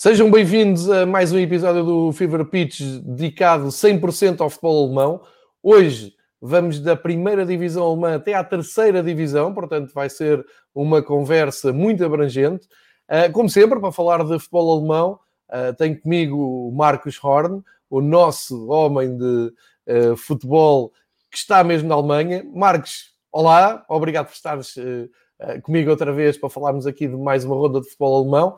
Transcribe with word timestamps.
Sejam 0.00 0.30
bem-vindos 0.30 0.88
a 0.88 1.04
mais 1.04 1.30
um 1.30 1.38
episódio 1.38 1.84
do 1.84 2.10
Fever 2.12 2.46
Pitch 2.46 2.80
dedicado 3.04 3.66
100% 3.66 4.40
ao 4.40 4.48
futebol 4.48 4.86
alemão. 4.86 5.20
Hoje 5.62 6.14
vamos 6.40 6.80
da 6.80 6.96
primeira 6.96 7.44
divisão 7.44 7.84
alemã 7.84 8.14
até 8.14 8.32
à 8.32 8.42
terceira 8.42 9.02
divisão, 9.02 9.52
portanto 9.52 9.92
vai 9.92 10.08
ser 10.08 10.42
uma 10.74 11.02
conversa 11.02 11.70
muito 11.70 12.02
abrangente. 12.02 12.66
Ah, 13.06 13.28
como 13.28 13.50
sempre, 13.50 13.78
para 13.78 13.92
falar 13.92 14.24
de 14.24 14.38
futebol 14.38 14.78
alemão, 14.78 15.20
ah, 15.50 15.74
tenho 15.74 16.00
comigo 16.00 16.34
o 16.34 16.72
Marcos 16.72 17.22
Horn, 17.22 17.62
o 17.90 18.00
nosso 18.00 18.68
homem 18.68 19.18
de 19.18 19.52
ah, 19.86 20.16
futebol 20.16 20.94
que 21.30 21.36
está 21.36 21.62
mesmo 21.62 21.90
na 21.90 21.96
Alemanha. 21.96 22.42
Marcos, 22.54 23.14
olá, 23.30 23.84
obrigado 23.86 24.28
por 24.28 24.32
estares 24.32 24.76
comigo 25.62 25.90
outra 25.90 26.10
vez 26.10 26.38
para 26.38 26.48
falarmos 26.48 26.86
aqui 26.86 27.06
de 27.06 27.16
mais 27.18 27.44
uma 27.44 27.54
ronda 27.54 27.82
de 27.82 27.86
futebol 27.86 28.22
alemão. 28.22 28.56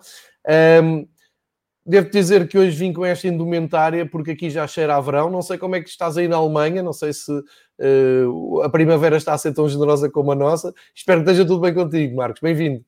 Devo 1.85 2.11
dizer 2.11 2.47
que 2.47 2.57
hoje 2.57 2.77
vim 2.77 2.93
com 2.93 3.05
esta 3.05 3.27
indumentária 3.27 4.07
porque 4.07 4.31
aqui 4.31 4.49
já 4.49 4.67
cheira 4.69 4.95
a 4.95 5.01
verão. 5.01 5.29
Não 5.29 5.43
sei 5.43 5.59
como 5.59 5.75
é 5.75 5.81
que 5.81 5.89
estás 5.89 6.17
aí 6.17 6.29
na 6.29 6.37
Alemanha, 6.37 6.81
não 6.81 6.93
sei 6.93 7.13
se 7.13 7.33
uh, 7.33 8.63
a 8.63 8.69
primavera 8.69 9.17
está 9.17 9.33
a 9.33 9.39
ser 9.39 9.53
tão 9.53 9.69
generosa 9.69 10.09
como 10.09 10.31
a 10.31 10.35
nossa. 10.37 10.73
Espero 10.95 11.25
que 11.25 11.31
esteja 11.31 11.47
tudo 11.47 11.61
bem 11.61 11.75
contigo, 11.75 12.15
Marcos. 12.15 12.41
Bem-vindo. 12.41 12.85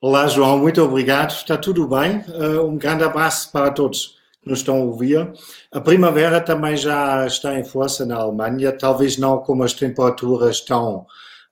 Olá, 0.00 0.28
João, 0.28 0.58
muito 0.58 0.80
obrigado. 0.80 1.32
Está 1.32 1.56
tudo 1.56 1.88
bem? 1.88 2.18
Uh, 2.28 2.64
um 2.68 2.76
grande 2.76 3.02
abraço 3.02 3.50
para 3.50 3.72
todos 3.72 4.16
que 4.40 4.48
nos 4.48 4.60
estão 4.60 4.76
a 4.76 4.84
ouvir. 4.84 5.32
A 5.72 5.80
primavera 5.80 6.40
também 6.40 6.76
já 6.76 7.26
está 7.26 7.58
em 7.58 7.64
força 7.64 8.06
na 8.06 8.14
Alemanha, 8.14 8.70
talvez 8.70 9.18
não 9.18 9.38
com 9.38 9.60
as 9.60 9.72
temperaturas 9.72 10.60
tão 10.60 11.04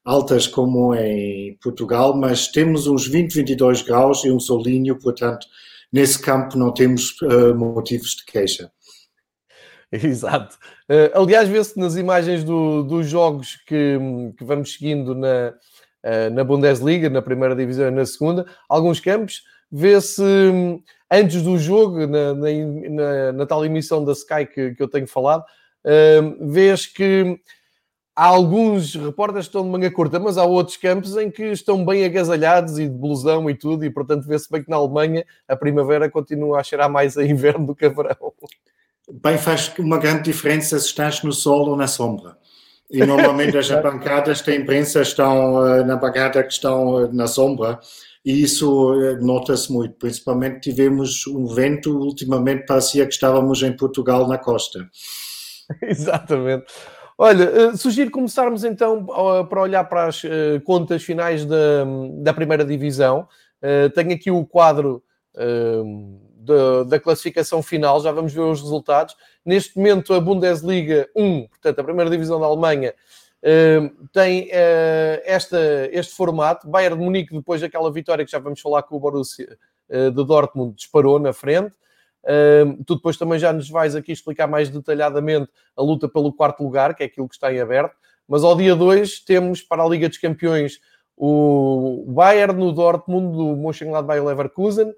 altas 0.04 0.46
como 0.46 0.94
em 0.94 1.58
Portugal, 1.60 2.16
mas 2.16 2.46
temos 2.46 2.86
uns 2.86 3.08
20, 3.08 3.34
22 3.34 3.82
graus 3.82 4.24
e 4.24 4.30
um 4.30 4.38
solinho, 4.38 4.96
portanto 4.96 5.48
nesse 5.92 6.20
campo 6.20 6.58
não 6.58 6.72
temos 6.72 7.20
uh, 7.22 7.54
motivos 7.54 8.10
de 8.16 8.24
queixa. 8.24 8.70
Exato. 9.92 10.56
Uh, 10.90 11.20
aliás, 11.20 11.48
vê-se 11.48 11.78
nas 11.78 11.96
imagens 11.96 12.44
do, 12.44 12.82
dos 12.82 13.06
jogos 13.06 13.56
que, 13.66 13.98
que, 14.36 14.44
vamos 14.44 14.74
seguindo 14.74 15.14
na, 15.14 15.54
uh, 16.04 16.34
na 16.34 16.44
Bundesliga, 16.44 17.08
na 17.08 17.22
primeira 17.22 17.54
divisão 17.54 17.88
e 17.88 17.90
na 17.90 18.04
segunda, 18.04 18.46
alguns 18.68 19.00
campos, 19.00 19.42
vê-se 19.70 20.22
um, 20.22 20.82
antes 21.10 21.42
do 21.42 21.58
jogo, 21.58 22.06
na, 22.06 22.34
na, 22.34 23.32
na, 23.32 23.46
tal 23.46 23.64
emissão 23.64 24.04
da 24.04 24.12
Sky 24.12 24.46
que, 24.46 24.74
que 24.74 24.82
eu 24.82 24.88
tenho 24.88 25.06
falado, 25.06 25.44
uh, 25.84 26.50
vês 26.50 26.86
que 26.86 27.38
há 28.16 28.24
alguns 28.24 28.94
repórteres 28.94 29.46
que 29.46 29.50
estão 29.50 29.62
de 29.62 29.68
manga 29.68 29.90
curta, 29.90 30.18
mas 30.18 30.38
há 30.38 30.44
outros 30.44 30.78
campos 30.78 31.16
em 31.18 31.30
que 31.30 31.44
estão 31.52 31.84
bem 31.84 32.02
agasalhados 32.04 32.78
e 32.78 32.88
de 32.88 32.94
blusão 32.94 33.48
e 33.50 33.54
tudo, 33.54 33.84
e 33.84 33.90
portanto 33.90 34.26
vê-se 34.26 34.50
bem 34.50 34.64
que 34.64 34.70
na 34.70 34.76
Alemanha 34.76 35.24
a 35.46 35.54
primavera 35.54 36.10
continua 36.10 36.58
a 36.58 36.62
cheirar 36.62 36.90
mais 36.90 37.18
a 37.18 37.24
inverno 37.24 37.66
do 37.66 37.74
que 37.74 37.84
a 37.84 37.90
verão. 37.90 38.32
Bem, 39.22 39.36
faz 39.36 39.72
uma 39.78 39.98
grande 39.98 40.22
diferença 40.22 40.78
se 40.80 40.86
estás 40.86 41.22
no 41.22 41.32
sol 41.32 41.68
ou 41.68 41.76
na 41.76 41.86
sombra. 41.86 42.38
E 42.90 43.04
normalmente 43.04 43.56
as 43.58 43.68
bancadas 43.82 44.40
da 44.40 44.54
imprensa 44.54 45.02
estão 45.02 45.66
eh, 45.66 45.84
na 45.84 45.96
bancada 45.96 46.42
que 46.42 46.52
estão 46.52 47.04
eh, 47.04 47.08
na 47.12 47.26
sombra, 47.26 47.78
e 48.24 48.42
isso 48.42 48.94
eh, 48.94 49.16
nota-se 49.20 49.70
muito. 49.72 49.94
Principalmente 49.94 50.70
tivemos 50.70 51.26
um 51.26 51.46
vento, 51.46 51.96
ultimamente 51.96 52.64
parecia 52.64 53.06
que 53.06 53.12
estávamos 53.12 53.62
em 53.62 53.76
Portugal 53.76 54.26
na 54.26 54.38
costa. 54.38 54.88
Exatamente. 55.82 56.66
Olha, 57.18 57.44
eh, 57.44 57.76
sugiro 57.76 58.10
começarmos 58.10 58.62
então 58.62 59.06
para 59.48 59.62
olhar 59.62 59.84
para 59.84 60.06
as 60.06 60.22
eh, 60.22 60.60
contas 60.64 61.02
finais 61.02 61.46
da, 61.46 61.84
da 62.18 62.34
primeira 62.34 62.62
divisão. 62.62 63.26
Eh, 63.62 63.88
tenho 63.90 64.12
aqui 64.12 64.30
o 64.30 64.44
quadro 64.44 65.02
da, 65.34 66.84
da, 66.84 66.98
classificação 66.98 67.62
final, 67.62 68.00
já 68.00 68.10
vamos 68.10 68.32
ver 68.32 68.40
os 68.40 68.62
resultados. 68.62 69.14
Neste 69.44 69.76
momento, 69.76 70.14
a 70.14 70.20
Bundesliga 70.20 71.06
1, 71.14 71.48
portanto, 71.48 71.78
a 71.78 71.84
primeira 71.84 72.10
divisão 72.10 72.40
da 72.40 72.46
Alemanha, 72.46 72.94
tem 74.14 74.48
esta, 75.26 75.58
este 75.92 76.14
formato. 76.14 76.66
Bayern 76.66 76.96
de 76.96 77.04
Munique, 77.04 77.34
depois 77.34 77.60
daquela 77.60 77.92
vitória 77.92 78.24
que 78.24 78.30
já 78.30 78.38
vamos 78.38 78.62
falar 78.62 78.82
com 78.84 78.96
o 78.96 79.00
Borussia 79.00 79.58
de 79.90 80.24
Dortmund, 80.24 80.74
disparou 80.74 81.18
na 81.18 81.34
frente. 81.34 81.76
Tu 82.86 82.96
depois 82.96 83.16
também 83.16 83.38
já 83.38 83.52
nos 83.52 83.70
vais 83.70 83.94
aqui 83.94 84.12
explicar 84.12 84.46
mais 84.46 84.68
detalhadamente 84.68 85.48
a 85.76 85.82
luta 85.82 86.08
pelo 86.08 86.32
quarto 86.32 86.62
lugar, 86.62 86.94
que 86.94 87.02
é 87.02 87.06
aquilo 87.06 87.28
que 87.28 87.34
está 87.34 87.52
em 87.52 87.60
aberto. 87.60 87.94
Mas 88.28 88.42
ao 88.42 88.56
dia 88.56 88.74
2 88.74 89.20
temos 89.20 89.62
para 89.62 89.84
a 89.84 89.88
Liga 89.88 90.08
dos 90.08 90.18
Campeões 90.18 90.80
o 91.16 92.04
Bayern, 92.08 92.62
o 92.62 92.72
Dortmund, 92.72 93.36
o 93.38 93.56
Mönchengladbach 93.56 94.18
e 94.18 94.20
o 94.20 94.24
Leverkusen, 94.24 94.92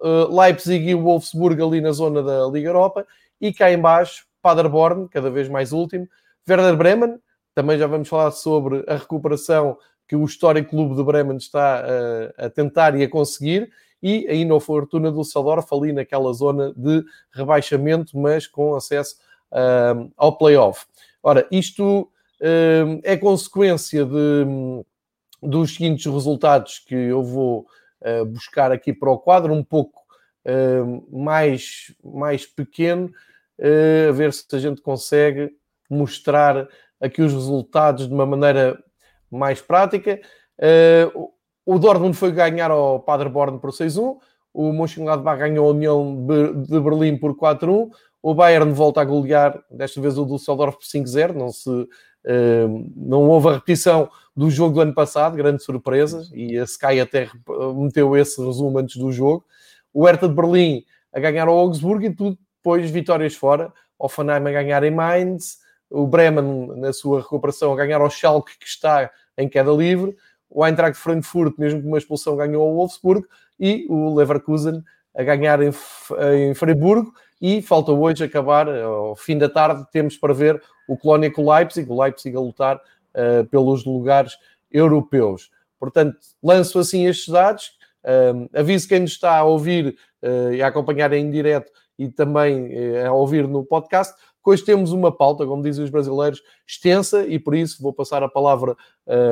uh, 0.00 0.40
Leipzig 0.40 0.88
e 0.88 0.94
o 0.94 1.02
Wolfsburg 1.02 1.60
ali 1.60 1.80
na 1.80 1.92
zona 1.92 2.22
da 2.22 2.46
Liga 2.46 2.68
Europa 2.68 3.06
e 3.40 3.52
cá 3.52 3.72
embaixo 3.72 4.26
Paderborn, 4.40 5.08
cada 5.08 5.30
vez 5.30 5.48
mais 5.48 5.72
último, 5.72 6.06
Werder 6.48 6.76
Bremen, 6.76 7.18
também 7.54 7.78
já 7.78 7.86
vamos 7.86 8.08
falar 8.08 8.30
sobre 8.30 8.84
a 8.86 8.96
recuperação 8.96 9.78
que 10.06 10.14
o 10.14 10.24
histórico 10.24 10.70
clube 10.70 10.94
de 10.94 11.02
Bremen 11.02 11.38
está 11.38 11.82
uh, 11.82 12.44
a 12.44 12.50
tentar 12.50 12.94
e 12.94 13.02
a 13.02 13.08
conseguir, 13.08 13.70
e 14.04 14.52
o 14.52 14.60
Fortuna 14.60 15.10
do 15.10 15.22
Düsseldorf 15.22 15.66
ali 15.72 15.92
naquela 15.92 16.32
zona 16.34 16.74
de 16.76 17.02
rebaixamento, 17.32 18.18
mas 18.18 18.46
com 18.46 18.74
acesso 18.74 19.16
uh, 19.50 20.12
ao 20.16 20.36
playoff. 20.36 20.84
Ora, 21.22 21.46
isto 21.50 22.02
uh, 22.02 23.00
é 23.02 23.16
consequência 23.16 24.04
de, 24.04 24.44
dos 25.42 25.74
seguintes 25.74 26.04
resultados 26.04 26.80
que 26.80 26.94
eu 26.94 27.22
vou 27.22 27.66
uh, 28.02 28.26
buscar 28.26 28.70
aqui 28.70 28.92
para 28.92 29.10
o 29.10 29.18
quadro, 29.18 29.52
um 29.52 29.64
pouco 29.64 30.04
mais, 31.10 31.90
mais 32.04 32.44
pequeno, 32.44 33.10
a 33.58 34.12
ver 34.12 34.30
se 34.30 34.44
a 34.52 34.58
gente 34.58 34.82
consegue 34.82 35.50
mostrar 35.88 36.68
aqui 37.00 37.22
os 37.22 37.32
resultados 37.32 38.06
de 38.06 38.12
uma 38.12 38.26
maneira 38.26 38.78
mais 39.30 39.62
prática. 39.62 40.20
Uh, 40.58 41.33
o 41.66 41.78
Dortmund 41.78 42.16
foi 42.16 42.30
ganhar 42.30 42.70
ao 42.70 43.00
Paderborn 43.00 43.58
por 43.58 43.70
6-1. 43.70 44.16
O 44.52 44.72
Mönchengladbach 44.72 45.38
ganhou 45.38 45.68
a 45.68 45.70
União 45.70 46.26
de 46.66 46.80
Berlim 46.80 47.16
por 47.16 47.34
4-1. 47.34 47.90
O 48.22 48.34
Bayern 48.34 48.72
volta 48.72 49.00
a 49.00 49.04
golear, 49.04 49.62
desta 49.70 50.00
vez 50.00 50.16
o 50.18 50.24
Düsseldorf 50.24 50.76
por 50.76 50.84
5-0. 50.84 51.32
Não, 51.32 51.48
se, 51.48 51.70
uh, 51.70 52.92
não 52.94 53.22
houve 53.22 53.48
a 53.48 53.52
repetição 53.54 54.08
do 54.36 54.50
jogo 54.50 54.74
do 54.74 54.80
ano 54.80 54.94
passado, 54.94 55.36
grande 55.36 55.62
surpresa. 55.62 56.28
E 56.32 56.58
a 56.58 56.64
Sky 56.64 57.00
até 57.00 57.28
meteu 57.74 58.16
esse 58.16 58.42
resumo 58.44 58.78
antes 58.78 58.96
do 58.96 59.10
jogo. 59.10 59.44
O 59.92 60.04
Hertha 60.06 60.28
de 60.28 60.34
Berlim 60.34 60.84
a 61.12 61.20
ganhar 61.20 61.48
ao 61.48 61.56
Augsburg 61.56 62.06
e 62.06 62.14
tudo 62.14 62.38
depois 62.56 62.90
vitórias 62.90 63.34
fora. 63.34 63.72
Offenheim 63.98 64.46
a 64.48 64.52
ganhar 64.52 64.82
em 64.84 64.90
Mainz. 64.90 65.58
O 65.90 66.06
Bremen, 66.06 66.68
na 66.76 66.92
sua 66.92 67.20
recuperação, 67.20 67.72
a 67.72 67.76
ganhar 67.76 68.00
ao 68.00 68.10
Schalke, 68.10 68.58
que 68.58 68.66
está 68.66 69.10
em 69.36 69.48
queda 69.48 69.70
livre 69.70 70.16
o 70.54 70.64
Eintracht 70.64 70.96
Frankfurt, 70.96 71.58
mesmo 71.58 71.82
com 71.82 71.88
uma 71.88 71.98
expulsão, 71.98 72.36
ganhou 72.36 72.66
ao 72.66 72.74
Wolfsburg 72.74 73.26
e 73.58 73.86
o 73.90 74.14
Leverkusen 74.14 74.82
a 75.14 75.22
ganhar 75.22 75.60
em, 75.60 75.70
em 76.38 76.54
Freiburgo 76.54 77.12
e 77.40 77.60
falta 77.60 77.92
hoje 77.92 78.24
acabar, 78.24 78.68
ao 78.68 79.14
fim 79.16 79.36
da 79.36 79.48
tarde, 79.48 79.84
temos 79.92 80.16
para 80.16 80.32
ver 80.32 80.62
o 80.88 80.96
Colónia 80.96 81.30
com 81.30 81.44
o 81.44 81.52
Leipzig, 81.52 81.90
o 81.90 82.00
Leipzig 82.00 82.36
a 82.36 82.40
lutar 82.40 82.76
uh, 82.76 83.44
pelos 83.50 83.84
lugares 83.84 84.38
europeus. 84.70 85.50
Portanto, 85.78 86.16
lanço 86.42 86.78
assim 86.78 87.06
estes 87.06 87.28
dados, 87.28 87.72
uh, 88.04 88.48
aviso 88.58 88.88
quem 88.88 89.00
nos 89.00 89.10
está 89.10 89.36
a 89.36 89.44
ouvir 89.44 89.96
uh, 90.22 90.52
e 90.52 90.62
a 90.62 90.68
acompanhar 90.68 91.12
em 91.12 91.30
direto 91.30 91.70
e 91.98 92.08
também 92.08 92.72
a 93.06 93.12
ouvir 93.12 93.46
no 93.46 93.64
podcast, 93.64 94.14
Hoje 94.44 94.62
temos 94.62 94.92
uma 94.92 95.10
pauta, 95.10 95.46
como 95.46 95.62
dizem 95.62 95.84
os 95.84 95.90
brasileiros, 95.90 96.42
extensa 96.66 97.26
e 97.26 97.38
por 97.38 97.54
isso 97.54 97.82
vou 97.82 97.92
passar 97.92 98.22
a 98.22 98.28
palavra 98.28 98.76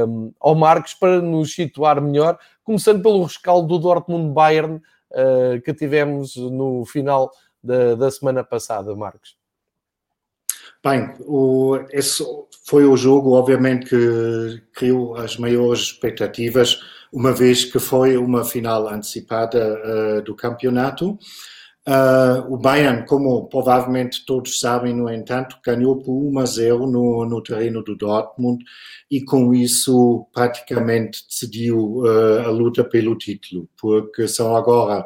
um, 0.09 0.33
ao 0.41 0.55
Marcos 0.55 0.95
para 0.95 1.21
nos 1.21 1.55
situar 1.55 2.01
melhor, 2.01 2.39
começando 2.65 3.03
pelo 3.03 3.23
rescaldo 3.23 3.69
do 3.69 3.79
Dortmund-Bayern 3.79 4.77
uh, 4.77 5.61
que 5.63 5.75
tivemos 5.75 6.37
no 6.37 6.85
final 6.87 7.31
da, 7.63 7.95
da 7.95 8.11
semana 8.11 8.43
passada, 8.43 8.95
Marcos. 8.97 9.37
Bem, 10.85 11.15
o, 11.21 11.79
esse 11.91 12.25
foi 12.67 12.85
o 12.85 12.97
jogo, 12.97 13.35
obviamente, 13.35 13.89
que 13.89 14.63
criou 14.73 15.15
as 15.15 15.37
maiores 15.37 15.83
expectativas, 15.83 16.81
uma 17.13 17.33
vez 17.33 17.65
que 17.65 17.79
foi 17.79 18.17
uma 18.17 18.45
final 18.45 18.89
antecipada 18.89 19.81
uh, 20.19 20.23
do 20.23 20.35
campeonato. 20.35 21.17
Uh, 21.85 22.47
o 22.49 22.57
Bayern, 22.57 23.05
como 23.07 23.49
provavelmente 23.49 24.25
todos 24.25 24.61
sabem, 24.61 24.95
no 24.95 25.13
entanto, 25.13 25.57
ganhou 25.65 26.01
por 26.01 26.13
1 26.13 26.39
a 26.39 26.47
0 26.47 26.87
no, 26.87 27.25
no 27.25 27.43
terreno 27.43 27.83
do 27.83 27.97
Dortmund 27.97 28.65
e 29.11 29.21
com 29.25 29.53
isso 29.53 30.29
praticamente 30.33 31.27
decidiu 31.27 31.97
uh, 31.99 32.43
a 32.47 32.51
luta 32.51 32.85
pelo 32.85 33.19
título, 33.19 33.69
porque 33.77 34.29
são 34.29 34.55
agora 34.55 35.05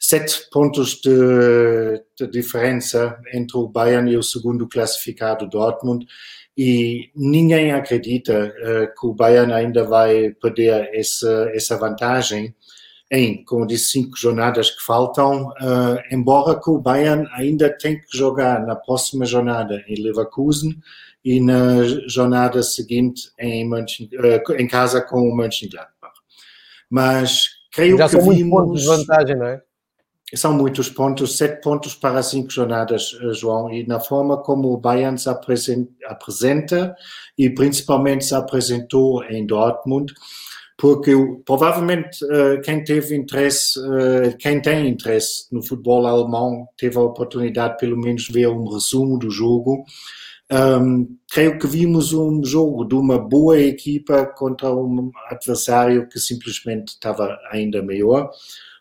sete 0.00 0.48
pontos 0.50 1.00
de, 1.02 2.02
de, 2.18 2.26
diferença 2.30 3.18
entre 3.34 3.58
o 3.58 3.68
Bayern 3.68 4.10
e 4.10 4.16
o 4.16 4.22
segundo 4.22 4.66
classificado 4.66 5.48
Dortmund 5.48 6.06
e 6.56 7.10
ninguém 7.14 7.72
acredita 7.72 8.54
uh, 8.58 8.98
que 8.98 9.06
o 9.06 9.12
Bayern 9.12 9.52
ainda 9.52 9.84
vai 9.84 10.30
perder 10.30 10.88
essa, 10.94 11.50
essa 11.54 11.76
vantagem 11.76 12.54
em, 13.10 13.44
como 13.44 13.66
disse, 13.66 13.92
cinco 13.92 14.16
jornadas 14.16 14.70
que 14.70 14.82
faltam, 14.82 15.48
uh, 15.48 15.98
embora 16.10 16.60
que 16.60 16.68
o 16.70 16.78
Bayern 16.78 17.28
ainda 17.32 17.70
tem 17.70 18.00
que 18.00 18.16
jogar 18.16 18.66
na 18.66 18.74
próxima 18.74 19.24
jornada 19.24 19.84
em 19.88 20.02
Leverkusen 20.02 20.76
e 21.24 21.40
na 21.40 21.84
jornada 22.08 22.62
seguinte 22.62 23.30
em, 23.38 23.68
Mönchen, 23.68 24.10
uh, 24.14 24.52
em 24.54 24.66
casa 24.66 25.00
com 25.00 25.20
o 25.20 25.36
Mönchengladbach. 25.36 26.14
Mas 26.90 27.48
creio 27.72 27.96
Já 27.96 28.08
que 28.08 28.20
são 28.20 28.30
vimos... 28.30 28.50
pontos 28.50 28.82
de 28.82 28.86
vantagem, 28.88 29.36
não 29.36 29.46
é? 29.46 29.62
São 30.34 30.52
muitos 30.52 30.88
pontos, 30.88 31.36
sete 31.36 31.62
pontos 31.62 31.94
para 31.94 32.20
cinco 32.20 32.50
jornadas, 32.50 33.16
eh, 33.22 33.32
João, 33.32 33.72
e 33.72 33.86
na 33.86 34.00
forma 34.00 34.36
como 34.36 34.72
o 34.72 34.76
Bayern 34.76 35.16
se 35.16 35.28
apresenta 35.28 36.96
e 37.38 37.48
principalmente 37.48 38.24
se 38.24 38.34
apresentou 38.34 39.22
em 39.22 39.46
Dortmund, 39.46 40.12
porque 40.76 41.12
provavelmente 41.44 42.22
uh, 42.24 42.60
quem 42.62 42.84
teve 42.84 43.16
interesse, 43.16 43.78
uh, 43.78 44.36
quem 44.38 44.60
tem 44.60 44.88
interesse 44.88 45.46
no 45.50 45.62
futebol 45.62 46.06
alemão, 46.06 46.68
teve 46.76 46.98
a 46.98 47.02
oportunidade 47.02 47.78
pelo 47.78 47.96
menos 47.96 48.24
de 48.24 48.32
ver 48.32 48.48
um 48.48 48.68
resumo 48.68 49.18
do 49.18 49.30
jogo. 49.30 49.84
Um, 50.52 51.16
creio 51.28 51.58
que 51.58 51.66
vimos 51.66 52.12
um 52.12 52.44
jogo 52.44 52.84
de 52.84 52.94
uma 52.94 53.18
boa 53.18 53.58
equipa 53.58 54.26
contra 54.26 54.72
um 54.72 55.10
adversário 55.28 56.08
que 56.08 56.20
simplesmente 56.20 56.88
estava 56.88 57.36
ainda 57.50 57.82
melhor. 57.82 58.30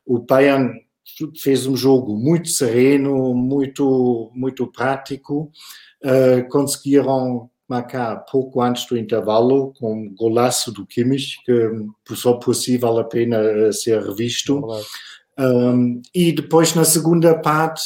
O 0.05 0.19
Bayern 0.19 0.85
fez 1.41 1.65
um 1.65 1.75
jogo 1.75 2.15
muito 2.15 2.49
sereno, 2.49 3.33
muito, 3.33 4.31
muito 4.35 4.67
prático, 4.67 5.49
uh, 6.03 6.47
conseguiram 6.49 7.49
marcar 7.67 8.17
pouco 8.25 8.61
antes 8.61 8.85
do 8.85 8.97
intervalo, 8.97 9.73
com 9.73 9.93
um 9.93 10.15
golaço 10.15 10.71
do 10.71 10.85
Kimmich, 10.85 11.37
que 11.43 12.15
só 12.15 12.33
por 12.33 12.53
si 12.53 12.77
vale 12.77 12.99
a 12.99 13.03
pena 13.03 13.37
eh, 13.37 13.71
ser 13.71 14.01
revisto. 14.01 14.61
Um, 15.37 16.01
e 16.13 16.31
depois, 16.31 16.73
na 16.75 16.85
segunda 16.85 17.37
parte, 17.37 17.83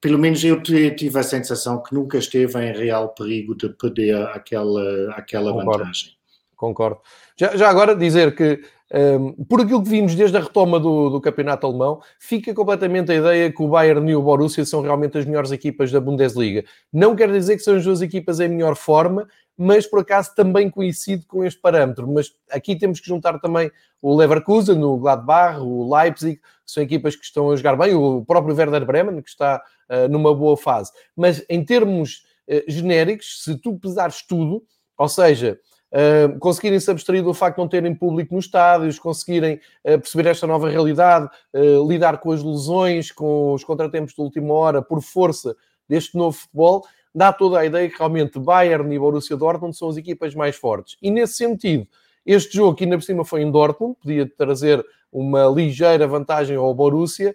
pelo 0.00 0.18
menos 0.18 0.42
eu 0.42 0.62
tive 0.62 1.18
a 1.18 1.22
sensação 1.22 1.82
que 1.82 1.94
nunca 1.94 2.16
esteve 2.18 2.58
em 2.64 2.72
real 2.72 3.10
perigo 3.14 3.54
de 3.54 3.68
perder 3.70 4.16
aquela, 4.28 5.12
aquela 5.14 5.52
Concordo. 5.52 5.78
vantagem. 5.78 6.10
Concordo. 6.56 7.00
Já, 7.36 7.56
já 7.56 7.68
agora 7.68 7.94
dizer 7.94 8.34
que 8.34 8.62
um, 8.92 9.44
por 9.44 9.60
aquilo 9.60 9.82
que 9.82 9.88
vimos 9.88 10.14
desde 10.14 10.36
a 10.36 10.40
retoma 10.40 10.80
do, 10.80 11.10
do, 11.10 11.20
campeonato 11.20 11.66
alemão, 11.66 12.00
fica 12.18 12.54
completamente 12.54 13.12
a 13.12 13.14
ideia 13.14 13.52
que 13.52 13.62
o 13.62 13.68
Bayern 13.68 14.10
e 14.10 14.16
o 14.16 14.22
Borussia 14.22 14.64
são 14.64 14.80
realmente 14.80 15.18
as 15.18 15.26
melhores 15.26 15.52
equipas 15.52 15.92
da 15.92 16.00
Bundesliga. 16.00 16.64
Não 16.92 17.14
quer 17.14 17.30
dizer 17.30 17.56
que 17.56 17.62
são 17.62 17.76
as 17.76 17.84
duas 17.84 18.00
equipas 18.00 18.40
em 18.40 18.48
melhor 18.48 18.76
forma, 18.76 19.28
mas 19.56 19.86
por 19.86 20.00
acaso 20.00 20.34
também 20.34 20.70
coincide 20.70 21.26
com 21.26 21.44
este 21.44 21.60
parâmetro. 21.60 22.06
Mas 22.08 22.32
aqui 22.50 22.76
temos 22.76 23.00
que 23.00 23.06
juntar 23.08 23.38
também 23.40 23.70
o 24.00 24.16
Leverkusen, 24.16 24.82
o 24.82 24.96
Gladbach, 24.96 25.58
o 25.60 25.94
Leipzig, 25.94 26.36
que 26.36 26.42
são 26.64 26.82
equipas 26.82 27.16
que 27.16 27.24
estão 27.24 27.50
a 27.50 27.56
jogar 27.56 27.76
bem, 27.76 27.94
o 27.94 28.24
próprio 28.24 28.54
Werder 28.54 28.86
Bremen, 28.86 29.20
que 29.20 29.28
está 29.28 29.60
uh, 29.90 30.08
numa 30.08 30.34
boa 30.34 30.56
fase. 30.56 30.92
Mas 31.16 31.44
em 31.48 31.64
termos 31.64 32.24
uh, 32.48 32.70
genéricos, 32.70 33.42
se 33.42 33.56
tu 33.56 33.78
pesares 33.78 34.22
tudo, 34.22 34.62
ou 34.96 35.08
seja, 35.08 35.58
uh, 35.92 36.38
conseguirem 36.38 36.78
se 36.80 36.90
abstrair 36.90 37.22
do 37.22 37.34
facto 37.34 37.56
de 37.56 37.62
não 37.62 37.68
terem 37.68 37.94
público 37.94 38.34
nos 38.34 38.46
estádios, 38.46 38.98
conseguirem 38.98 39.56
uh, 39.84 39.98
perceber 39.98 40.28
esta 40.28 40.46
nova 40.46 40.68
realidade, 40.68 41.28
uh, 41.54 41.88
lidar 41.88 42.18
com 42.18 42.32
as 42.32 42.42
lesões, 42.42 43.10
com 43.10 43.52
os 43.52 43.64
contratempos 43.64 44.14
de 44.14 44.20
última 44.20 44.52
hora, 44.54 44.82
por 44.82 45.02
força 45.02 45.56
deste 45.88 46.16
novo 46.16 46.36
futebol, 46.36 46.84
dá 47.14 47.32
toda 47.32 47.58
a 47.58 47.64
ideia 47.64 47.88
que 47.88 47.98
realmente 47.98 48.38
Bayern 48.38 48.94
e 48.94 48.98
Borussia 48.98 49.36
Dortmund 49.36 49.76
são 49.76 49.88
as 49.88 49.96
equipas 49.96 50.34
mais 50.34 50.56
fortes. 50.56 50.96
E 51.00 51.10
nesse 51.10 51.34
sentido, 51.34 51.86
este 52.24 52.56
jogo 52.56 52.76
que 52.76 52.84
ainda 52.84 52.98
por 52.98 53.04
cima 53.04 53.24
foi 53.24 53.42
em 53.42 53.50
Dortmund, 53.50 53.96
podia 54.00 54.30
trazer 54.36 54.84
uma 55.10 55.46
ligeira 55.46 56.06
vantagem 56.06 56.56
ao 56.56 56.74
Borussia, 56.74 57.34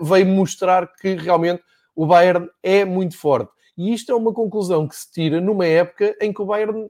veio 0.00 0.26
mostrar 0.26 0.90
que 0.94 1.14
realmente 1.14 1.62
o 1.94 2.06
Bayern 2.06 2.48
é 2.62 2.84
muito 2.84 3.16
forte. 3.16 3.52
E 3.76 3.92
isto 3.92 4.10
é 4.12 4.14
uma 4.14 4.32
conclusão 4.32 4.88
que 4.88 4.96
se 4.96 5.10
tira 5.10 5.40
numa 5.40 5.66
época 5.66 6.16
em 6.20 6.32
que 6.32 6.40
o 6.40 6.46
Bayern 6.46 6.88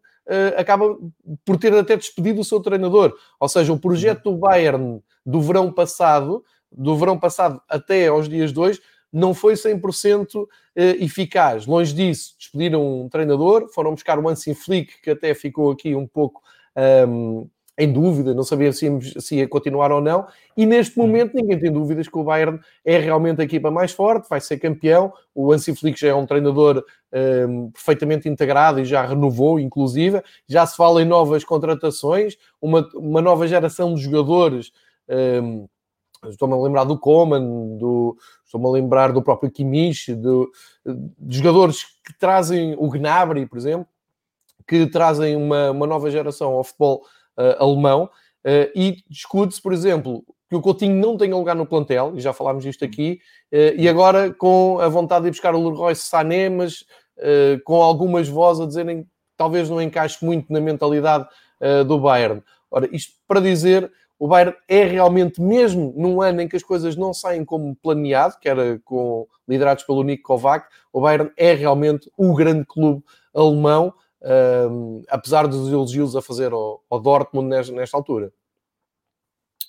acaba 0.56 0.96
por 1.44 1.58
ter 1.58 1.74
até 1.74 1.96
despedido 1.96 2.40
o 2.40 2.44
seu 2.44 2.60
treinador. 2.60 3.14
Ou 3.40 3.48
seja, 3.48 3.72
o 3.72 3.78
projeto 3.78 4.24
do 4.24 4.36
Bayern 4.36 5.02
do 5.24 5.40
verão 5.40 5.72
passado, 5.72 6.44
do 6.70 6.96
verão 6.96 7.18
passado 7.18 7.60
até 7.68 8.08
aos 8.08 8.28
dias 8.28 8.52
de 8.52 8.58
hoje, 8.58 8.80
não 9.12 9.34
foi 9.34 9.54
100% 9.54 10.46
eh, 10.74 11.04
eficaz. 11.04 11.66
Longe 11.66 11.92
disso, 11.92 12.34
despediram 12.38 13.02
um 13.02 13.08
treinador, 13.08 13.68
foram 13.68 13.92
buscar 13.92 14.18
o 14.18 14.26
Hansi 14.26 14.54
Flick, 14.54 15.02
que 15.02 15.10
até 15.10 15.34
ficou 15.34 15.70
aqui 15.70 15.94
um 15.94 16.06
pouco 16.06 16.42
um, 16.74 16.80
ehm, 16.80 17.50
em 17.78 17.90
dúvida, 17.90 18.34
não 18.34 18.42
sabia 18.42 18.72
se 18.72 18.86
ia, 18.86 19.20
se 19.20 19.36
ia, 19.36 19.48
continuar 19.48 19.90
ou 19.92 20.00
não, 20.00 20.26
e 20.56 20.66
neste 20.66 20.98
uhum. 20.98 21.06
momento 21.06 21.34
ninguém 21.34 21.58
tem 21.58 21.72
dúvidas 21.72 22.06
que 22.06 22.18
o 22.18 22.24
Bayern 22.24 22.60
é 22.84 22.98
realmente 22.98 23.40
a 23.40 23.44
equipa 23.44 23.70
mais 23.70 23.92
forte, 23.92 24.28
vai 24.28 24.40
ser 24.40 24.58
campeão, 24.58 25.12
o 25.34 25.52
Hansi 25.52 25.74
Flick 25.74 25.98
já 25.98 26.08
é 26.08 26.14
um 26.14 26.26
treinador 26.26 26.84
um, 27.48 27.70
perfeitamente 27.70 28.28
integrado 28.28 28.80
e 28.80 28.84
já 28.84 29.04
renovou, 29.06 29.58
inclusive, 29.58 30.22
já 30.46 30.66
se 30.66 30.76
fala 30.76 31.02
em 31.02 31.06
novas 31.06 31.44
contratações, 31.44 32.36
uma, 32.60 32.88
uma 32.94 33.22
nova 33.22 33.48
geração 33.48 33.94
de 33.94 34.02
jogadores, 34.02 34.70
um, 35.42 35.66
estou-me 36.28 36.54
a 36.54 36.58
lembrar 36.58 36.84
do 36.84 36.98
Coman, 36.98 37.76
do, 37.78 38.16
estou-me 38.44 38.66
a 38.66 38.70
lembrar 38.70 39.12
do 39.12 39.22
próprio 39.22 39.50
Kimmich, 39.50 40.14
de, 40.14 40.46
de 41.18 41.38
jogadores 41.38 41.84
que 42.04 42.18
trazem 42.18 42.74
o 42.78 42.90
Gnabry, 42.90 43.46
por 43.46 43.56
exemplo, 43.56 43.86
que 44.66 44.86
trazem 44.86 45.36
uma, 45.36 45.70
uma 45.70 45.86
nova 45.86 46.10
geração 46.10 46.52
ao 46.52 46.64
futebol 46.64 47.02
alemão, 47.58 48.04
uh, 48.04 48.70
e 48.74 49.02
discute-se, 49.08 49.60
por 49.60 49.72
exemplo, 49.72 50.24
que 50.48 50.56
o 50.56 50.60
Coutinho 50.60 50.94
não 50.94 51.16
tenha 51.16 51.34
lugar 51.34 51.56
no 51.56 51.66
plantel, 51.66 52.12
e 52.14 52.20
já 52.20 52.32
falámos 52.32 52.64
disto 52.64 52.84
aqui, 52.84 53.20
uh, 53.52 53.74
e 53.76 53.88
agora 53.88 54.32
com 54.32 54.78
a 54.80 54.88
vontade 54.88 55.24
de 55.24 55.30
buscar 55.30 55.54
o 55.54 55.68
Leroy 55.68 55.94
Sané, 55.94 56.48
mas 56.48 56.84
com 57.64 57.80
algumas 57.82 58.26
vozes 58.26 58.62
a 58.62 58.66
dizerem 58.66 59.02
que 59.02 59.08
talvez 59.36 59.68
não 59.70 59.80
encaixe 59.80 60.24
muito 60.24 60.52
na 60.52 60.60
mentalidade 60.60 61.28
do 61.86 61.98
Bayern. 62.00 62.42
Ora, 62.70 62.88
isto 62.90 63.12
para 63.28 63.38
dizer, 63.38 63.92
o 64.18 64.26
Bayern 64.26 64.56
é 64.66 64.84
realmente, 64.84 65.40
mesmo 65.40 65.92
num 65.96 66.22
ano 66.22 66.40
em 66.40 66.48
que 66.48 66.56
as 66.56 66.62
coisas 66.62 66.96
não 66.96 67.12
saem 67.12 67.44
como 67.44 67.76
planeado, 67.76 68.38
que 68.40 68.48
era 68.48 68.80
com, 68.84 69.26
liderados 69.46 69.84
pelo 69.84 70.02
Nick 70.02 70.22
Kovac, 70.22 70.66
o 70.92 71.00
Bayern 71.00 71.30
é 71.36 71.52
realmente 71.52 72.10
o 72.16 72.34
grande 72.34 72.64
clube 72.64 73.04
alemão 73.34 73.92
um, 74.24 75.02
apesar 75.08 75.46
dos 75.46 75.70
elogios 75.70 76.14
a 76.14 76.22
fazer 76.22 76.52
ao, 76.52 76.82
ao 76.88 77.00
Dortmund 77.00 77.48
nesta, 77.48 77.72
nesta, 77.72 77.96
altura. 77.96 78.32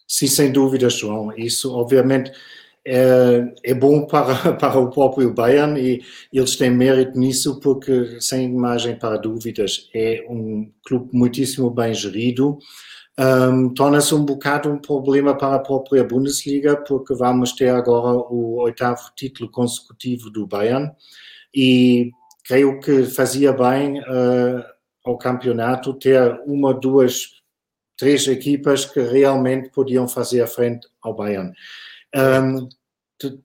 Sim, 0.07 0.27
sem 0.27 0.51
dúvida, 0.51 0.89
João. 0.89 1.31
Isso, 1.35 1.73
obviamente, 1.73 2.31
é, 2.85 3.53
é, 3.63 3.73
bom 3.73 4.05
para, 4.07 4.53
para 4.53 4.79
o 4.79 4.89
próprio 4.89 5.33
Bayern 5.33 5.79
e 5.79 6.03
eles 6.31 6.55
têm 6.55 6.69
mérito 6.69 7.17
nisso 7.17 7.59
porque, 7.59 8.19
sem 8.21 8.45
imagem 8.45 8.97
para 8.97 9.17
dúvidas, 9.17 9.89
é 9.93 10.25
um 10.29 10.71
clube 10.85 11.09
muitíssimo 11.13 11.69
bem 11.69 11.93
gerido. 11.93 12.59
Um, 13.17 13.71
Torna-se 13.73 14.13
um 14.15 14.25
bocado 14.25 14.69
um 14.69 14.79
problema 14.79 15.37
para 15.37 15.55
a 15.55 15.59
própria 15.59 16.03
Bundesliga 16.03 16.77
porque 16.77 17.13
vamos 17.13 17.53
ter 17.53 17.69
agora 17.69 18.17
o 18.17 18.59
oitavo 18.61 19.03
título 19.15 19.51
consecutivo 19.51 20.31
do 20.31 20.47
Bayern 20.47 20.91
e 21.53 22.09
creio 22.43 22.79
que 22.79 23.05
fazia 23.05 23.53
bem 23.53 23.99
uh, 23.99 24.63
ao 25.05 25.17
campeonato 25.17 25.93
ter 25.93 26.39
uma, 26.45 26.73
duas, 26.73 27.41
três 27.97 28.27
equipas 28.27 28.85
que 28.85 29.01
realmente 29.01 29.69
podiam 29.69 30.07
fazer 30.07 30.45
frente 30.47 30.87
ao 31.01 31.15
Bayern. 31.15 31.51
Um, 32.15 32.67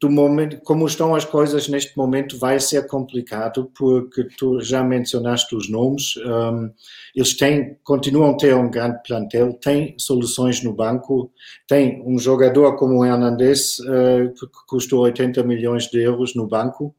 do 0.01 0.11
momento, 0.11 0.59
como 0.63 0.87
estão 0.87 1.15
as 1.15 1.25
coisas 1.25 1.69
neste 1.69 1.97
momento, 1.97 2.39
vai 2.39 2.59
ser 2.59 2.87
complicado, 2.87 3.71
porque 3.77 4.25
tu 4.37 4.61
já 4.61 4.83
mencionaste 4.83 5.55
os 5.55 5.69
nomes. 5.69 6.17
Um, 6.17 6.71
eles 7.15 7.37
têm, 7.37 7.77
continuam 7.85 8.33
a 8.33 8.37
ter 8.37 8.55
um 8.55 8.71
grande 8.71 9.01
plantel, 9.07 9.53
têm 9.55 9.95
soluções 9.99 10.63
no 10.63 10.73
banco, 10.73 11.31
tem 11.67 12.03
um 12.05 12.19
jogador 12.19 12.77
como 12.77 12.99
o 12.99 13.05
Hernandez, 13.05 13.79
uh, 13.81 14.33
que 14.35 14.47
custou 14.67 15.01
80 15.01 15.43
milhões 15.45 15.87
de 15.87 16.01
euros 16.01 16.35
no 16.35 16.47
banco. 16.47 16.95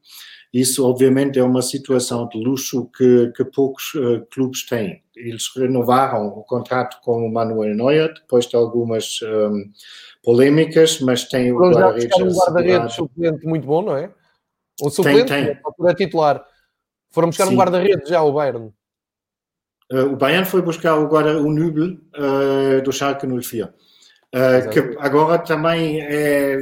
Isso, 0.52 0.84
obviamente, 0.88 1.38
é 1.38 1.44
uma 1.44 1.62
situação 1.62 2.28
de 2.28 2.36
luxo 2.42 2.90
que, 2.96 3.32
que 3.36 3.44
poucos 3.44 3.94
uh, 3.94 4.26
clubes 4.32 4.66
têm. 4.66 5.00
Eles 5.14 5.48
renovaram 5.56 6.26
o 6.26 6.42
contrato 6.42 7.00
com 7.02 7.24
o 7.24 7.32
Manuel 7.32 7.74
Neuer, 7.74 8.12
depois 8.14 8.46
de 8.46 8.56
algumas 8.56 9.20
um, 9.22 9.26
ehm, 9.26 9.70
polémicas, 10.24 10.98
mas 11.00 11.24
tem 11.24 11.52
o 11.52 11.58
guarda-redes. 11.58 12.18
um 12.18 12.36
guarda-redes 12.36 12.94
suplente 12.94 13.46
muito 13.46 13.64
bom, 13.64 13.82
não 13.82 13.96
é? 13.96 14.12
O 14.82 14.90
suplente, 14.90 15.26
tem, 15.26 15.46
tem. 15.46 15.58
para 15.78 15.94
titular. 15.94 16.44
Foram 17.10 17.28
buscar 17.28 17.46
Sim. 17.46 17.54
um 17.54 17.56
guarda-redes 17.56 18.08
já, 18.08 18.22
o 18.22 18.32
Bayern. 18.32 18.72
Uh, 19.92 20.06
o 20.12 20.16
Bayern 20.16 20.46
foi 20.46 20.62
buscar 20.62 20.96
o 20.96 21.06
guarda 21.06 21.40
o 21.40 21.52
Nübel 21.52 21.98
uh, 22.16 22.82
do 22.82 22.92
Schalke 22.92 23.26
04. 23.26 23.72
Uh, 24.32 24.70
que 24.70 24.78
agora 25.00 25.38
também 25.38 26.00
é, 26.00 26.60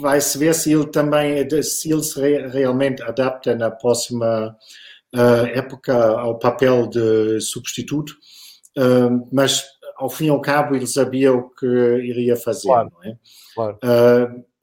vai-se 0.00 0.36
ver 0.36 0.54
se 0.54 0.72
ele 0.74 0.86
também 0.88 1.48
se 1.62 1.90
ele 1.90 2.02
se 2.02 2.20
re, 2.20 2.48
realmente 2.48 3.02
adapta 3.02 3.54
na 3.54 3.70
próxima 3.70 4.54
uh, 5.16 5.46
época 5.54 5.94
ao 5.94 6.38
papel 6.38 6.86
de 6.86 7.40
substituto. 7.40 8.12
Uh, 8.76 9.26
mas 9.32 9.64
ao 9.96 10.10
fim 10.10 10.26
e 10.26 10.30
ao 10.30 10.40
cabo 10.40 10.76
ele 10.76 10.86
sabia 10.86 11.32
o 11.32 11.48
que 11.48 11.66
iria 11.66 12.36
fazer, 12.36 12.68
claro. 12.68 12.92
não 12.92 13.10
é? 13.10 13.16
Claro. 13.54 13.78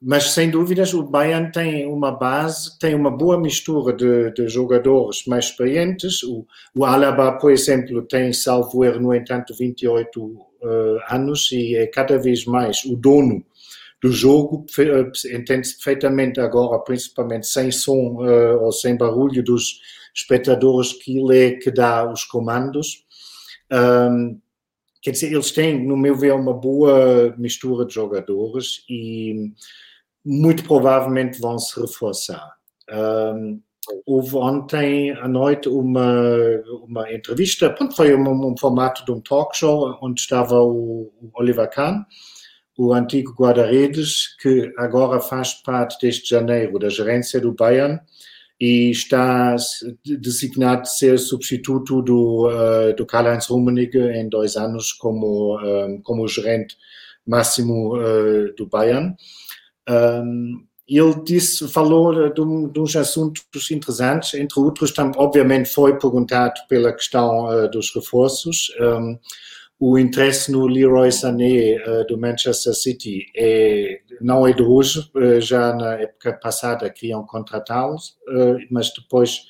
Mas 0.00 0.30
sem 0.30 0.50
dúvidas 0.50 0.92
o 0.92 1.02
Bayern 1.02 1.50
tem 1.50 1.86
uma 1.86 2.12
base, 2.12 2.78
tem 2.78 2.94
uma 2.94 3.10
boa 3.10 3.40
mistura 3.40 3.92
de, 3.92 4.30
de 4.32 4.48
jogadores 4.48 5.24
mais 5.26 5.46
experientes. 5.46 6.22
O, 6.22 6.46
o, 6.76 6.84
Alaba, 6.84 7.32
por 7.38 7.50
exemplo, 7.50 8.02
tem, 8.02 8.32
salvo 8.32 8.84
erro, 8.84 9.00
no 9.00 9.14
entanto, 9.14 9.54
28 9.58 10.22
uh, 10.22 10.38
anos 11.08 11.50
e 11.52 11.76
é 11.76 11.86
cada 11.86 12.18
vez 12.18 12.44
mais 12.44 12.84
o 12.84 12.96
dono 12.96 13.44
do 14.02 14.12
jogo, 14.12 14.66
entende-se 15.32 15.76
perfeitamente 15.76 16.40
agora, 16.40 16.78
principalmente 16.80 17.46
sem 17.46 17.70
som 17.70 18.16
uh, 18.16 18.62
ou 18.62 18.70
sem 18.70 18.96
barulho 18.96 19.42
dos 19.42 19.80
espectadores, 20.14 20.92
que 20.92 21.18
ele 21.18 21.38
é 21.38 21.50
que 21.52 21.70
dá 21.70 22.10
os 22.10 22.24
comandos. 22.24 23.04
Um, 23.72 24.38
quer 25.02 25.10
dizer, 25.12 25.32
eles 25.32 25.50
têm, 25.50 25.86
no 25.86 25.96
meu 25.96 26.14
ver, 26.14 26.34
uma 26.34 26.54
boa 26.54 27.34
mistura 27.38 27.86
de 27.86 27.94
jogadores 27.94 28.84
e 28.88 29.52
muito 30.24 30.64
provavelmente 30.64 31.40
vão 31.40 31.58
se 31.58 31.80
reforçar. 31.80 32.54
Um, 32.90 33.60
houve 34.04 34.36
ontem 34.36 35.12
à 35.12 35.28
noite 35.28 35.68
uma, 35.68 36.22
uma 36.86 37.12
entrevista, 37.12 37.70
pronto, 37.70 37.94
foi 37.94 38.14
um, 38.14 38.52
um, 38.52 38.56
formato 38.56 39.04
de 39.04 39.12
um 39.12 39.20
talk 39.20 39.56
show 39.56 39.96
onde 40.02 40.20
estava 40.20 40.60
o, 40.60 41.12
o 41.20 41.30
Oliver 41.34 41.68
Kahn, 41.70 42.04
o 42.78 42.92
antigo 42.92 43.32
guarda-redes, 43.32 44.36
que 44.40 44.72
agora 44.76 45.20
faz 45.20 45.54
parte 45.54 45.96
desde 46.00 46.28
janeiro 46.28 46.78
da 46.78 46.88
gerência 46.88 47.40
do 47.40 47.54
Bayern 47.54 47.98
e 48.60 48.90
está 48.90 49.56
designado 50.04 50.82
de 50.82 50.96
ser 50.96 51.18
substituto 51.18 52.02
do, 52.02 52.48
uh, 52.48 52.94
do 52.96 53.04
Karl-Heinz 53.06 53.46
Rummenigge 53.46 53.98
em 53.98 54.28
dois 54.28 54.56
anos 54.56 54.92
como, 54.92 55.58
um, 55.58 56.00
como 56.02 56.26
gerente 56.28 56.76
máximo 57.26 57.96
uh, 57.96 58.54
do 58.56 58.66
Bayern. 58.66 59.14
Um, 59.88 60.66
ele 60.88 61.14
disse, 61.24 61.66
falou 61.68 62.30
de, 62.30 62.40
um, 62.40 62.68
de, 62.68 62.78
uns 62.78 62.94
assuntos 62.94 63.42
interessantes, 63.70 64.34
entre 64.34 64.60
outros, 64.60 64.94
obviamente 65.16 65.68
foi 65.68 65.98
perguntado 65.98 66.60
pela 66.68 66.92
questão 66.92 67.46
uh, 67.46 67.68
dos 67.68 67.92
reforços. 67.92 68.70
Um, 68.80 69.18
o 69.80 69.98
interesse 69.98 70.50
no 70.50 70.66
Leroy 70.66 71.10
Sané 71.10 71.76
uh, 71.76 72.06
do 72.06 72.16
Manchester 72.16 72.72
City 72.72 73.26
é, 73.36 74.00
não 74.20 74.46
é 74.46 74.52
de 74.52 74.62
hoje, 74.62 75.00
uh, 75.16 75.40
já 75.40 75.74
na 75.74 75.94
época 75.94 76.32
passada 76.34 76.88
queriam 76.88 77.26
contratá-los, 77.26 78.16
mas 78.70 78.92
depois 78.94 79.42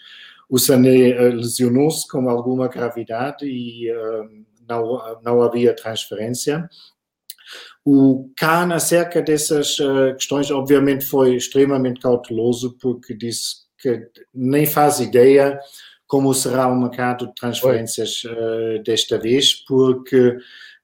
o 0.48 0.58
Sané 0.58 1.12
lesionou-se 1.30 2.08
com 2.08 2.30
alguma 2.30 2.68
gravidade 2.68 3.44
e 3.44 3.90
não, 4.68 5.00
não 5.22 5.42
havia 5.42 5.74
transferência. 5.74 6.68
O 7.88 8.28
Kahn, 8.36 8.72
acerca 8.72 9.22
dessas 9.22 9.76
questões, 10.16 10.50
obviamente 10.50 11.04
foi 11.04 11.36
extremamente 11.36 12.00
cauteloso, 12.00 12.76
porque 12.80 13.14
disse 13.14 13.66
que 13.78 14.08
nem 14.34 14.66
faz 14.66 14.98
ideia 14.98 15.56
como 16.06 16.32
será 16.34 16.68
o 16.68 16.80
mercado 16.80 17.26
de 17.26 17.34
transferências 17.34 18.22
uh, 18.24 18.82
desta 18.84 19.18
vez, 19.18 19.54
porque 19.66 20.36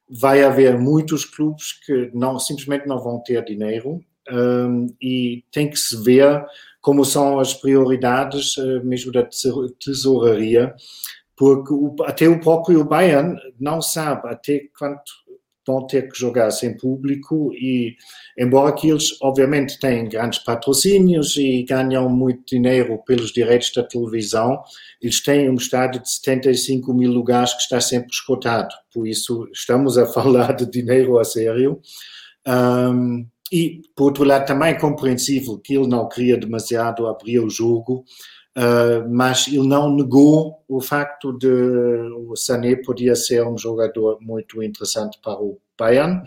vai 0.09 0.43
haver 0.43 0.77
muitos 0.77 1.25
clubes 1.25 1.73
que 1.85 2.11
não, 2.13 2.37
simplesmente 2.37 2.87
não 2.87 2.99
vão 2.99 3.21
ter 3.23 3.43
dinheiro 3.43 4.03
um, 4.29 4.87
e 5.01 5.43
tem 5.51 5.69
que 5.69 5.77
se 5.77 6.01
ver 6.03 6.45
como 6.81 7.05
são 7.05 7.39
as 7.39 7.53
prioridades 7.53 8.57
uh, 8.57 8.83
mesmo 8.83 9.11
da 9.11 9.27
tesouraria, 9.79 10.75
porque 11.35 11.73
o, 11.73 11.95
até 12.03 12.27
o 12.27 12.39
próprio 12.39 12.83
Bayern 12.83 13.37
não 13.59 13.81
sabe 13.81 14.27
até 14.27 14.67
quanto 14.77 15.11
vão 15.65 15.85
ter 15.87 16.09
que 16.09 16.17
jogar 16.17 16.51
sem 16.51 16.75
público 16.77 17.51
e, 17.53 17.95
embora 18.37 18.73
que 18.73 18.89
eles 18.89 19.17
obviamente 19.21 19.79
têm 19.79 20.07
grandes 20.07 20.39
patrocínios 20.39 21.37
e 21.37 21.63
ganham 21.63 22.09
muito 22.09 22.43
dinheiro 22.45 22.97
pelos 23.05 23.31
direitos 23.31 23.71
da 23.73 23.83
televisão, 23.83 24.61
eles 25.01 25.21
têm 25.21 25.49
um 25.49 25.55
estádio 25.55 26.01
de 26.01 26.11
75 26.11 26.93
mil 26.93 27.11
lugares 27.11 27.53
que 27.53 27.61
está 27.61 27.79
sempre 27.79 28.09
escotado, 28.11 28.73
por 28.93 29.07
isso 29.07 29.47
estamos 29.51 29.97
a 29.97 30.05
falar 30.11 30.53
de 30.53 30.65
dinheiro 30.65 31.17
a 31.19 31.23
sério. 31.23 31.79
Um, 32.45 33.25
e, 33.51 33.81
por 33.95 34.05
outro 34.05 34.23
lado, 34.23 34.47
também 34.47 34.71
é 34.71 34.79
compreensível 34.79 35.59
que 35.59 35.75
ele 35.75 35.87
não 35.87 36.09
queria 36.09 36.35
demasiado 36.35 37.05
abrir 37.05 37.39
o 37.39 37.51
jogo, 37.51 38.03
uh, 38.57 39.09
mas 39.09 39.47
ele 39.47 39.67
não 39.67 39.95
negou 39.95 40.63
o 40.67 40.81
facto 40.81 41.37
de 41.37 41.47
o 41.47 42.35
Sané 42.35 42.75
podia 42.75 43.15
ser 43.15 43.45
um 43.45 43.57
jogador 43.57 44.17
muito 44.21 44.61
interessante 44.63 45.19
para 45.21 45.39
o 45.39 45.59
Bayern. 45.77 46.23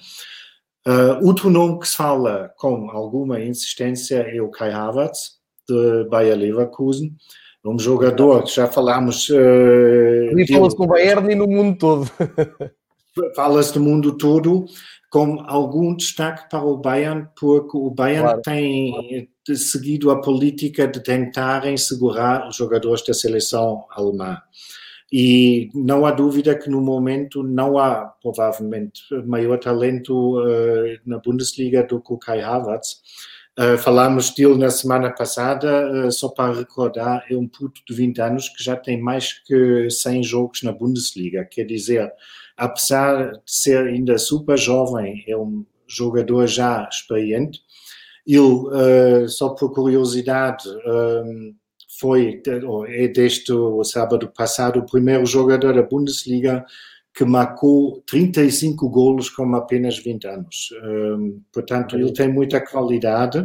Uh, 0.87 1.27
outro 1.27 1.51
nome 1.51 1.81
que 1.81 1.89
se 1.89 1.97
fala 1.97 2.53
com 2.57 2.91
alguma 2.91 3.41
insistência 3.41 4.19
é 4.19 4.41
o 4.41 4.51
Kai 4.51 4.73
Havertz, 4.73 5.41
de 5.69 6.05
Bayer 6.09 6.37
Leverkusen 6.37 7.17
um 7.67 7.79
jogador 7.79 8.45
que 8.45 8.55
já 8.55 8.69
falámos. 8.69 9.29
Uh, 9.29 10.39
e 10.39 10.47
fala-se 10.47 10.77
com 10.77 10.85
o 10.85 10.87
Bayern 10.87 11.33
e 11.33 11.35
no 11.35 11.47
mundo 11.47 11.77
todo. 11.79 12.11
Fala-se 13.35 13.73
do 13.73 13.81
mundo 13.81 14.17
todo, 14.17 14.67
com 15.17 15.43
algum 15.47 15.97
destaque 15.97 16.47
para 16.51 16.63
o 16.63 16.77
Bayern, 16.77 17.27
porque 17.41 17.75
o 17.75 17.89
Bayern 17.89 18.25
claro. 18.25 18.43
tem 18.43 19.27
seguido 19.55 20.11
a 20.11 20.21
política 20.21 20.87
de 20.87 21.03
tentarem 21.03 21.75
segurar 21.79 22.47
os 22.47 22.57
jogadores 22.57 23.03
da 23.03 23.15
seleção 23.15 23.87
alemã. 23.93 24.37
E 25.11 25.71
não 25.75 26.05
há 26.05 26.11
dúvida 26.11 26.55
que 26.55 26.69
no 26.69 26.83
momento 26.83 27.43
não 27.43 27.79
há 27.79 28.05
provavelmente 28.21 29.01
maior 29.25 29.57
talento 29.57 30.39
uh, 30.39 30.99
na 31.07 31.19
Bundesliga 31.19 31.83
do 31.83 31.99
que 31.99 32.13
o 32.13 32.19
Kai 32.19 32.43
Havertz 32.43 33.01
Uh, 33.59 33.79
falámos 33.79 34.35
dele 34.35 34.59
na 34.59 34.69
semana 34.69 35.11
passada, 35.11 35.91
uh, 35.91 36.13
só 36.13 36.29
para 36.29 36.53
recordar, 36.53 37.25
é 37.31 37.35
um 37.35 37.49
puto 37.49 37.81
de 37.89 37.95
20 37.95 38.21
anos 38.21 38.49
que 38.51 38.63
já 38.63 38.77
tem 38.77 39.01
mais 39.01 39.33
que 39.33 39.89
100 39.89 40.23
jogos 40.25 40.63
na 40.63 40.73
Bundesliga. 40.73 41.43
Quer 41.51 41.65
dizer, 41.65 42.13
apesar 42.57 43.33
de 43.33 43.41
ser 43.47 43.87
ainda 43.87 44.19
super 44.19 44.57
jovem, 44.57 45.25
é 45.27 45.37
um 45.37 45.65
jogador 45.87 46.47
já 46.47 46.89
experiente. 46.91 47.61
Ele, 48.27 48.41
uh, 48.41 49.29
só 49.29 49.51
por 49.51 49.73
curiosidade, 49.73 50.69
um, 50.69 51.55
foi, 51.99 52.43
é 52.89 53.09
desde 53.09 53.53
o 53.53 53.83
sábado 53.85 54.31
passado, 54.37 54.81
o 54.81 54.87
primeiro 54.87 55.25
jogador 55.25 55.75
da 55.75 55.83
Bundesliga 55.83 56.65
que 57.17 57.25
marcou 57.25 58.03
35 58.07 58.91
golos 58.91 59.31
com 59.31 59.55
apenas 59.55 59.97
20 59.99 60.27
anos. 60.27 60.69
Um, 60.85 61.41
portanto, 61.51 61.97
ele 61.97 62.13
tem 62.13 62.29
muita 62.29 62.61
qualidade. 62.61 63.39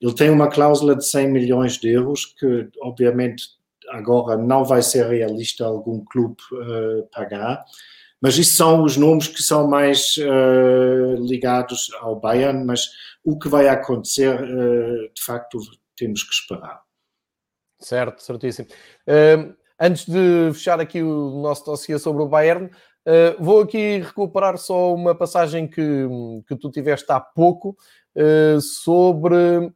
Ele 0.00 0.14
tem 0.14 0.30
uma 0.30 0.48
cláusula 0.48 0.94
de 0.94 1.04
100 1.04 1.28
milhões 1.28 1.72
de 1.76 1.90
euros 1.90 2.24
que, 2.24 2.68
obviamente, 2.80 3.48
agora 3.88 4.36
não 4.36 4.64
vai 4.64 4.80
ser 4.80 5.08
realista 5.08 5.64
algum 5.64 6.04
clube 6.04 6.36
uh, 6.52 7.04
pagar. 7.12 7.64
Mas 8.20 8.36
isso 8.36 8.56
são 8.56 8.82
os 8.84 8.96
nomes 8.96 9.28
que 9.28 9.42
são 9.42 9.66
mais 9.66 10.16
uh, 10.18 11.14
ligados 11.20 11.90
ao 12.00 12.18
Bayern, 12.18 12.64
mas 12.64 12.88
o 13.24 13.38
que 13.38 13.48
vai 13.48 13.68
acontecer, 13.68 14.34
uh, 14.34 15.12
de 15.14 15.22
facto, 15.24 15.58
temos 15.96 16.22
que 16.22 16.32
esperar. 16.32 16.82
Certo, 17.78 18.22
certíssimo. 18.22 18.68
antes 19.80 20.04
de 20.04 20.52
fechar 20.52 20.78
aqui 20.80 21.02
o 21.02 21.40
nosso 21.40 21.64
dossiê 21.64 21.98
sobre 21.98 22.22
o 22.22 22.28
Bayern, 22.28 22.70
Uh, 23.06 23.42
vou 23.42 23.60
aqui 23.60 23.98
recuperar 23.98 24.58
só 24.58 24.94
uma 24.94 25.14
passagem 25.14 25.66
que, 25.66 26.06
que 26.46 26.54
tu 26.54 26.70
tiveste 26.70 27.10
há 27.10 27.18
pouco 27.18 27.76
uh, 28.14 28.60
sobre. 28.60 29.72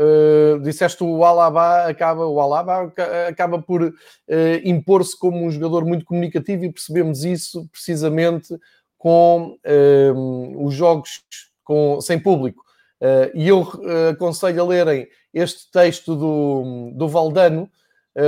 Uh, 0.00 0.60
disseste 0.60 1.02
o 1.02 1.24
Alaba 1.24 1.86
acaba, 1.86 2.24
o 2.24 2.40
Alaba 2.40 2.92
acaba 3.28 3.60
por 3.60 3.92
impor-se 4.64 5.18
como 5.18 5.44
um 5.44 5.50
jogador 5.50 5.84
muito 5.84 6.04
comunicativo 6.04 6.64
e 6.64 6.72
percebemos 6.72 7.24
isso 7.24 7.68
precisamente 7.72 8.56
com 8.96 9.58
os 10.56 10.74
jogos 10.74 11.24
com, 11.64 12.00
sem 12.00 12.18
público. 12.18 12.64
e 13.34 13.48
eu 13.48 13.66
aconselho 14.10 14.62
a 14.62 14.66
lerem 14.66 15.08
este 15.34 15.68
texto 15.70 16.14
do, 16.14 16.92
do 16.94 17.08
Valdano, 17.08 17.68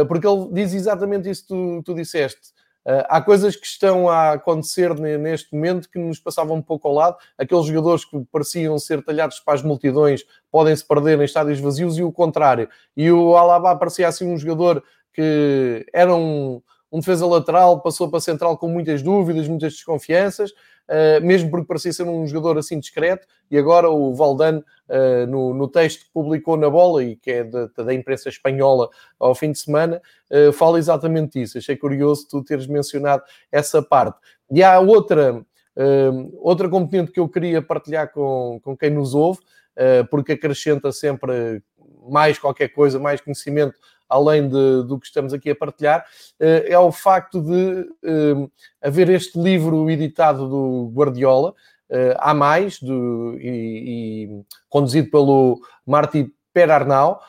porque 0.08 0.26
ele 0.26 0.48
diz 0.52 0.74
exatamente 0.74 1.30
isso 1.30 1.42
que 1.42 1.48
tu, 1.48 1.82
tu 1.84 1.94
disseste 1.94 2.40
Uh, 2.42 2.59
há 2.84 3.20
coisas 3.20 3.56
que 3.56 3.66
estão 3.66 4.08
a 4.08 4.32
acontecer 4.32 4.94
neste 4.94 5.54
momento 5.54 5.88
que 5.88 5.98
nos 5.98 6.18
passavam 6.18 6.56
um 6.56 6.62
pouco 6.62 6.88
ao 6.88 6.94
lado. 6.94 7.16
Aqueles 7.36 7.66
jogadores 7.66 8.04
que 8.04 8.18
pareciam 8.32 8.78
ser 8.78 9.02
talhados 9.04 9.40
para 9.40 9.54
as 9.54 9.62
multidões 9.62 10.24
podem 10.50 10.74
se 10.74 10.86
perder 10.86 11.20
em 11.20 11.24
estádios 11.24 11.60
vazios 11.60 11.98
e 11.98 12.02
o 12.02 12.12
contrário. 12.12 12.68
E 12.96 13.10
o 13.10 13.36
Alaba 13.36 13.76
parecia 13.76 14.08
assim 14.08 14.32
um 14.32 14.38
jogador 14.38 14.82
que 15.12 15.86
era 15.92 16.14
um, 16.14 16.62
um 16.90 17.00
defesa 17.00 17.26
lateral, 17.26 17.80
passou 17.80 18.08
para 18.08 18.20
central 18.20 18.56
com 18.56 18.68
muitas 18.68 19.02
dúvidas, 19.02 19.46
muitas 19.46 19.74
desconfianças 19.74 20.52
mesmo 21.22 21.50
porque 21.50 21.66
parecia 21.66 21.92
ser 21.92 22.02
um 22.02 22.26
jogador 22.26 22.58
assim 22.58 22.78
discreto, 22.78 23.26
e 23.50 23.56
agora 23.56 23.88
o 23.88 24.14
Valdano, 24.14 24.64
uh, 24.88 25.26
no, 25.26 25.54
no, 25.54 25.68
texto 25.68 26.04
que 26.04 26.12
publicou 26.12 26.56
na 26.56 26.68
bola, 26.68 27.04
e 27.04 27.16
que 27.16 27.30
é 27.30 27.44
da, 27.44 27.66
da 27.66 27.94
imprensa 27.94 28.28
espanhola 28.28 28.88
ao 29.18 29.34
fim 29.34 29.52
de 29.52 29.58
semana, 29.58 30.00
uh, 30.30 30.52
fala 30.52 30.78
exatamente 30.78 31.40
isso. 31.40 31.58
Achei 31.58 31.76
curioso 31.76 32.26
tu 32.28 32.42
teres 32.42 32.66
mencionado 32.66 33.22
essa 33.50 33.82
parte. 33.82 34.18
E 34.50 34.62
há 34.62 34.78
outra 34.80 35.44
outra 36.40 36.68
componente 36.68 37.10
que 37.10 37.20
eu 37.20 37.28
queria 37.28 37.62
partilhar 37.62 38.12
com, 38.12 38.60
com 38.62 38.76
quem 38.76 38.90
nos 38.90 39.14
ouve, 39.14 39.38
porque 40.10 40.32
acrescenta 40.32 40.92
sempre 40.92 41.62
mais 42.08 42.38
qualquer 42.38 42.68
coisa, 42.68 42.98
mais 42.98 43.20
conhecimento, 43.20 43.74
além 44.08 44.48
de, 44.48 44.82
do 44.84 44.98
que 44.98 45.06
estamos 45.06 45.32
aqui 45.32 45.50
a 45.50 45.54
partilhar, 45.54 46.04
uh, 46.40 46.64
é 46.66 46.78
o 46.78 46.90
facto 46.90 47.40
de 47.40 47.88
haver 48.82 49.08
este 49.10 49.38
livro 49.38 49.90
editado 49.90 50.48
do 50.48 50.92
Guardiola, 50.94 51.54
há 52.18 52.32
mais, 52.32 52.80
do, 52.80 53.36
e, 53.40 54.28
e, 54.28 54.44
conduzido 54.68 55.10
pelo 55.10 55.60
Marty 55.84 56.32
Perarnau, 56.52 57.20
eh, 57.20 57.24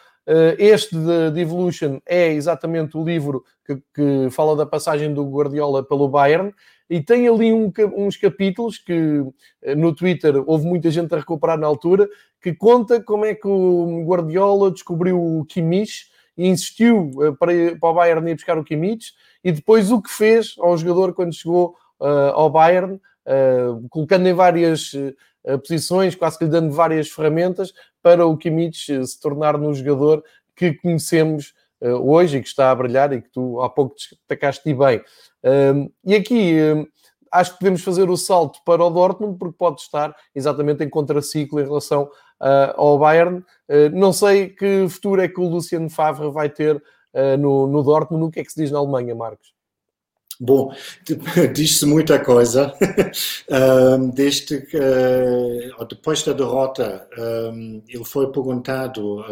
este 0.57 0.95
de, 0.95 1.41
Evolution 1.41 1.99
é 2.05 2.31
exatamente 2.31 2.95
o 2.95 3.03
livro 3.03 3.43
que, 3.65 3.75
que, 3.93 4.29
fala 4.29 4.55
da 4.55 4.65
passagem 4.65 5.13
do 5.13 5.25
Guardiola 5.25 5.83
pelo 5.83 6.07
Bayern 6.07 6.53
e 6.91 6.99
tem 6.99 7.25
ali 7.25 7.53
um, 7.53 7.71
uns 7.95 8.17
capítulos 8.17 8.77
que 8.77 9.23
eh, 9.61 9.73
no 9.75 9.95
Twitter 9.95 10.43
houve 10.45 10.65
muita 10.65 10.91
gente 10.91 11.15
a 11.15 11.17
recuperar 11.17 11.57
na 11.57 11.65
altura 11.65 12.05
que 12.41 12.53
conta 12.53 13.01
como 13.01 13.23
é 13.23 13.33
que 13.33 13.47
o 13.47 14.03
Guardiola 14.05 14.69
descobriu 14.69 15.17
o 15.17 15.45
Kimmich 15.45 16.07
e 16.37 16.49
insistiu 16.49 17.09
eh, 17.21 17.31
para, 17.39 17.53
para 17.79 17.89
o 17.89 17.93
Bayern 17.93 18.29
ir 18.29 18.35
buscar 18.35 18.57
o 18.57 18.63
Kimmich 18.65 19.13
e 19.41 19.53
depois 19.53 19.89
o 19.89 20.01
que 20.01 20.11
fez 20.11 20.55
ao 20.59 20.77
jogador 20.77 21.13
quando 21.13 21.33
chegou 21.33 21.77
uh, 22.01 22.33
ao 22.33 22.49
Bayern, 22.49 22.95
uh, 22.95 23.87
colocando 23.89 24.27
em 24.27 24.33
várias 24.33 24.91
posições, 25.65 26.15
quase 26.15 26.37
que 26.37 26.45
lhe 26.45 26.51
dando 26.51 26.71
várias 26.71 27.09
ferramentas 27.09 27.73
para 28.01 28.25
o 28.25 28.37
Kimmich 28.37 29.05
se 29.05 29.19
tornar 29.19 29.57
no 29.57 29.73
jogador 29.73 30.23
que 30.55 30.73
conhecemos 30.73 31.53
uh, 31.81 32.11
hoje 32.11 32.37
e 32.37 32.41
que 32.41 32.47
está 32.47 32.71
a 32.71 32.75
brilhar 32.75 33.11
e 33.13 33.21
que 33.21 33.29
tu 33.29 33.61
há 33.61 33.69
pouco 33.69 33.95
destacaste 33.95 34.73
bem. 34.73 34.99
Uh, 35.43 35.91
e 36.05 36.15
aqui 36.15 36.55
uh, 36.59 36.87
acho 37.31 37.53
que 37.53 37.63
devemos 37.63 37.83
fazer 37.83 38.09
o 38.09 38.17
salto 38.17 38.59
para 38.65 38.83
o 38.83 38.89
Dortmund 38.89 39.37
porque 39.37 39.57
pode 39.57 39.81
estar 39.81 40.15
exatamente 40.35 40.83
em 40.83 40.89
contraciclo 40.89 41.59
em 41.59 41.63
relação 41.63 42.09
ao 42.75 42.97
Bayern. 42.97 43.45
não 43.93 44.11
sei 44.11 44.49
que 44.49 44.89
futuro 44.89 45.21
é 45.21 45.27
que 45.27 45.39
o 45.39 45.47
Luciano 45.47 45.91
Favre 45.91 46.27
vai 46.31 46.49
ter 46.49 46.81
no, 47.39 47.67
no 47.67 47.83
Dortmund. 47.83 48.25
O 48.25 48.31
que 48.31 48.39
é 48.39 48.43
que 48.43 48.51
se 48.51 48.59
diz 48.59 48.71
na 48.71 48.79
Alemanha, 48.79 49.13
Marcos? 49.13 49.53
Bom, 50.43 50.73
diz-se 51.53 51.85
muita 51.85 52.17
coisa. 52.17 52.73
Desde 54.15 54.55
uh, 54.55 55.85
depois 55.87 56.23
da 56.23 56.33
derrota, 56.33 57.07
ele 57.87 58.03
foi 58.03 58.31
perguntado 58.31 59.23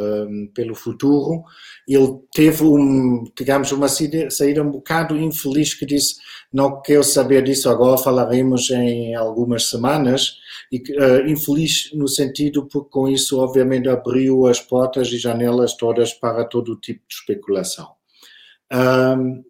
pelo 0.53 0.75
futuro. 0.75 1.43
Ele 1.87 2.15
teve, 2.31 2.63
um, 2.63 3.23
digamos, 3.35 3.71
uma 3.71 3.87
saída 3.87 4.61
um 4.61 4.69
bocado 4.69 5.17
infeliz 5.17 5.73
que 5.73 5.83
disse: 5.83 6.17
Não 6.53 6.79
quero 6.79 7.03
saber 7.03 7.43
disso 7.43 7.71
agora, 7.71 7.97
falaremos 7.97 8.69
em 8.69 9.15
algumas 9.15 9.67
semanas. 9.67 10.37
E, 10.71 10.77
uh, 10.77 11.27
infeliz 11.27 11.89
no 11.91 12.07
sentido 12.07 12.67
porque 12.67 12.91
com 12.91 13.07
isso, 13.07 13.39
obviamente, 13.39 13.89
abriu 13.89 14.45
as 14.45 14.59
portas 14.59 15.07
e 15.07 15.17
janelas 15.17 15.75
todas 15.75 16.13
para 16.13 16.45
todo 16.45 16.75
tipo 16.75 17.01
de 17.07 17.15
especulação. 17.15 17.97
Um, 18.71 19.43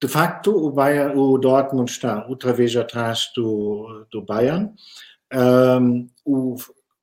de 0.00 0.08
facto, 0.08 0.50
o, 0.50 0.70
Bayern, 0.70 1.18
o 1.18 1.36
Dortmund 1.38 1.90
está 1.90 2.26
outra 2.26 2.52
vez 2.52 2.74
atrás 2.76 3.30
do, 3.34 4.06
do 4.10 4.22
Bayern. 4.22 4.72
Um, 5.34 6.08
o 6.24 6.56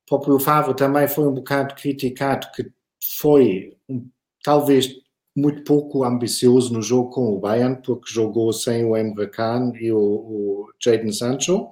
próprio 0.08 0.40
Favre 0.40 0.74
também 0.76 1.08
foi 1.08 1.28
um 1.28 1.34
bocado 1.34 1.76
criticado 1.76 2.48
que 2.56 2.72
foi 3.20 3.76
um, 3.90 4.08
talvez 4.44 4.90
muito 5.36 5.64
pouco 5.66 6.06
ambicioso 6.06 6.74
no 6.74 6.82
jogo 6.82 7.10
com 7.10 7.34
o 7.34 7.40
Bayern, 7.40 7.82
porque 7.84 8.14
jogou 8.14 8.54
sem 8.54 8.86
o 8.86 8.96
Emre 8.96 9.28
Can 9.28 9.74
e 9.76 9.92
o, 9.92 10.00
o 10.00 10.70
Jadon 10.82 11.12
Sancho. 11.12 11.70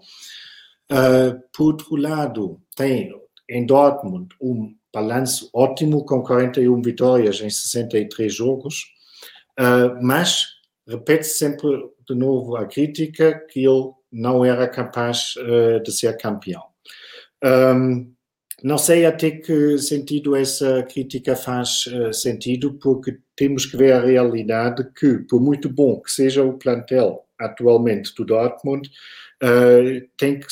Uh, 0.91 1.39
por 1.55 1.67
outro 1.67 1.95
lado, 1.95 2.61
tem 2.75 3.09
em 3.49 3.65
Dortmund 3.65 4.35
um 4.41 4.75
balanço 4.93 5.49
ótimo 5.53 6.05
com 6.05 6.21
41 6.21 6.81
vitórias 6.81 7.39
em 7.39 7.49
63 7.49 8.33
jogos, 8.33 8.83
uh, 9.57 9.97
mas 10.01 10.52
repete 10.87 11.25
sempre 11.25 11.69
de 12.07 12.15
novo 12.15 12.55
a 12.55 12.65
crítica 12.65 13.39
que 13.49 13.65
ele 13.65 13.91
não 14.11 14.45
era 14.45 14.67
capaz 14.67 15.35
uh, 15.37 15.81
de 15.81 15.91
ser 15.91 16.17
campeão. 16.17 16.63
Um, 17.43 18.13
não 18.61 18.77
sei 18.77 19.05
até 19.05 19.31
que 19.31 19.77
sentido 19.77 20.35
essa 20.35 20.83
crítica 20.83 21.35
faz 21.35 21.85
uh, 21.87 22.13
sentido, 22.13 22.75
porque 22.75 23.17
temos 23.35 23.65
que 23.65 23.75
ver 23.75 23.93
a 23.93 24.01
realidade 24.01 24.87
que, 24.97 25.19
por 25.29 25.41
muito 25.41 25.69
bom 25.69 25.99
que 25.99 26.11
seja 26.11 26.43
o 26.43 26.57
plantel 26.57 27.25
atualmente 27.39 28.13
do 28.15 28.23
Dortmund, 28.23 28.89
uh, 29.43 30.07
tem, 30.17 30.39
que, 30.39 30.47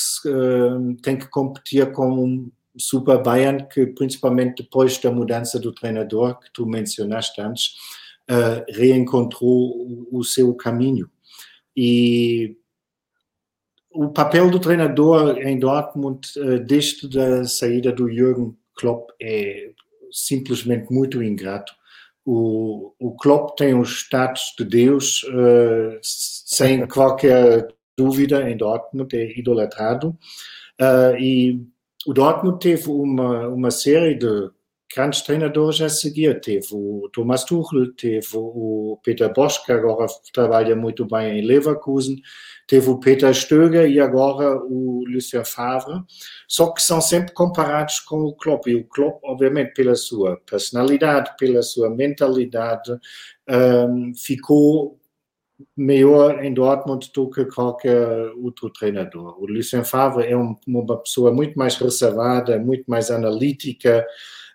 tem 1.01 1.17
que 1.17 1.27
competir 1.27 1.91
com 1.91 2.11
um 2.11 2.51
Super 2.77 3.21
Bayern 3.21 3.67
que, 3.67 3.85
principalmente 3.87 4.63
depois 4.63 4.97
da 4.97 5.11
mudança 5.11 5.59
do 5.59 5.73
treinador 5.73 6.39
que 6.39 6.51
tu 6.51 6.65
mencionaste 6.65 7.39
antes, 7.41 7.75
uh, 8.31 8.63
reencontrou 8.69 9.49
o, 9.49 10.19
o 10.19 10.23
seu 10.23 10.53
caminho. 10.55 11.09
E 11.75 12.55
o 13.93 14.09
papel 14.09 14.49
do 14.49 14.59
treinador 14.59 15.37
em 15.39 15.59
Dortmund, 15.59 16.27
uh, 16.37 16.59
desde 16.59 17.19
a 17.19 17.43
saída 17.43 17.91
do 17.91 18.09
Jürgen 18.09 18.55
Klopp, 18.75 19.09
é 19.21 19.71
simplesmente 20.11 20.91
muito 20.91 21.21
ingrato. 21.21 21.73
O, 22.25 22.93
o 22.99 23.15
Klopp 23.15 23.57
tem 23.57 23.73
o 23.73 23.83
status 23.83 24.53
de 24.57 24.63
Deus, 24.63 25.23
uh, 25.23 25.99
sem 26.01 26.85
qualquer 26.87 27.67
dúvida, 27.97 28.49
em 28.49 28.55
Dortmund, 28.55 29.15
é 29.15 29.37
idolatrado. 29.37 30.17
Uh, 30.79 31.15
e 31.19 31.65
o 32.05 32.13
Dortmund 32.13 32.59
teve 32.59 32.89
uma, 32.89 33.47
uma 33.47 33.71
série 33.71 34.15
de 34.15 34.49
grandes 34.93 35.21
treinadores 35.21 35.81
a 35.81 35.89
seguir. 35.89 36.39
Teve 36.41 36.67
o 36.71 37.09
Thomas 37.13 37.43
Tuchel, 37.43 37.93
teve 37.93 38.27
o 38.33 38.99
Peter 39.03 39.31
Bosch, 39.33 39.63
que 39.65 39.71
agora 39.71 40.07
trabalha 40.33 40.75
muito 40.75 41.05
bem 41.05 41.39
em 41.39 41.45
Leverkusen, 41.45 42.21
teve 42.67 42.89
o 42.89 42.99
Peter 42.99 43.33
Stöger 43.33 43.89
e 43.89 43.99
agora 43.99 44.57
o 44.57 45.03
Lucien 45.07 45.43
Favre, 45.43 46.01
só 46.47 46.71
que 46.71 46.81
são 46.81 47.01
sempre 47.01 47.33
comparados 47.33 47.99
com 47.99 48.21
o 48.21 48.35
Klopp. 48.35 48.67
E 48.67 48.75
o 48.75 48.85
Klopp, 48.85 49.19
obviamente, 49.23 49.73
pela 49.73 49.95
sua 49.95 50.37
personalidade, 50.49 51.31
pela 51.37 51.61
sua 51.61 51.89
mentalidade, 51.89 52.91
um, 53.49 54.13
ficou 54.15 54.99
melhor 55.75 56.43
em 56.43 56.53
Dortmund 56.53 57.11
do 57.13 57.29
que 57.29 57.45
qualquer 57.45 58.31
outro 58.37 58.69
treinador. 58.69 59.41
O 59.41 59.45
Lucien 59.45 59.83
Favre 59.83 60.25
é 60.25 60.35
um, 60.35 60.55
uma 60.67 60.97
pessoa 60.97 61.31
muito 61.31 61.57
mais 61.57 61.75
reservada, 61.75 62.59
muito 62.59 62.85
mais 62.87 63.11
analítica, 63.11 64.05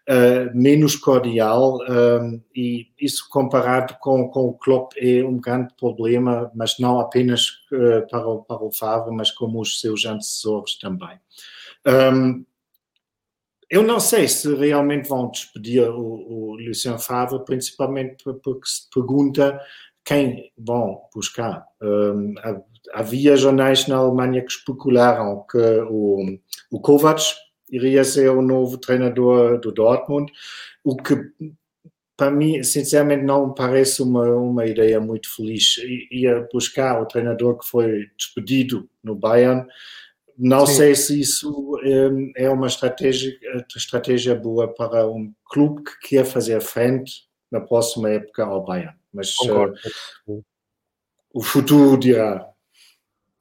uh, 0.08 0.56
menos 0.56 0.96
cordial 0.96 1.78
um, 1.88 2.40
e 2.54 2.88
isso 3.00 3.28
comparado 3.28 3.96
com, 4.00 4.28
com 4.28 4.46
o 4.46 4.54
Klopp 4.54 4.92
é 4.96 5.24
um 5.24 5.38
grande 5.38 5.74
problema, 5.78 6.50
mas 6.54 6.78
não 6.78 7.00
apenas 7.00 7.48
uh, 7.72 8.06
para, 8.08 8.26
o, 8.26 8.42
para 8.42 8.64
o 8.64 8.72
Favre, 8.72 9.14
mas 9.14 9.30
como 9.30 9.60
os 9.60 9.80
seus 9.80 10.04
antecessores 10.04 10.78
também. 10.78 11.18
Um, 11.86 12.44
eu 13.68 13.82
não 13.82 13.98
sei 13.98 14.28
se 14.28 14.54
realmente 14.54 15.08
vão 15.08 15.28
despedir 15.28 15.88
o, 15.88 16.52
o 16.52 16.54
Lucien 16.54 16.98
Favre, 16.98 17.44
principalmente 17.44 18.24
porque 18.42 18.66
se 18.66 18.88
pergunta 18.94 19.60
quem 20.04 20.52
vão 20.56 21.00
buscar. 21.12 21.66
Um, 21.82 22.34
havia 22.92 23.36
jornais 23.36 23.88
na 23.88 23.96
Alemanha 23.96 24.40
que 24.42 24.52
especularam 24.52 25.44
que 25.50 25.58
o, 25.90 26.38
o 26.70 26.80
Kovac 26.80 27.20
iria 27.70 28.04
ser 28.04 28.30
o 28.30 28.42
novo 28.42 28.78
treinador 28.78 29.58
do 29.60 29.72
Dortmund, 29.72 30.32
o 30.84 30.96
que 30.96 31.16
para 32.16 32.30
mim, 32.30 32.62
sinceramente, 32.62 33.24
não 33.24 33.52
parece 33.52 34.02
uma, 34.02 34.24
uma 34.34 34.64
ideia 34.64 34.98
muito 34.98 35.34
feliz. 35.34 35.76
Ia 36.10 36.48
buscar 36.50 37.00
o 37.00 37.06
treinador 37.06 37.58
que 37.58 37.68
foi 37.68 38.06
despedido 38.16 38.88
no 39.04 39.14
Bayern. 39.14 39.66
Não 40.38 40.66
Sim. 40.66 40.74
sei 40.74 40.94
se 40.94 41.20
isso 41.20 41.78
é, 42.34 42.44
é 42.44 42.50
uma 42.50 42.68
estratégia, 42.68 43.36
estratégia 43.76 44.34
boa 44.34 44.66
para 44.72 45.06
um 45.06 45.30
clube 45.44 45.82
que 45.84 46.08
quer 46.08 46.24
fazer 46.24 46.60
frente 46.62 47.26
na 47.50 47.60
próxima 47.60 48.08
época 48.08 48.44
ao 48.44 48.64
Bayern. 48.64 48.96
Mas 49.12 49.34
uh, 50.26 50.42
o 51.34 51.42
futuro 51.42 51.98
dirá. 51.98 52.48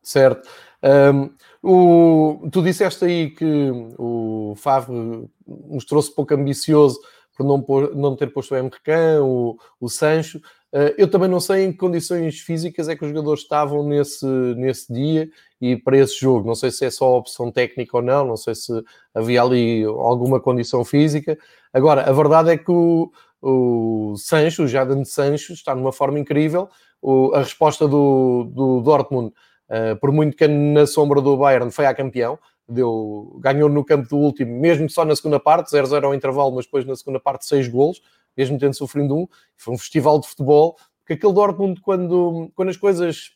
Certo. 0.04 0.50
Um, 0.86 1.32
o, 1.64 2.48
tu 2.52 2.62
disseste 2.62 3.06
aí 3.06 3.32
que 3.32 3.72
o 3.98 4.54
Favre 4.56 5.28
mostrou-se 5.48 6.14
pouco 6.14 6.36
ambicioso 6.36 7.00
por 7.36 7.44
não, 7.44 7.66
não 7.96 8.16
ter 8.16 8.32
posto 8.32 8.54
o 8.54 8.58
Emrecan, 8.58 9.24
o, 9.24 9.58
o 9.80 9.90
Sancho. 9.90 10.38
Uh, 10.72 10.94
eu 10.98 11.10
também 11.10 11.28
não 11.28 11.40
sei 11.40 11.66
em 11.66 11.72
que 11.72 11.78
condições 11.78 12.40
físicas 12.40 12.88
é 12.88 12.96
que 12.96 13.04
os 13.04 13.10
jogadores 13.10 13.42
estavam 13.42 13.84
nesse, 13.88 14.26
nesse 14.26 14.94
dia 14.94 15.28
e 15.60 15.76
para 15.76 15.98
esse 15.98 16.20
jogo. 16.20 16.46
Não 16.46 16.54
sei 16.54 16.70
se 16.70 16.86
é 16.86 16.92
só 16.92 17.18
opção 17.18 17.52
técnica 17.52 17.98
ou 17.98 18.04
não, 18.04 18.26
não 18.26 18.38
sei 18.38 18.54
se 18.54 18.72
havia 19.14 19.42
ali 19.42 19.84
alguma 19.86 20.40
condição 20.40 20.86
física. 20.86 21.38
Agora, 21.74 22.08
a 22.08 22.12
verdade 22.12 22.52
é 22.52 22.58
que 22.58 22.72
o, 22.72 23.12
o 23.42 24.16
Sancho, 24.18 24.64
o 24.64 24.68
Jadon 24.68 25.04
Sancho, 25.04 25.54
está 25.54 25.74
numa 25.74 25.92
forma 25.92 26.20
incrível. 26.20 26.70
O, 27.02 27.34
a 27.34 27.40
resposta 27.40 27.88
do, 27.88 28.50
do 28.54 28.82
Dortmund 28.82 29.34
uh, 29.70 29.96
por 30.00 30.12
muito 30.12 30.36
que 30.36 30.48
na 30.48 30.86
sombra 30.88 31.22
do 31.22 31.38
Bayern 31.38 31.72
foi 31.72 31.86
a 31.86 31.94
campeão, 31.94 32.38
deu, 32.68 33.38
ganhou 33.40 33.70
no 33.70 33.84
campo 33.84 34.10
do 34.10 34.18
último, 34.18 34.60
mesmo 34.60 34.90
só 34.90 35.06
na 35.06 35.16
segunda 35.16 35.40
parte, 35.40 35.72
0-0 35.72 36.04
ao 36.04 36.14
intervalo, 36.14 36.54
mas 36.56 36.66
depois 36.66 36.86
na 36.86 36.96
segunda 36.96 37.20
parte 37.20 37.46
6 37.46 37.68
golos, 37.68 38.02
mesmo 38.36 38.58
tendo 38.58 38.74
sofrido 38.74 39.16
um. 39.16 39.28
Foi 39.56 39.74
um 39.74 39.78
festival 39.78 40.20
de 40.20 40.28
futebol, 40.28 40.76
porque 41.00 41.14
aquele 41.14 41.34
Dortmund, 41.34 41.80
quando, 41.82 42.52
quando 42.56 42.70
as 42.70 42.78
coisas 42.78 43.32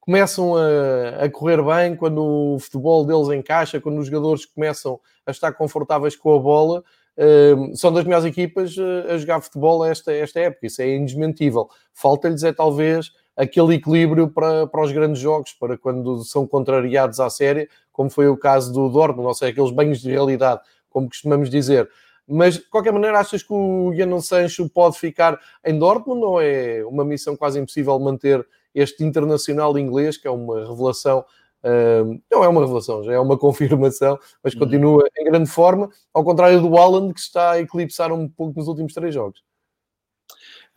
começam 0.00 0.56
a, 0.56 1.24
a, 1.24 1.30
correr 1.30 1.62
bem, 1.62 1.94
quando 1.94 2.54
o 2.54 2.58
futebol 2.58 3.04
deles 3.04 3.28
encaixa, 3.28 3.80
quando 3.80 3.98
os 3.98 4.06
jogadores 4.06 4.46
começam 4.46 4.98
a 5.26 5.30
estar 5.30 5.52
confortáveis 5.52 6.16
com 6.16 6.34
a 6.34 6.38
bola, 6.38 6.82
uh, 7.16 7.76
são 7.76 7.92
das 7.92 8.04
melhores 8.04 8.24
equipas 8.24 8.76
uh, 8.76 9.12
a 9.12 9.18
jogar 9.18 9.40
futebol 9.40 9.84
esta, 9.84 10.12
esta 10.12 10.40
época. 10.40 10.66
Isso 10.66 10.80
é 10.80 10.96
indesmentível. 10.96 11.68
Falta-lhes 11.92 12.42
é 12.42 12.52
talvez 12.52 13.12
aquele 13.36 13.74
equilíbrio 13.74 14.28
para, 14.28 14.66
para 14.66 14.82
os 14.82 14.92
grandes 14.92 15.20
jogos, 15.20 15.52
para 15.52 15.78
quando 15.78 16.22
são 16.24 16.46
contrariados 16.46 17.20
à 17.20 17.30
série, 17.30 17.68
como 17.92 18.10
foi 18.10 18.28
o 18.28 18.36
caso 18.36 18.72
do 18.72 18.88
Dortmund, 18.88 19.28
ou 19.28 19.34
seja, 19.34 19.52
aqueles 19.52 19.70
banhos 19.70 20.00
de 20.00 20.10
realidade, 20.10 20.60
como 20.88 21.08
costumamos 21.08 21.50
dizer. 21.50 21.88
Mas, 22.26 22.54
de 22.54 22.60
qualquer 22.60 22.92
maneira, 22.92 23.18
achas 23.18 23.42
que 23.42 23.52
o 23.52 23.92
Jadon 23.94 24.20
Sancho 24.20 24.68
pode 24.68 24.98
ficar 24.98 25.38
em 25.64 25.76
Dortmund 25.78 26.22
ou 26.22 26.40
é 26.40 26.84
uma 26.86 27.04
missão 27.04 27.36
quase 27.36 27.58
impossível 27.58 27.98
manter 27.98 28.46
este 28.74 29.02
internacional 29.02 29.76
inglês, 29.76 30.16
que 30.16 30.28
é 30.28 30.30
uma 30.30 30.64
revelação, 30.66 31.24
uh, 31.64 32.20
não 32.30 32.44
é 32.44 32.48
uma 32.48 32.60
revelação, 32.60 33.02
já 33.02 33.12
é 33.12 33.18
uma 33.18 33.36
confirmação, 33.38 34.18
mas 34.42 34.54
uhum. 34.54 34.60
continua 34.60 35.04
em 35.18 35.24
grande 35.24 35.50
forma, 35.50 35.90
ao 36.14 36.22
contrário 36.22 36.60
do 36.60 36.76
Haaland, 36.76 37.12
que 37.12 37.20
está 37.20 37.52
a 37.52 37.60
eclipsar 37.60 38.12
um 38.12 38.28
pouco 38.28 38.58
nos 38.58 38.68
últimos 38.68 38.94
três 38.94 39.12
jogos. 39.12 39.42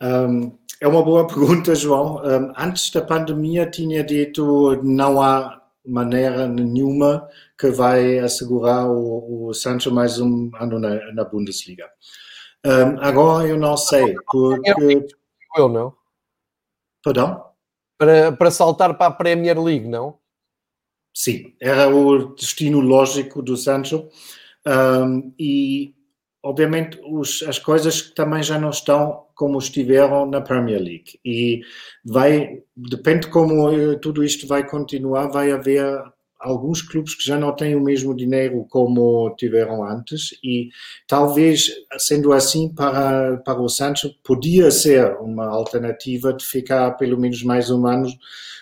É 0.00 0.88
uma 0.88 1.02
boa 1.02 1.26
pergunta, 1.28 1.74
João. 1.74 2.20
Antes 2.56 2.90
da 2.90 3.02
pandemia 3.02 3.70
tinha 3.70 4.02
dito 4.04 4.80
não 4.82 5.20
há 5.22 5.62
maneira 5.86 6.48
nenhuma 6.48 7.28
que 7.58 7.70
vai 7.70 8.18
assegurar 8.18 8.88
o, 8.88 9.48
o 9.48 9.54
Sancho 9.54 9.92
mais 9.92 10.18
um 10.18 10.50
ano 10.58 10.78
na, 10.78 11.12
na 11.12 11.24
Bundesliga. 11.24 11.88
Um, 12.66 12.98
agora 13.00 13.46
eu 13.46 13.58
não 13.58 13.76
sei, 13.76 14.14
porque... 14.14 15.06
Eu 15.56 15.68
não. 15.68 15.94
Perdão? 17.02 17.54
para, 17.98 18.32
para 18.32 18.50
saltar 18.50 18.96
para 18.96 19.06
a 19.06 19.10
Premier 19.10 19.60
League, 19.60 19.88
não? 19.88 20.18
Sim, 21.14 21.54
era 21.60 21.88
o 21.88 22.34
destino 22.34 22.80
lógico 22.80 23.40
do 23.40 23.56
Sancho 23.56 24.08
um, 24.66 25.32
e 25.38 25.93
obviamente 26.44 27.00
os, 27.02 27.42
as 27.42 27.58
coisas 27.58 28.10
também 28.10 28.42
já 28.42 28.58
não 28.58 28.68
estão 28.68 29.24
como 29.34 29.58
estiveram 29.58 30.26
na 30.26 30.42
Premier 30.42 30.78
League. 30.78 31.18
E 31.24 31.62
vai 32.04 32.62
depende 32.76 33.28
como 33.28 33.72
eh, 33.72 33.96
tudo 33.96 34.22
isto 34.22 34.46
vai 34.46 34.68
continuar 34.68 35.28
vai 35.28 35.50
haver 35.50 35.84
alguns 36.44 36.82
clubes 36.82 37.14
que 37.14 37.24
já 37.24 37.38
não 37.38 37.54
têm 37.54 37.74
o 37.74 37.80
mesmo 37.80 38.14
dinheiro 38.14 38.66
como 38.68 39.34
tiveram 39.36 39.82
antes 39.82 40.38
e 40.44 40.68
talvez, 41.08 41.70
sendo 41.98 42.32
assim, 42.32 42.68
para, 42.68 43.38
para 43.38 43.60
o 43.60 43.68
Sancho, 43.68 44.14
podia 44.22 44.70
ser 44.70 45.16
uma 45.20 45.46
alternativa 45.46 46.32
de 46.32 46.44
ficar 46.44 46.92
pelo 46.92 47.18
menos 47.18 47.42
mais 47.42 47.70
um 47.70 47.86
ano 47.86 48.08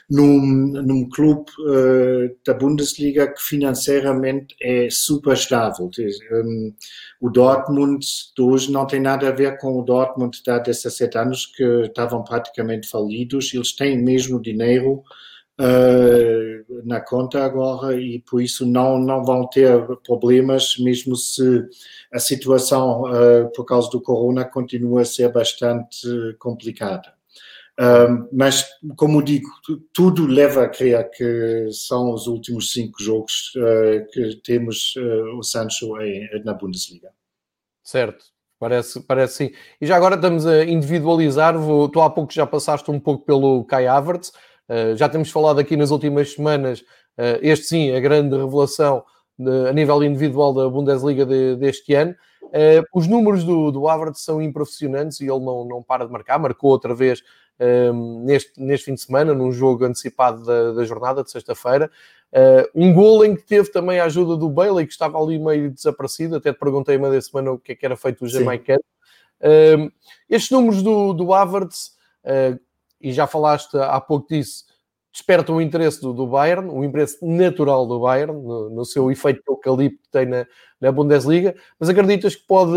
num, 0.08 0.40
num 0.82 1.08
clube 1.08 1.50
uh, 1.60 2.36
da 2.46 2.54
Bundesliga 2.54 3.26
que 3.26 3.40
financeiramente 3.40 4.54
é 4.60 4.88
super 4.90 5.32
estável. 5.32 5.90
Um, 6.32 6.74
o 7.20 7.30
Dortmund 7.30 8.04
de 8.36 8.42
hoje 8.42 8.70
não 8.70 8.86
tem 8.86 9.00
nada 9.00 9.28
a 9.28 9.32
ver 9.32 9.58
com 9.58 9.78
o 9.78 9.82
Dortmund 9.82 10.40
de 10.42 10.50
há 10.50 10.58
17 10.58 11.18
anos 11.18 11.46
que 11.46 11.64
estavam 11.86 12.22
praticamente 12.22 12.88
falidos, 12.88 13.52
eles 13.54 13.74
têm 13.74 14.00
mesmo 14.00 14.40
dinheiro 14.40 15.02
uh, 15.60 16.86
na 16.86 17.00
conta 17.00 17.44
agora 17.44 17.98
e 17.98 18.20
por 18.20 18.40
isso 18.40 18.66
não, 18.66 18.98
não 18.98 19.24
vão 19.24 19.48
ter 19.48 19.84
problemas, 20.04 20.76
mesmo 20.78 21.16
se 21.16 21.68
a 22.12 22.18
situação 22.18 23.02
uh, 23.02 23.50
por 23.54 23.64
causa 23.64 23.90
do 23.90 24.00
corona 24.00 24.44
continua 24.44 25.02
a 25.02 25.04
ser 25.04 25.30
bastante 25.32 26.06
complicada. 26.38 27.14
Uh, 27.80 28.28
mas, 28.32 28.66
como 28.96 29.22
digo, 29.22 29.48
tudo 29.92 30.26
leva 30.26 30.64
a 30.64 30.68
crer 30.68 31.10
que 31.10 31.68
são 31.72 32.12
os 32.12 32.26
últimos 32.26 32.72
cinco 32.72 33.02
jogos 33.02 33.52
que 34.12 34.36
temos 34.44 34.94
o 35.38 35.42
Sancho 35.42 35.98
em, 36.00 36.28
na 36.44 36.52
Bundesliga. 36.52 37.10
Certo. 37.82 38.32
Parece, 38.62 39.00
parece 39.00 39.34
sim. 39.34 39.50
E 39.80 39.86
já 39.86 39.96
agora 39.96 40.14
estamos 40.14 40.46
a 40.46 40.64
individualizar. 40.64 41.58
Vou, 41.58 41.88
tu 41.88 42.00
há 42.00 42.08
pouco 42.08 42.32
já 42.32 42.46
passaste 42.46 42.88
um 42.92 43.00
pouco 43.00 43.24
pelo 43.24 43.64
Kai 43.64 43.88
Havertz. 43.88 44.32
Eh, 44.68 44.96
já 44.96 45.08
temos 45.08 45.30
falado 45.30 45.58
aqui 45.58 45.76
nas 45.76 45.90
últimas 45.90 46.32
semanas, 46.32 46.80
uh, 46.80 47.38
este 47.42 47.66
sim, 47.66 47.94
a 47.94 48.00
grande 48.00 48.36
revelação 48.36 49.04
de, 49.38 49.68
a 49.68 49.72
nível 49.72 50.02
individual 50.02 50.54
da 50.54 50.68
Bundesliga 50.68 51.26
de, 51.26 51.56
deste 51.56 51.94
ano. 51.94 52.14
Uh, 52.44 52.84
os 52.94 53.06
números 53.06 53.44
do, 53.44 53.70
do 53.70 53.88
Havertz 53.88 54.22
são 54.22 54.40
impressionantes 54.40 55.20
e 55.20 55.24
ele 55.24 55.40
não, 55.44 55.64
não 55.64 55.82
para 55.82 56.06
de 56.06 56.12
marcar. 56.12 56.38
Marcou 56.38 56.70
outra 56.70 56.94
vez 56.94 57.22
um, 57.60 58.24
neste, 58.24 58.60
neste 58.60 58.86
fim 58.86 58.94
de 58.94 59.00
semana, 59.00 59.34
num 59.34 59.52
jogo 59.52 59.84
antecipado 59.84 60.44
da, 60.44 60.72
da 60.72 60.84
jornada 60.84 61.22
de 61.22 61.30
sexta-feira. 61.30 61.90
Uh, 62.32 62.68
um 62.74 62.92
gol 62.92 63.24
em 63.24 63.36
que 63.36 63.42
teve 63.42 63.70
também 63.70 64.00
a 64.00 64.04
ajuda 64.04 64.36
do 64.36 64.48
Bailey, 64.48 64.86
que 64.86 64.92
estava 64.92 65.22
ali 65.22 65.38
meio 65.38 65.70
desaparecido. 65.70 66.36
Até 66.36 66.52
te 66.52 66.58
perguntei 66.58 66.96
uma 66.96 67.10
da 67.10 67.20
semana 67.20 67.52
o 67.52 67.58
que 67.58 67.72
é 67.72 67.74
que 67.74 67.86
era 67.86 67.96
feito 67.96 68.24
o 68.24 68.28
jamaicano. 68.28 68.82
Uh, 69.40 69.90
estes 70.30 70.50
números 70.50 70.82
do, 70.82 71.12
do 71.12 71.32
Havertz, 71.32 71.92
e 73.02 73.12
já 73.12 73.26
falaste 73.26 73.76
há 73.76 74.00
pouco 74.00 74.28
disso, 74.28 74.64
desperta 75.12 75.52
o 75.52 75.60
interesse 75.60 76.00
do, 76.00 76.14
do 76.14 76.26
Bayern, 76.26 76.70
o 76.70 76.82
interesse 76.82 77.18
natural 77.24 77.86
do 77.86 78.00
Bayern, 78.00 78.32
no, 78.32 78.70
no 78.70 78.84
seu 78.84 79.10
efeito 79.10 79.42
eucalipto 79.46 80.02
que 80.02 80.10
tem 80.10 80.26
na, 80.26 80.46
na, 80.80 80.90
Bundesliga, 80.90 81.54
mas 81.78 81.88
acreditas 81.88 82.34
que 82.34 82.46
pode, 82.46 82.72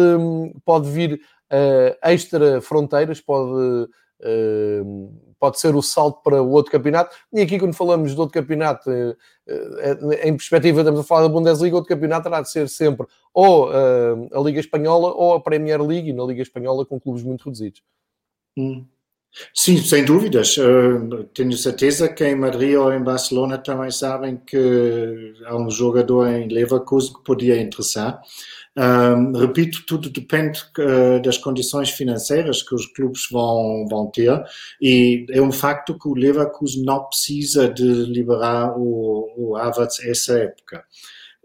pode 0.65 0.89
vir 0.89 1.13
uh, 1.13 1.97
extra 2.03 2.59
fronteiras, 2.59 3.21
pode, 3.21 3.89
uh, 4.19 5.13
pode 5.39 5.59
ser 5.61 5.75
o 5.75 5.81
salto 5.81 6.21
para 6.21 6.43
o 6.43 6.51
outro 6.51 6.73
campeonato. 6.73 7.15
E 7.31 7.39
aqui, 7.39 7.57
quando 7.57 7.73
falamos 7.73 8.13
de 8.13 8.19
outro 8.19 8.33
campeonato, 8.33 8.89
uh, 8.89 10.13
em 10.21 10.35
perspectiva, 10.35 10.81
estamos 10.81 10.99
a 10.99 11.03
falar 11.03 11.21
da 11.21 11.29
Bundesliga, 11.29 11.77
outro 11.77 11.89
campeonato 11.89 12.23
terá 12.23 12.41
de 12.41 12.49
ser 12.49 12.67
sempre 12.67 13.07
ou 13.33 13.69
a 13.69 14.39
Liga 14.39 14.59
Espanhola 14.59 15.13
ou 15.13 15.33
a 15.33 15.41
Premier 15.41 15.81
League, 15.81 16.09
e 16.09 16.13
na 16.13 16.23
Liga 16.23 16.41
Espanhola 16.41 16.85
com 16.85 16.99
clubes 16.99 17.23
muito 17.23 17.45
reduzidos. 17.45 17.81
Hum. 18.57 18.85
Sim, 19.53 19.77
sem 19.77 20.05
dúvidas. 20.05 20.57
Uh, 20.57 21.23
tenho 21.33 21.53
certeza 21.53 22.07
que 22.07 22.23
em 22.25 22.35
Madrid 22.35 22.75
ou 22.75 22.91
em 22.93 23.03
Barcelona 23.03 23.57
também 23.57 23.91
sabem 23.91 24.37
que 24.37 25.33
há 25.45 25.57
um 25.57 25.69
jogador 25.69 26.27
em 26.27 26.47
Leverkusen 26.47 27.13
que 27.13 27.23
podia 27.23 27.59
interessar. 27.59 28.21
Uh, 28.77 29.37
repito, 29.37 29.85
tudo 29.85 30.09
depende 30.09 30.59
uh, 30.79 31.21
das 31.21 31.37
condições 31.37 31.89
financeiras 31.89 32.61
que 32.61 32.75
os 32.75 32.85
clubes 32.87 33.27
vão, 33.31 33.87
vão 33.89 34.07
ter 34.07 34.43
e 34.81 35.25
é 35.29 35.41
um 35.41 35.51
facto 35.51 35.97
que 35.97 36.09
o 36.09 36.13
Leverkusen 36.13 36.83
não 36.83 37.05
precisa 37.05 37.69
de 37.69 37.83
liberar 37.83 38.77
o, 38.77 39.33
o 39.37 39.55
Havertz 39.55 40.03
essa 40.05 40.37
época. 40.39 40.83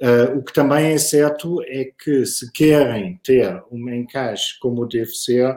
Uh, 0.00 0.38
o 0.38 0.42
que 0.42 0.52
também 0.52 0.92
é 0.94 0.98
certo 0.98 1.62
é 1.66 1.90
que 2.02 2.24
se 2.26 2.50
querem 2.50 3.20
ter 3.22 3.62
um 3.70 3.88
encaixe 3.90 4.58
como 4.58 4.88
deve 4.88 5.14
ser, 5.14 5.54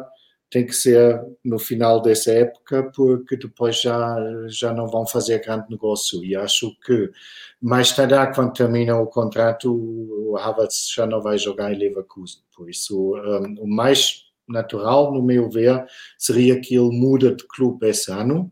tem 0.54 0.68
que 0.68 0.74
ser 0.74 1.20
no 1.44 1.58
final 1.58 2.00
dessa 2.00 2.32
época, 2.32 2.92
porque 2.96 3.36
depois 3.36 3.82
já, 3.82 4.16
já 4.46 4.72
não 4.72 4.88
vão 4.88 5.04
fazer 5.04 5.44
grande 5.44 5.66
negócio. 5.68 6.24
E 6.24 6.36
acho 6.36 6.78
que 6.86 7.10
mais 7.60 7.92
tarde, 7.92 8.36
quando 8.36 8.54
termina 8.54 8.96
o 8.96 9.08
contrato, 9.08 9.74
o 9.74 10.38
Havertz 10.38 10.94
já 10.96 11.08
não 11.08 11.24
vai 11.24 11.40
jogar 11.40 11.74
em 11.74 11.80
Leverkusen. 11.80 12.44
Por 12.56 12.70
isso, 12.70 13.16
um, 13.16 13.64
o 13.64 13.68
mais 13.68 14.26
natural, 14.48 15.12
no 15.12 15.24
meu 15.24 15.50
ver, 15.50 15.84
seria 16.20 16.62
que 16.62 16.76
ele 16.76 16.96
muda 17.00 17.34
de 17.34 17.44
clube 17.48 17.88
esse 17.90 18.12
ano. 18.12 18.52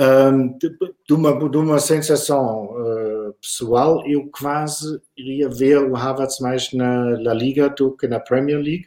Um, 0.00 0.56
de, 0.56 0.70
de, 1.06 1.12
uma, 1.12 1.48
de 1.50 1.56
uma 1.58 1.78
sensação 1.78 2.70
uh, 2.72 3.34
pessoal, 3.34 4.02
eu 4.06 4.30
quase 4.32 4.98
iria 5.14 5.50
ver 5.50 5.78
o 5.78 5.94
Havertz 5.94 6.40
mais 6.40 6.72
na 6.72 7.18
La 7.20 7.34
Liga 7.34 7.68
do 7.68 7.94
que 7.94 8.08
na 8.08 8.18
Premier 8.18 8.58
League 8.58 8.86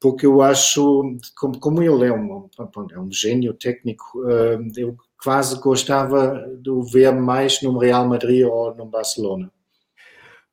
porque 0.00 0.26
eu 0.26 0.40
acho, 0.40 1.16
como, 1.36 1.58
como 1.58 1.82
ele 1.82 2.06
é 2.06 2.12
um, 2.12 2.48
é 2.92 2.98
um 2.98 3.10
gênio 3.10 3.52
técnico, 3.54 4.04
eh, 4.28 4.58
eu 4.76 4.96
quase 5.22 5.58
gostava 5.60 6.46
de 6.60 6.70
o 6.70 6.82
ver 6.82 7.12
mais 7.12 7.60
no 7.62 7.78
Real 7.78 8.06
Madrid 8.06 8.46
ou 8.46 8.74
no 8.74 8.86
Barcelona. 8.86 9.50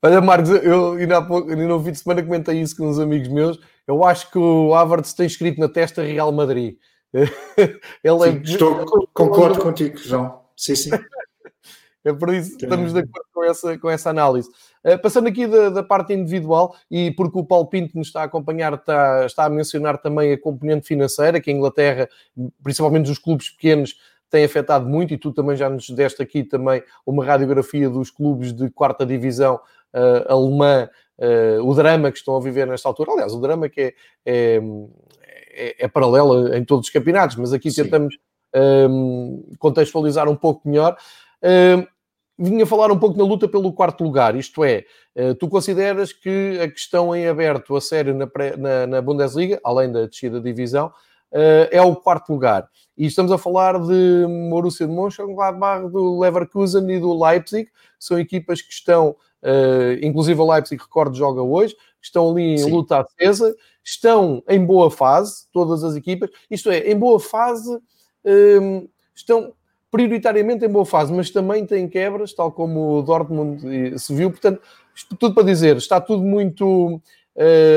Olha, 0.01 0.21
Marcos, 0.21 0.49
eu 0.49 0.93
ainda, 0.93 1.17
há 1.17 1.21
pouco, 1.21 1.49
ainda 1.49 1.67
no 1.67 1.83
fim 1.83 1.91
de 1.91 1.99
semana 1.99 2.23
comentei 2.23 2.59
isso 2.59 2.75
com 2.77 2.87
uns 2.87 2.99
amigos 2.99 3.27
meus. 3.27 3.59
Eu 3.87 4.03
acho 4.03 4.29
que 4.31 4.37
o 4.37 4.73
Havertz 4.73 5.13
tem 5.13 5.25
escrito 5.25 5.59
na 5.59 5.69
testa 5.69 6.03
Real 6.03 6.31
Madrid. 6.31 6.77
Ele 7.13 8.19
sim, 8.19 8.37
é... 8.37 8.41
estou, 8.41 8.85
concordo 9.13 9.59
contigo, 9.59 9.97
João. 9.97 10.41
Sim, 10.55 10.75
sim. 10.75 10.91
É 12.05 12.13
por 12.13 12.31
isso 12.33 12.55
que 12.55 12.65
estamos 12.65 12.93
de 12.93 12.99
acordo 12.99 13.27
com 13.33 13.43
essa, 13.43 13.77
com 13.79 13.89
essa 13.89 14.11
análise. 14.11 14.47
Uh, 14.85 14.97
passando 15.01 15.27
aqui 15.27 15.47
da, 15.47 15.69
da, 15.69 15.83
parte 15.83 16.13
individual, 16.13 16.75
e 16.89 17.09
porque 17.11 17.39
o 17.39 17.43
Paulo 17.43 17.65
Pinto 17.65 17.97
nos 17.97 18.07
está 18.07 18.21
a 18.21 18.25
acompanhar, 18.25 18.75
está, 18.75 19.25
está 19.25 19.45
a 19.45 19.49
mencionar 19.49 19.97
também 19.97 20.31
a 20.31 20.39
componente 20.39 20.87
financeira, 20.87 21.41
que 21.41 21.49
a 21.49 21.53
Inglaterra, 21.53 22.07
principalmente 22.61 23.09
os 23.09 23.17
clubes 23.17 23.49
pequenos, 23.49 23.95
tem 24.29 24.43
afetado 24.43 24.87
muito, 24.87 25.13
e 25.13 25.17
tu 25.17 25.31
também 25.31 25.55
já 25.55 25.67
nos 25.67 25.89
deste 25.89 26.21
aqui 26.21 26.43
também 26.43 26.83
uma 27.05 27.25
radiografia 27.25 27.89
dos 27.89 28.11
clubes 28.11 28.53
de 28.53 28.69
quarta 28.69 29.03
divisão 29.03 29.55
uh, 29.93 30.31
alemã, 30.31 30.87
uh, 31.17 31.67
o 31.67 31.73
drama 31.73 32.11
que 32.11 32.19
estão 32.19 32.35
a 32.35 32.39
viver 32.39 32.67
nesta 32.67 32.87
altura. 32.87 33.13
Aliás, 33.13 33.33
o 33.33 33.41
drama 33.41 33.67
que 33.67 33.81
é, 33.81 33.93
é, 34.25 34.61
é, 35.51 35.85
é 35.85 35.87
paralelo 35.87 36.53
em 36.53 36.63
todos 36.63 36.87
os 36.87 36.93
campeonatos, 36.93 37.35
mas 37.35 37.51
aqui 37.51 37.71
Sim. 37.71 37.83
tentamos 37.83 38.15
um, 38.89 39.43
contextualizar 39.57 40.29
um 40.29 40.35
pouco 40.35 40.67
melhor. 40.67 40.97
Um, 41.43 41.94
vinha 42.37 42.65
falar 42.65 42.91
um 42.91 42.99
pouco 42.99 43.17
na 43.17 43.23
luta 43.23 43.47
pelo 43.47 43.71
quarto 43.73 44.03
lugar, 44.03 44.35
isto 44.35 44.63
é, 44.63 44.85
tu 45.39 45.47
consideras 45.47 46.11
que 46.11 46.59
a 46.61 46.69
questão 46.69 47.15
em 47.15 47.27
aberto 47.27 47.75
a 47.75 47.81
sério 47.81 48.13
na, 48.13 48.27
na, 48.57 48.87
na 48.87 49.01
Bundesliga, 49.01 49.59
além 49.63 49.91
da 49.91 50.05
descida 50.05 50.39
da 50.39 50.43
divisão, 50.43 50.91
é 51.71 51.81
o 51.81 51.95
quarto 51.95 52.31
lugar. 52.31 52.69
E 52.97 53.05
estamos 53.05 53.31
a 53.31 53.37
falar 53.37 53.79
de 53.79 54.25
Borussia 54.49 54.87
de 54.87 54.93
Mönchengladbach, 54.93 55.89
do 55.89 56.19
Leverkusen 56.19 56.89
e 56.91 56.99
do 56.99 57.17
Leipzig, 57.21 57.69
são 57.99 58.19
equipas 58.19 58.61
que 58.61 58.71
estão, 58.71 59.15
inclusive 60.01 60.39
o 60.39 60.51
Leipzig, 60.51 60.81
recordo, 60.81 61.15
joga 61.15 61.41
hoje, 61.41 61.75
estão 62.01 62.31
ali 62.31 62.53
em 62.53 62.57
Sim. 62.57 62.71
luta 62.71 62.99
acesa, 62.99 63.55
estão 63.83 64.43
em 64.47 64.63
boa 64.63 64.91
fase, 64.91 65.45
todas 65.51 65.83
as 65.83 65.95
equipas, 65.95 66.29
isto 66.49 66.69
é, 66.69 66.79
em 66.79 66.97
boa 66.97 67.19
fase, 67.19 67.79
estão 69.13 69.53
prioritariamente 69.95 70.65
em 70.65 70.67
boa 70.67 70.85
fase, 70.85 71.13
mas 71.13 71.29
também 71.29 71.65
tem 71.65 71.87
quebras, 71.87 72.33
tal 72.33 72.51
como 72.51 72.97
o 72.97 73.01
Dortmund 73.01 73.97
se 73.97 74.13
viu. 74.13 74.29
Portanto, 74.29 74.61
tudo 75.17 75.33
para 75.33 75.45
dizer, 75.45 75.77
está 75.77 76.01
tudo 76.01 76.21
muito 76.21 77.01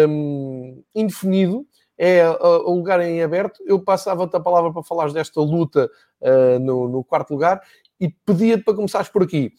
um, 0.09 0.83
indefinido, 0.93 1.65
é 1.97 2.29
o 2.29 2.75
lugar 2.75 3.01
em 3.01 3.23
aberto. 3.23 3.63
Eu 3.65 3.79
passava-te 3.79 4.35
a 4.35 4.41
palavra 4.41 4.73
para 4.73 4.83
falares 4.83 5.13
desta 5.13 5.41
luta 5.41 5.89
uh, 6.21 6.59
no, 6.59 6.89
no, 6.89 7.05
quarto 7.05 7.31
lugar 7.31 7.63
e 8.01 8.09
pedia-te 8.09 8.65
para 8.65 8.75
começares 8.75 9.09
por 9.09 9.23
aqui. 9.23 9.53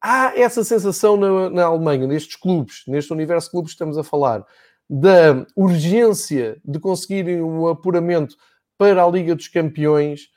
Há 0.00 0.38
essa 0.38 0.62
sensação 0.62 1.16
na, 1.16 1.50
na 1.50 1.64
Alemanha, 1.64 2.06
nestes 2.06 2.36
clubes, 2.36 2.84
neste 2.86 3.12
universo 3.12 3.48
de 3.48 3.50
clubes 3.50 3.72
que 3.72 3.74
estamos 3.74 3.98
a 3.98 4.04
falar, 4.04 4.46
da 4.88 5.44
urgência 5.56 6.60
de 6.64 6.78
conseguirem 6.78 7.42
um 7.42 7.66
apuramento 7.66 8.36
para 8.78 9.02
a 9.02 9.10
Liga 9.10 9.34
dos 9.34 9.48
Campeões, 9.48 10.28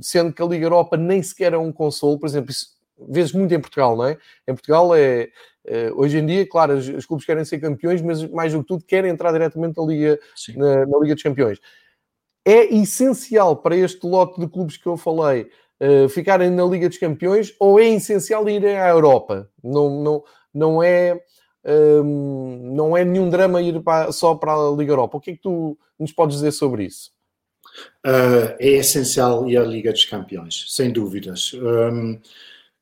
sendo 0.00 0.32
que 0.32 0.42
a 0.42 0.46
Liga 0.46 0.66
Europa 0.66 0.96
nem 0.96 1.22
sequer 1.22 1.52
é 1.52 1.58
um 1.58 1.72
consolo, 1.72 2.18
por 2.18 2.26
exemplo, 2.26 2.50
isso 2.50 2.72
vezes 3.08 3.32
muito 3.32 3.52
em 3.54 3.60
Portugal, 3.60 3.96
não 3.96 4.06
é? 4.06 4.18
Em 4.46 4.54
Portugal 4.54 4.94
é, 4.94 5.28
é 5.64 5.92
hoje 5.92 6.18
em 6.18 6.26
dia, 6.26 6.46
claro, 6.48 6.74
os, 6.74 6.88
os, 6.88 7.06
clubes 7.06 7.26
querem 7.26 7.44
ser 7.44 7.58
campeões, 7.58 8.02
mas 8.02 8.24
mais 8.30 8.52
do 8.52 8.60
que 8.60 8.66
tudo 8.66 8.84
querem 8.84 9.10
entrar 9.10 9.32
diretamente 9.32 9.78
na 9.78 9.84
Liga, 9.84 10.18
na, 10.56 10.86
na, 10.86 10.98
Liga 10.98 11.14
dos 11.14 11.22
Campeões. 11.22 11.58
É 12.44 12.74
essencial 12.74 13.56
para 13.56 13.76
este 13.76 14.06
lote 14.06 14.40
de 14.40 14.48
clubes 14.48 14.76
que 14.76 14.86
eu 14.86 14.96
falei 14.96 15.48
uh, 15.80 16.08
ficarem 16.08 16.50
na 16.50 16.64
Liga 16.64 16.88
dos 16.88 16.98
Campeões 16.98 17.54
ou 17.58 17.78
é 17.78 17.88
essencial 17.88 18.48
irem 18.48 18.76
à 18.76 18.88
Europa? 18.88 19.48
Não, 19.62 20.02
não, 20.02 20.24
não 20.52 20.82
é. 20.82 21.20
Um, 21.64 22.72
não 22.74 22.96
é 22.96 23.04
nenhum 23.04 23.30
drama 23.30 23.62
ir 23.62 23.80
para, 23.84 24.10
só 24.10 24.34
para 24.34 24.52
a 24.52 24.70
Liga 24.72 24.90
Europa. 24.90 25.16
O 25.16 25.20
que 25.20 25.30
é 25.30 25.34
que 25.34 25.42
tu 25.42 25.78
nos 25.96 26.10
podes 26.10 26.38
dizer 26.38 26.50
sobre 26.50 26.86
isso? 26.86 27.12
Uh, 28.06 28.56
é 28.58 28.68
essencial 28.68 29.48
ir 29.48 29.56
à 29.56 29.64
Liga 29.64 29.92
dos 29.92 30.04
Campeões, 30.04 30.66
sem 30.68 30.92
dúvidas. 30.92 31.52
Um, 31.54 32.18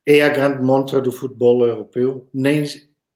é 0.07 0.22
a 0.22 0.29
grande 0.29 0.62
montra 0.62 1.00
do 1.00 1.12
futebol 1.12 1.66
europeu, 1.66 2.29
nem 2.33 2.64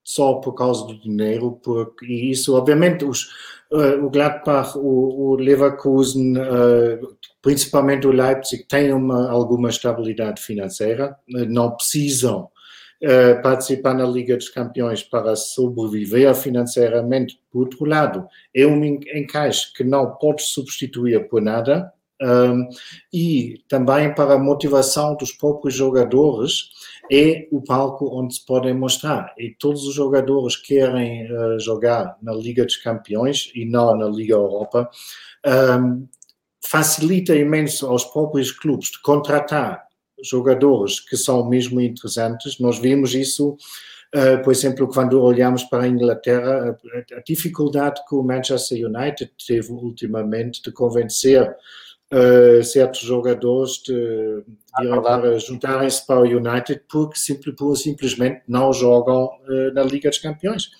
só 0.02 0.34
por 0.34 0.52
causa 0.54 0.86
do 0.86 1.00
dinheiro, 1.00 1.58
porque 1.62 2.06
e 2.06 2.30
isso, 2.30 2.54
obviamente, 2.54 3.04
os, 3.04 3.24
uh, 3.72 4.04
o 4.04 4.10
Gladbach, 4.10 4.76
o, 4.76 5.30
o 5.30 5.36
Leverkusen, 5.36 6.36
uh, 6.38 7.16
principalmente 7.40 8.06
o 8.06 8.12
Leipzig, 8.12 8.66
têm 8.68 8.92
uma, 8.92 9.30
alguma 9.30 9.70
estabilidade 9.70 10.42
financeira, 10.42 11.16
não 11.26 11.74
precisam 11.74 12.50
uh, 13.02 13.42
participar 13.42 13.94
na 13.94 14.04
Liga 14.04 14.36
dos 14.36 14.48
Campeões 14.48 15.02
para 15.02 15.36
sobreviver 15.36 16.34
financeiramente. 16.34 17.40
Por 17.50 17.60
outro 17.60 17.84
lado, 17.84 18.26
é 18.54 18.66
um 18.66 18.84
encaixe 18.84 19.72
que 19.72 19.84
não 19.84 20.14
pode 20.16 20.42
substituir 20.42 21.28
por 21.28 21.40
nada. 21.40 21.92
Um, 22.22 22.68
e 23.12 23.62
também 23.68 24.14
para 24.14 24.34
a 24.34 24.38
motivação 24.38 25.16
dos 25.16 25.32
próprios 25.32 25.74
jogadores 25.74 26.70
é 27.10 27.48
o 27.50 27.60
palco 27.60 28.08
onde 28.18 28.34
se 28.34 28.46
podem 28.46 28.72
mostrar. 28.72 29.34
E 29.36 29.50
todos 29.50 29.84
os 29.86 29.94
jogadores 29.94 30.56
querem 30.56 31.30
uh, 31.30 31.58
jogar 31.58 32.16
na 32.22 32.32
Liga 32.32 32.64
dos 32.64 32.76
Campeões 32.76 33.50
e 33.54 33.64
não 33.64 33.96
na 33.96 34.06
Liga 34.06 34.34
Europa. 34.34 34.88
Um, 35.46 36.06
facilita 36.64 37.34
imenso 37.34 37.86
aos 37.86 38.04
próprios 38.04 38.50
clubes 38.50 38.90
de 38.90 39.02
contratar 39.02 39.84
jogadores 40.22 41.00
que 41.00 41.16
são 41.16 41.48
mesmo 41.48 41.80
interessantes. 41.80 42.58
Nós 42.58 42.78
vimos 42.78 43.14
isso, 43.14 43.56
uh, 44.14 44.42
por 44.42 44.52
exemplo, 44.52 44.88
quando 44.88 45.20
olhamos 45.20 45.64
para 45.64 45.84
a 45.84 45.88
Inglaterra, 45.88 46.78
a, 47.16 47.20
dificuldade 47.20 48.02
que 48.08 48.14
o 48.14 48.22
Manchester 48.22 48.86
United 48.86 49.30
teve 49.46 49.72
ultimamente 49.72 50.62
de 50.62 50.72
convencer 50.72 51.54
uh, 52.12 52.62
certos 52.64 53.00
jogadores 53.00 53.82
de, 53.82 53.92
de 53.92 54.54
ah, 54.74 55.38
juntarem-se 55.38 56.06
para 56.06 56.20
o 56.20 56.24
United 56.24 56.82
porque 56.90 57.18
simples, 57.18 57.56
simplesmente 57.82 58.42
não 58.48 58.72
jogam 58.72 59.24
uh, 59.24 59.74
na 59.74 59.82
Liga 59.82 60.08
dos 60.08 60.18
Campeões. 60.18 60.70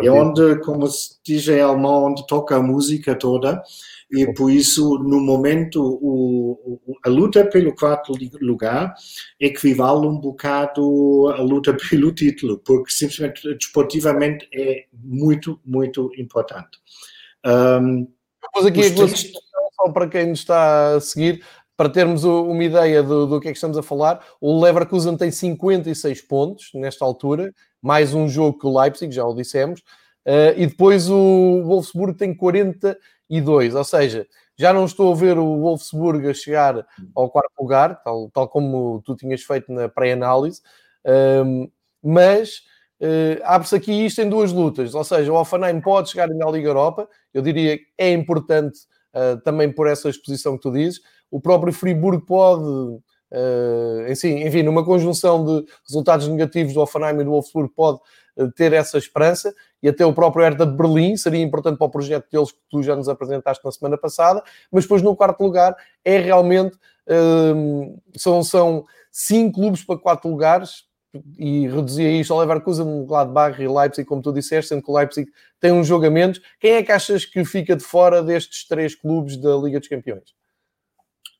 É 0.00 0.10
onde, 0.10 0.58
como 0.60 0.86
se 0.86 1.16
diz 1.24 1.46
em 1.48 1.60
alemão, 1.60 2.06
onde 2.06 2.26
toca 2.26 2.56
a 2.56 2.62
música 2.62 3.14
toda 3.14 3.62
e 4.12 4.30
por 4.34 4.50
isso, 4.50 4.98
no 4.98 5.20
momento, 5.20 5.80
o, 5.82 6.78
a 7.02 7.08
luta 7.08 7.46
pelo 7.46 7.74
quarto 7.74 8.12
lugar 8.42 8.94
equivale 9.40 10.06
um 10.06 10.20
bocado 10.20 11.30
à 11.34 11.40
luta 11.40 11.74
pelo 11.88 12.12
título, 12.12 12.58
porque 12.58 12.92
simplesmente 12.92 13.54
desportivamente 13.54 14.46
é 14.52 14.84
muito, 14.92 15.58
muito 15.64 16.10
importante. 16.18 16.78
Um, 17.46 18.06
Pus 18.52 18.66
aqui 18.66 18.80
a 18.80 18.94
textos... 18.94 19.32
só 19.74 19.90
para 19.90 20.06
quem 20.06 20.26
nos 20.26 20.40
está 20.40 20.96
a 20.96 21.00
seguir, 21.00 21.42
para 21.74 21.88
termos 21.88 22.22
uma 22.22 22.62
ideia 22.62 23.02
do, 23.02 23.26
do 23.26 23.40
que 23.40 23.48
é 23.48 23.50
que 23.50 23.56
estamos 23.56 23.78
a 23.78 23.82
falar, 23.82 24.22
o 24.42 24.62
Leverkusen 24.62 25.16
tem 25.16 25.30
56 25.30 26.20
pontos 26.20 26.70
nesta 26.74 27.02
altura, 27.02 27.50
mais 27.80 28.12
um 28.12 28.28
jogo 28.28 28.58
que 28.58 28.66
o 28.66 28.78
Leipzig, 28.78 29.10
já 29.10 29.24
o 29.24 29.34
dissemos, 29.34 29.80
uh, 29.80 30.52
e 30.54 30.66
depois 30.66 31.08
o 31.08 31.62
Wolfsburg 31.64 32.14
tem 32.18 32.36
40 32.36 32.98
e 33.28 33.40
2. 33.40 33.74
Ou 33.74 33.84
seja, 33.84 34.26
já 34.56 34.72
não 34.72 34.84
estou 34.84 35.12
a 35.12 35.16
ver 35.16 35.38
o 35.38 35.60
Wolfsburg 35.60 36.28
a 36.28 36.34
chegar 36.34 36.86
ao 37.14 37.30
quarto 37.30 37.52
lugar, 37.58 38.02
tal, 38.02 38.30
tal 38.30 38.48
como 38.48 39.02
tu 39.04 39.16
tinhas 39.16 39.42
feito 39.42 39.72
na 39.72 39.88
pré-análise, 39.88 40.60
um, 41.44 41.68
mas 42.02 42.62
uh, 43.00 43.40
abre-se 43.44 43.74
aqui 43.74 43.92
isto 44.06 44.20
em 44.20 44.28
duas 44.28 44.52
lutas. 44.52 44.94
Ou 44.94 45.04
seja, 45.04 45.32
o 45.32 45.36
Offenheim 45.36 45.80
pode 45.80 46.10
chegar 46.10 46.28
na 46.28 46.50
Liga 46.50 46.68
Europa, 46.68 47.08
eu 47.32 47.42
diria 47.42 47.78
que 47.78 47.86
é 47.96 48.12
importante 48.12 48.80
uh, 49.14 49.40
também 49.42 49.72
por 49.72 49.86
essa 49.86 50.08
exposição 50.08 50.56
que 50.56 50.62
tu 50.62 50.72
dizes. 50.72 51.00
O 51.30 51.40
próprio 51.40 51.72
Friburgo 51.72 52.24
pode. 52.24 52.64
Uh, 53.34 54.10
enfim, 54.10 54.62
numa 54.62 54.84
conjunção 54.84 55.42
de 55.42 55.66
resultados 55.88 56.28
negativos 56.28 56.74
do 56.74 56.82
Offenheim 56.82 57.18
e 57.18 57.24
do 57.24 57.30
Wolfsburg 57.30 57.72
pode 57.74 57.98
ter 58.56 58.72
essa 58.72 58.98
esperança 58.98 59.54
e 59.82 59.88
até 59.88 60.04
o 60.04 60.12
próprio 60.12 60.44
Hertha 60.44 60.66
de 60.66 60.76
Berlim 60.76 61.16
seria 61.16 61.42
importante 61.42 61.78
para 61.78 61.86
o 61.86 61.90
projeto 61.90 62.26
deles 62.30 62.52
que 62.52 62.58
tu 62.70 62.82
já 62.82 62.96
nos 62.96 63.08
apresentaste 63.08 63.64
na 63.64 63.72
semana 63.72 63.98
passada, 63.98 64.42
mas 64.70 64.84
depois 64.84 65.02
no 65.02 65.14
quarto 65.14 65.42
lugar 65.42 65.76
é 66.04 66.18
realmente 66.18 66.76
hum, 67.54 67.98
são, 68.16 68.42
são 68.42 68.84
cinco 69.10 69.60
clubes 69.60 69.84
para 69.84 69.98
quatro 69.98 70.30
lugares 70.30 70.84
e 71.38 71.68
reduzia 71.68 72.10
isto 72.10 72.32
ao 72.32 72.40
Leverkusen, 72.40 73.04
Gladbach 73.04 73.60
e 73.60 73.68
Leipzig, 73.68 74.06
como 74.06 74.22
tu 74.22 74.32
disseste, 74.32 74.70
sendo 74.70 74.82
que 74.82 74.90
o 74.90 74.96
Leipzig 74.96 75.30
tem 75.60 75.70
um 75.70 75.82
menos. 76.10 76.40
Quem 76.58 76.72
é 76.72 76.82
que 76.82 76.90
achas 76.90 77.24
que 77.24 77.44
fica 77.44 77.76
de 77.76 77.84
fora 77.84 78.22
destes 78.22 78.66
três 78.66 78.94
clubes 78.94 79.36
da 79.36 79.54
Liga 79.56 79.78
dos 79.78 79.88
Campeões? 79.88 80.41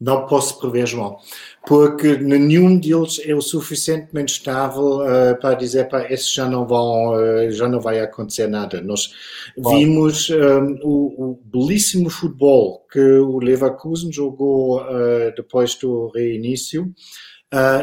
Não 0.02 0.26
posso 0.26 0.58
prever, 0.58 0.84
João, 0.84 1.16
porque 1.64 2.16
nenhum 2.16 2.76
deles 2.76 3.20
é 3.24 3.32
o 3.36 3.40
suficientemente 3.40 4.32
estável 4.32 4.98
uh, 4.98 5.40
para 5.40 5.54
dizer 5.54 5.88
para 5.88 6.12
esses 6.12 6.34
já 6.34 6.48
não 6.48 6.66
vão, 6.66 7.12
uh, 7.12 7.52
já 7.52 7.68
não 7.68 7.80
vai 7.80 8.00
acontecer 8.00 8.48
nada. 8.48 8.80
Nós 8.80 9.12
vimos 9.56 10.28
um, 10.28 10.34
eh, 10.34 10.80
o, 10.82 11.30
o, 11.30 11.40
belíssimo 11.44 12.10
futebol 12.10 12.84
que 12.90 12.98
o 12.98 13.38
Leverkusen 13.38 14.12
jogou 14.12 14.80
uh, 14.80 15.32
depois 15.36 15.76
do 15.76 16.10
reinício. 16.12 16.92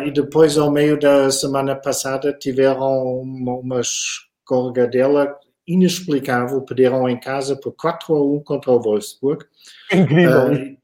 e 0.06 0.12
depois, 0.12 0.58
ao 0.58 0.72
meio 0.72 1.00
da 1.00 1.32
semana 1.32 1.74
passada, 1.74 2.34
tiveram 2.34 3.22
uma, 3.22 3.54
uma 3.54 3.80
escorregadela 3.80 5.34
inexplicável, 5.66 6.62
perderam 6.64 7.08
em 7.08 7.20
casa 7.20 7.56
por 7.56 7.72
4 7.74 8.14
a 8.14 8.22
1 8.22 8.44
contra 8.44 8.72
o 8.72 8.82
Wolfsburg. 8.82 9.46
Incrível. 9.94 10.79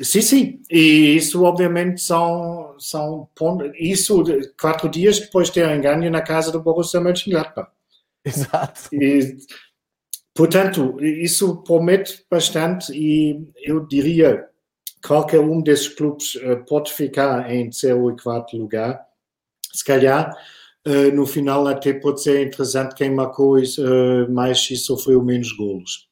Sim, 0.00 0.20
sim, 0.20 0.62
e 0.70 1.16
isso 1.16 1.42
obviamente 1.42 2.00
são, 2.00 2.76
são 2.78 3.28
pontos, 3.34 3.72
isso 3.74 4.22
quatro 4.60 4.88
dias 4.88 5.18
depois 5.18 5.48
de 5.48 5.54
terem 5.54 5.80
ganho 5.80 6.08
na 6.08 6.22
casa 6.22 6.52
do 6.52 6.62
Borussia 6.62 7.00
Mönchengladbach. 7.00 7.70
Exato. 8.24 8.94
E, 8.94 9.36
portanto, 10.32 10.96
isso 11.02 11.62
promete 11.64 12.24
bastante 12.30 12.92
e 12.92 13.50
eu 13.56 13.84
diria, 13.86 14.48
qualquer 15.04 15.40
um 15.40 15.60
desses 15.60 15.88
clubes 15.88 16.36
uh, 16.36 16.64
pode 16.64 16.92
ficar 16.92 17.50
em 17.50 17.64
terceiro 17.64 18.10
e 18.10 18.22
quarto 18.22 18.56
lugar. 18.56 19.04
Se 19.72 19.84
calhar, 19.84 20.32
uh, 20.86 21.12
no 21.12 21.26
final, 21.26 21.66
até 21.66 21.92
pode 21.92 22.22
ser 22.22 22.46
interessante 22.46 22.94
quem 22.94 23.10
marcou 23.10 23.58
uh, 23.58 24.30
mais 24.30 24.68
e 24.70 24.76
sofreu 24.76 25.24
menos 25.24 25.50
golos. 25.52 26.08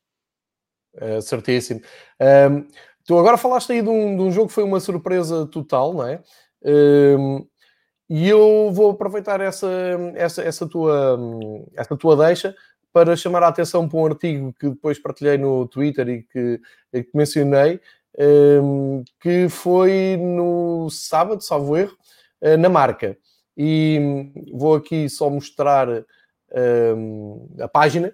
É, 0.99 1.21
certíssimo. 1.21 1.83
Um, 2.21 2.67
tu 3.07 3.19
agora 3.19 3.37
falaste 3.37 3.73
aí 3.73 3.83
de 3.83 3.89
um, 3.89 4.17
de 4.17 4.23
um, 4.23 4.33
jogo 4.33 4.49
que 4.49 4.55
foi 4.55 4.65
uma 4.65 4.81
surpresa 4.81 5.47
total, 5.47 5.95
não 5.95 6.07
é? 6.07 6.23
Um, 6.63 7.47
e 8.09 8.29
eu 8.29 8.71
vou 8.73 8.91
aproveitar 8.91 9.41
essa, 9.41 9.69
essa, 10.15 10.43
essa, 10.43 10.67
tua, 10.69 11.19
essa 11.75 11.97
tua 11.97 12.17
deixa 12.17 12.55
para 12.93 13.17
chamar 13.17 13.43
a 13.43 13.49
atenção 13.49 13.89
para 13.89 13.99
um 13.99 14.07
artigo 14.07 14.55
que 14.59 14.71
depois 14.71 14.99
partilhei 14.99 15.37
no 15.37 15.67
Twitter 15.67 16.09
e 16.09 16.23
que, 16.23 16.61
que 16.93 17.11
mencionei, 17.13 17.81
um, 18.63 19.05
que 19.21 19.49
foi 19.49 20.17
no 20.19 20.89
sábado, 20.91 21.43
salvo 21.43 21.77
erro, 21.77 21.97
uh, 22.43 22.57
na 22.57 22.69
marca. 22.69 23.19
E 23.57 24.31
vou 24.53 24.75
aqui 24.75 25.09
só 25.09 25.29
mostrar 25.29 25.89
um, 26.97 27.49
a 27.61 27.69
página. 27.69 28.13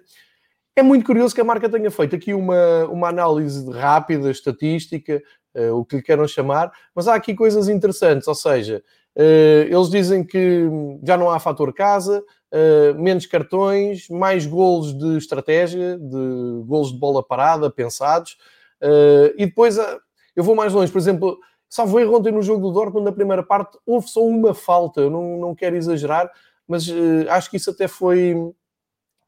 É 0.75 0.81
muito 0.81 1.05
curioso 1.05 1.35
que 1.35 1.41
a 1.41 1.43
marca 1.43 1.69
tenha 1.69 1.91
feito 1.91 2.15
aqui 2.15 2.33
uma, 2.33 2.85
uma 2.85 3.07
análise 3.09 3.69
rápida, 3.71 4.31
estatística, 4.31 5.21
uh, 5.55 5.75
o 5.75 5.85
que 5.85 5.97
lhe 5.97 6.01
queiram 6.01 6.27
chamar, 6.27 6.71
mas 6.95 7.07
há 7.07 7.13
aqui 7.13 7.35
coisas 7.35 7.69
interessantes, 7.69 8.27
ou 8.27 8.33
seja, 8.33 8.83
uh, 9.15 9.63
eles 9.69 9.89
dizem 9.89 10.23
que 10.23 10.67
já 11.03 11.15
não 11.15 11.29
há 11.29 11.39
fator 11.39 11.71
casa, 11.73 12.23
uh, 12.51 12.99
menos 12.99 13.27
cartões, 13.27 14.09
mais 14.09 14.47
golos 14.47 14.97
de 14.97 15.15
estratégia, 15.17 15.95
de 15.99 16.63
golos 16.65 16.91
de 16.91 16.97
bola 16.97 17.23
parada, 17.23 17.69
pensados, 17.69 18.37
e 19.37 19.45
depois 19.45 19.77
eu 20.35 20.43
vou 20.43 20.55
mais 20.55 20.73
longe, 20.73 20.91
por 20.91 20.97
exemplo, 20.97 21.39
salvo 21.69 22.01
erro 22.01 22.17
ontem 22.17 22.33
no 22.33 22.41
jogo 22.41 22.67
do 22.67 22.73
Dortmund, 22.73 23.05
na 23.05 23.13
primeira 23.13 23.41
parte, 23.41 23.77
houve 23.85 24.09
só 24.09 24.21
uma 24.25 24.53
falta, 24.53 24.99
eu 24.99 25.09
não, 25.09 25.37
não 25.39 25.55
quero 25.55 25.77
exagerar, 25.77 26.29
mas 26.67 26.85
acho 27.29 27.49
que 27.49 27.55
isso 27.55 27.69
até 27.69 27.87
foi 27.87 28.35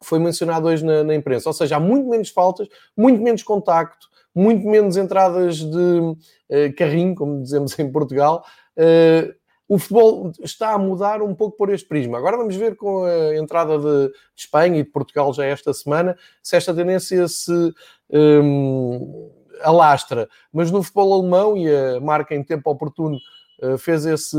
foi 0.02 0.20
mencionado 0.20 0.68
hoje 0.68 0.86
na, 0.86 1.04
na, 1.04 1.16
imprensa. 1.16 1.50
Ou 1.50 1.54
seja, 1.54 1.78
há 1.78 1.80
muito 1.80 2.08
menos 2.10 2.30
faltas, 2.30 2.68
muito 2.96 3.22
menos 3.22 3.44
contacto, 3.44 4.08
muito 4.34 4.68
menos 4.68 4.98
entradas 4.98 5.58
de 5.58 6.00
uh, 6.00 6.76
carrinho, 6.78 7.16
como 7.16 7.42
dizemos 7.42 7.78
em 7.80 7.92
Portugal. 7.92 8.46
Uh, 8.78 9.34
o 9.68 9.80
futebol 9.80 10.32
está 10.44 10.74
a 10.74 10.78
mudar 10.78 11.22
um 11.22 11.34
pouco 11.34 11.58
por 11.58 11.74
este 11.74 11.88
prisma. 11.88 12.18
Agora 12.18 12.38
vamos 12.38 12.56
ver 12.56 12.76
com 12.76 13.04
a 13.04 13.36
entrada 13.36 13.80
de 13.80 14.12
Espanha 14.36 14.80
e 14.80 14.84
de 14.84 14.90
Portugal 14.90 15.34
já 15.34 15.46
esta 15.46 15.74
semana 15.74 16.16
se 16.44 16.56
esta 16.56 16.74
tendência 16.74 17.28
se 17.28 17.74
um, 18.12 19.32
alastra. 19.62 20.30
Mas 20.54 20.70
no 20.70 20.84
futebol 20.84 21.14
alemão, 21.14 21.58
e 21.58 21.68
a 21.68 22.00
marca 22.00 22.36
em 22.36 22.44
tempo 22.44 22.70
oportuno 22.70 23.18
uh, 23.64 23.78
fez 23.78 24.06
esse 24.06 24.38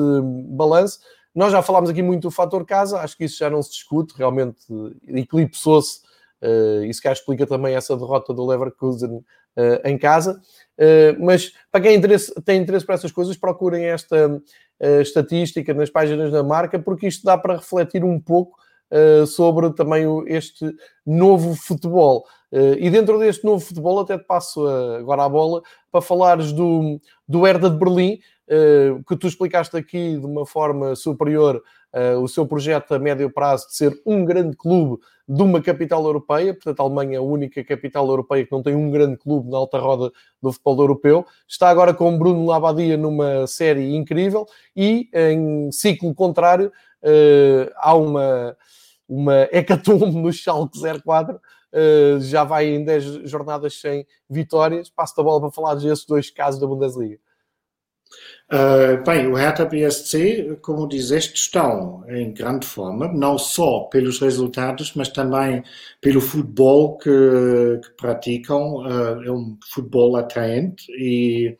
balanço, 0.49 1.01
nós 1.37 1.53
já 1.53 1.61
falámos 1.61 1.91
aqui 1.91 2.03
muito 2.03 2.23
do 2.23 2.31
fator 2.31 2.65
casa, 2.65 3.01
acho 3.01 3.15
que 3.15 3.25
isso 3.25 3.37
já 3.37 3.51
não 3.51 3.63
se 3.63 3.71
discute, 3.71 4.15
realmente 4.17 4.65
eclipsou-se, 5.07 6.01
uh, 6.43 6.83
isso 6.85 7.03
que 7.03 7.09
explica 7.09 7.47
também 7.47 7.75
essa 7.75 7.95
derrota 7.95 8.33
do 8.33 8.47
Leverkusen 8.47 9.23
uh, 9.57 9.81
em 9.85 9.99
casa. 9.99 10.41
Uh, 10.79 11.23
mas 11.23 11.53
para 11.71 11.83
quem 11.83 11.97
interesse, 11.97 12.33
tem 12.43 12.61
interesse 12.61 12.87
por 12.87 12.95
essas 12.95 13.13
coisas, 13.13 13.37
procurem 13.37 13.85
esta 13.85 14.29
uh, 14.29 15.01
estatística 15.01 15.75
nas 15.75 15.91
páginas 15.91 16.33
da 16.33 16.43
marca, 16.43 16.79
porque 16.79 17.07
isto 17.07 17.25
dá 17.25 17.37
para 17.37 17.57
refletir 17.57 18.03
um 18.03 18.19
pouco 18.19 18.57
sobre 19.27 19.73
também 19.73 20.07
o, 20.07 20.23
este 20.29 20.73
novo 21.05 21.57
futebol. 21.57 22.25
e 22.79 22.89
dentro 22.89 23.19
deste 23.19 23.45
novo 23.45 23.59
futebol, 23.59 23.99
até 23.99 24.17
te 24.17 24.25
passo 24.25 24.65
agora 24.65 25.25
a 25.25 25.29
bola 25.29 25.61
para 25.91 26.01
falares 26.01 26.53
do, 26.53 27.01
do 27.27 27.45
Herda 27.45 27.69
de 27.69 27.77
Berlim, 27.77 28.21
que 29.07 29.17
tu 29.17 29.27
explicaste 29.27 29.77
aqui 29.77 30.19
de 30.19 30.25
uma 30.25 30.47
forma 30.47 30.95
superior 30.95 31.63
uh, 31.97 32.21
o 32.21 32.29
seu 32.29 32.47
projeto 32.47 32.95
a 32.95 32.99
médio 32.99 33.31
prazo 33.31 33.69
de 33.69 33.77
ser 33.77 34.01
um 34.05 34.25
grande 34.25 34.57
clube 34.57 35.01
de 35.29 35.43
uma 35.43 35.61
capital 35.61 36.05
europeia, 36.05 36.55
portanto 36.55 36.81
a 36.81 36.83
Alemanha 36.85 37.15
é 37.15 37.19
a 37.19 37.23
única 37.23 37.65
capital 37.65 38.07
europeia 38.09 38.45
que 38.45 38.53
não 38.53 38.63
tem 38.63 38.77
um 38.77 38.91
grande 38.91 39.17
clube 39.17 39.51
na 39.51 39.57
alta 39.57 39.79
roda 39.79 40.13
do 40.41 40.53
futebol 40.53 40.79
europeu. 40.81 41.27
Está 41.49 41.69
agora 41.69 41.93
com 41.93 42.17
Bruno 42.17 42.47
Labadia 42.47 42.97
numa 42.97 43.47
série 43.47 43.97
incrível 43.97 44.47
e 44.77 45.09
em 45.13 45.71
ciclo 45.73 46.15
contrário 46.15 46.71
uh, 47.03 47.71
há 47.77 47.97
uma, 47.97 48.57
uma 49.09 49.49
hecatombe 49.51 50.15
no 50.17 50.33
Schalke 50.33 50.79
04 51.05 51.41
Uh, 51.73 52.19
já 52.21 52.43
vai 52.43 52.69
em 52.69 52.83
10 52.83 53.29
jornadas 53.29 53.79
sem 53.79 54.07
vitórias. 54.31 54.89
Passo 54.89 55.21
a 55.21 55.23
bola 55.23 55.41
para 55.43 55.51
falar 55.51 55.75
desses 55.75 56.07
dois 56.07 56.31
casos 56.31 56.59
da 56.59 56.67
Bundesliga. 56.67 57.19
Uh, 58.53 59.03
bem, 59.05 59.27
o 59.27 59.35
Hertha 59.35 59.65
BSC, 59.65 60.57
como 60.63 60.87
dizeste, 60.87 61.35
estão 61.35 62.05
em 62.09 62.33
grande 62.33 62.65
forma, 62.65 63.09
não 63.13 63.37
só 63.37 63.81
pelos 63.91 64.21
resultados, 64.21 64.93
mas 64.95 65.09
também 65.09 65.65
pelo 66.01 66.21
futebol 66.21 66.97
que, 66.97 67.11
que 67.83 67.91
praticam. 67.97 68.77
Uh, 68.77 69.23
é 69.25 69.33
um 69.33 69.59
futebol 69.73 70.17
atraente 70.17 70.87
e 70.93 71.57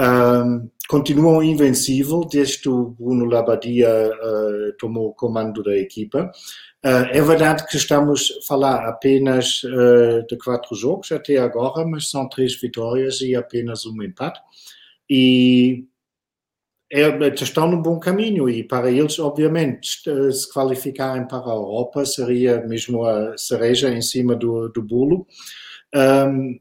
uh, 0.00 0.68
continuam 0.88 1.40
invencível 1.40 2.22
desde 2.24 2.62
que 2.62 2.68
o 2.68 2.86
Bruno 2.90 3.24
Labadia 3.26 4.10
tomou 4.78 5.10
o 5.10 5.14
comando 5.14 5.62
da 5.62 5.76
equipa. 5.76 6.32
é 6.82 7.20
verdade 7.20 7.66
que 7.66 7.76
estamos 7.76 8.32
a 8.42 8.46
falar 8.46 8.88
apenas 8.88 9.62
de 10.28 10.36
quatro 10.38 10.74
jogos 10.74 11.12
até 11.12 11.36
agora, 11.36 11.86
mas 11.86 12.10
são 12.10 12.28
três 12.28 12.58
vitórias 12.60 13.20
e 13.20 13.36
apenas 13.36 13.84
um 13.86 14.02
empate. 14.02 14.40
E 15.10 15.84
é, 16.90 17.28
estão 17.34 17.70
no 17.70 17.82
bom 17.82 17.98
caminho 17.98 18.48
e 18.48 18.64
para 18.64 18.90
eles, 18.90 19.18
obviamente, 19.18 20.00
se 20.32 20.52
qualificarem 20.52 21.26
para 21.28 21.38
a 21.38 21.54
Europa 21.54 22.06
seria 22.06 22.66
mesmo 22.66 23.04
a 23.04 23.36
cereja 23.36 23.90
em 23.90 24.00
cima 24.00 24.34
do, 24.34 24.68
do 24.68 24.82
bolo. 24.82 25.26
Um, 25.94 26.58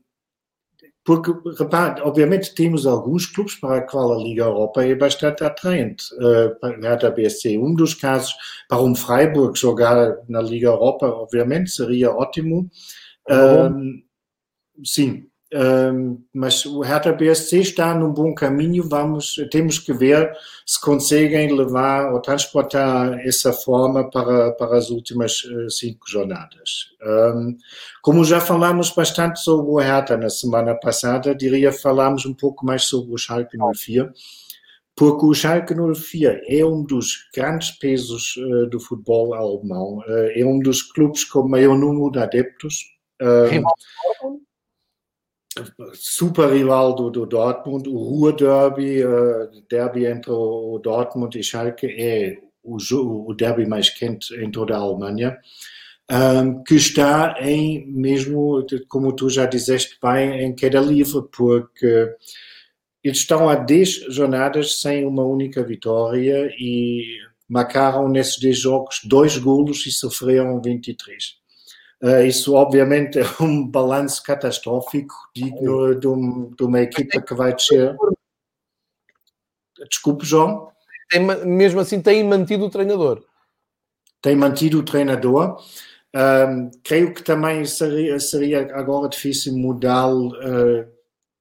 porque, 1.08 1.32
repare, 1.58 2.02
obviamente 2.02 2.54
temos 2.54 2.86
alguns 2.86 3.26
clubes 3.28 3.56
para 3.56 3.78
a 3.78 3.82
qual 3.82 4.12
a 4.12 4.22
Liga 4.22 4.44
Europa 4.44 4.86
é 4.86 4.94
bastante 4.94 5.42
atraente. 5.42 6.04
Uh, 6.16 6.54
para 6.60 7.08
a 7.08 7.10
BSC, 7.10 7.58
um 7.58 7.74
dos 7.74 7.94
casos 7.94 8.36
para 8.68 8.82
um 8.82 8.94
Freiburg 8.94 9.58
jogar 9.58 10.18
na 10.28 10.42
Liga 10.42 10.68
Europa, 10.68 11.08
obviamente, 11.08 11.72
seria 11.72 12.12
ótimo. 12.12 12.70
Um, 13.30 14.04
sim, 14.84 15.26
mas 16.34 16.66
o 16.66 16.82
Hertha 16.82 17.14
BSC 17.14 17.60
está 17.60 17.94
num 17.94 18.12
bom 18.12 18.34
caminho. 18.34 18.88
Vamos, 18.88 19.36
temos 19.50 19.80
que 19.80 19.94
ver 19.94 20.32
se 20.66 20.80
conseguem 20.82 21.56
levar 21.56 22.12
ou 22.12 22.20
transportar 22.20 23.18
essa 23.26 23.54
forma 23.54 24.10
para, 24.10 24.52
para 24.52 24.78
as 24.78 24.90
últimas 24.90 25.44
uh, 25.46 25.70
cinco 25.70 26.10
jornadas. 26.10 26.90
Um, 27.02 27.58
como 28.02 28.26
já 28.26 28.42
falamos 28.42 28.90
bastante 28.90 29.40
sobre 29.40 29.72
o 29.72 29.80
Hertha 29.80 30.18
na 30.18 30.30
semana 30.30 30.76
passada, 30.76 31.34
diria 31.34 31.72
falamos 31.72 32.26
um 32.26 32.34
pouco 32.34 32.66
mais 32.66 32.84
sobre 32.84 33.14
o 33.14 33.18
Schalke 33.18 33.58
04, 33.58 34.12
porque 34.96 35.26
o 35.26 35.34
Schalke 35.34 35.74
04 35.74 36.42
é 36.50 36.66
um 36.66 36.84
dos 36.84 37.30
grandes 37.34 37.72
pesos 37.72 38.36
uh, 38.36 38.68
do 38.70 38.82
futebol 38.82 39.34
alemão, 39.34 40.00
uh, 40.00 40.32
é 40.36 40.44
um 40.44 40.60
dos 40.60 40.82
clubes 40.82 41.24
com 41.24 41.48
maior 41.48 41.78
número 41.78 42.12
de 42.12 42.20
adeptos. 42.20 42.84
Um, 43.22 44.46
super 45.94 46.50
rival 46.52 46.96
do, 46.96 47.10
do 47.10 47.26
Dortmund, 47.26 47.88
o 47.90 47.98
Ruhr 47.98 48.36
Derby, 48.36 49.04
uh, 49.04 49.50
derby 49.70 50.06
entre 50.06 50.32
o 50.32 50.80
Dortmund 50.84 51.38
e 51.38 51.44
Schalke 51.44 51.88
é 51.88 52.40
o, 52.64 52.78
o 53.30 53.34
derby 53.34 53.66
mais 53.66 53.90
quente 53.90 54.34
em 54.36 54.52
toda 54.52 54.76
a 54.76 54.80
Alemanha, 54.80 55.38
um, 56.12 56.64
que 56.64 56.76
está 56.76 57.36
em 57.42 57.86
mesmo, 57.88 58.66
como 58.88 59.14
tu 59.14 59.30
já 59.30 59.46
disseste 59.46 59.98
bem, 60.02 60.42
em 60.44 60.56
queda 60.56 60.80
livre, 60.80 61.24
porque 61.32 62.16
eles 63.04 63.20
estão 63.20 63.48
há 63.50 63.56
10 63.56 64.14
jornadas 64.14 64.82
sem 64.82 65.06
uma 65.06 65.24
única 65.24 65.64
vitória 65.64 66.50
e 66.60 67.06
marcaram 67.48 68.10
nesses 68.10 68.38
10 68.38 68.60
jogos 68.60 69.02
dois 69.06 69.38
golos 69.38 69.86
e 69.86 69.92
sofreram 69.92 70.62
23. 70.62 71.38
Uh, 72.02 72.22
isso, 72.22 72.54
obviamente, 72.54 73.18
é 73.20 73.24
um 73.42 73.68
balanço 73.68 74.22
catastrófico 74.24 75.16
digno 75.36 76.00
de, 76.00 76.08
um, 76.08 76.52
de, 76.52 76.64
uma 76.64 76.82
equipa 76.82 77.22
que 77.22 77.34
vai 77.34 77.54
descer. 77.54 77.96
Desculpe, 79.90 80.26
João. 80.26 80.72
Tem, 81.10 81.22
mesmo 81.46 81.80
assim, 81.80 82.02
tem 82.02 82.24
mantido 82.24 82.66
o 82.66 82.70
treinador. 82.70 83.24
Tem 84.22 84.36
mantido 84.36 84.80
o 84.80 84.84
treinador. 84.84 85.58
Um, 86.16 86.72
creio 86.84 87.14
que 87.14 87.24
também 87.24 87.66
seria, 87.66 88.20
seria 88.20 88.76
agora 88.76 89.10
difícil 89.10 89.56
mudá-lo 89.58 90.30
uh, 90.30 90.88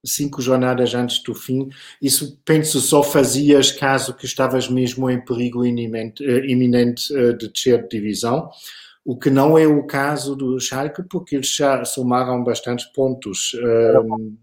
cinco 0.04 0.40
jornadas 0.40 0.94
antes 0.94 1.22
do 1.22 1.34
fim. 1.34 1.68
Isso, 2.00 2.40
penso, 2.44 2.80
só 2.80 3.02
fazias 3.02 3.72
caso 3.72 4.14
que 4.14 4.26
estavas 4.26 4.68
mesmo 4.68 5.10
em 5.10 5.22
perigo 5.22 5.64
iminente, 5.64 6.22
uh, 6.24 6.44
iminente 6.44 7.12
de 7.12 7.48
descer 7.48 7.82
de 7.82 7.88
divisão 7.88 8.50
o 9.06 9.16
que 9.16 9.30
não 9.30 9.56
é 9.56 9.66
o 9.66 9.86
caso 9.86 10.34
do 10.34 10.58
Schalke, 10.58 11.04
porque 11.04 11.36
eles 11.36 11.54
já 11.54 11.84
somaram 11.84 12.42
bastantes 12.42 12.86
pontos. 12.86 13.52
Um, 13.54 14.36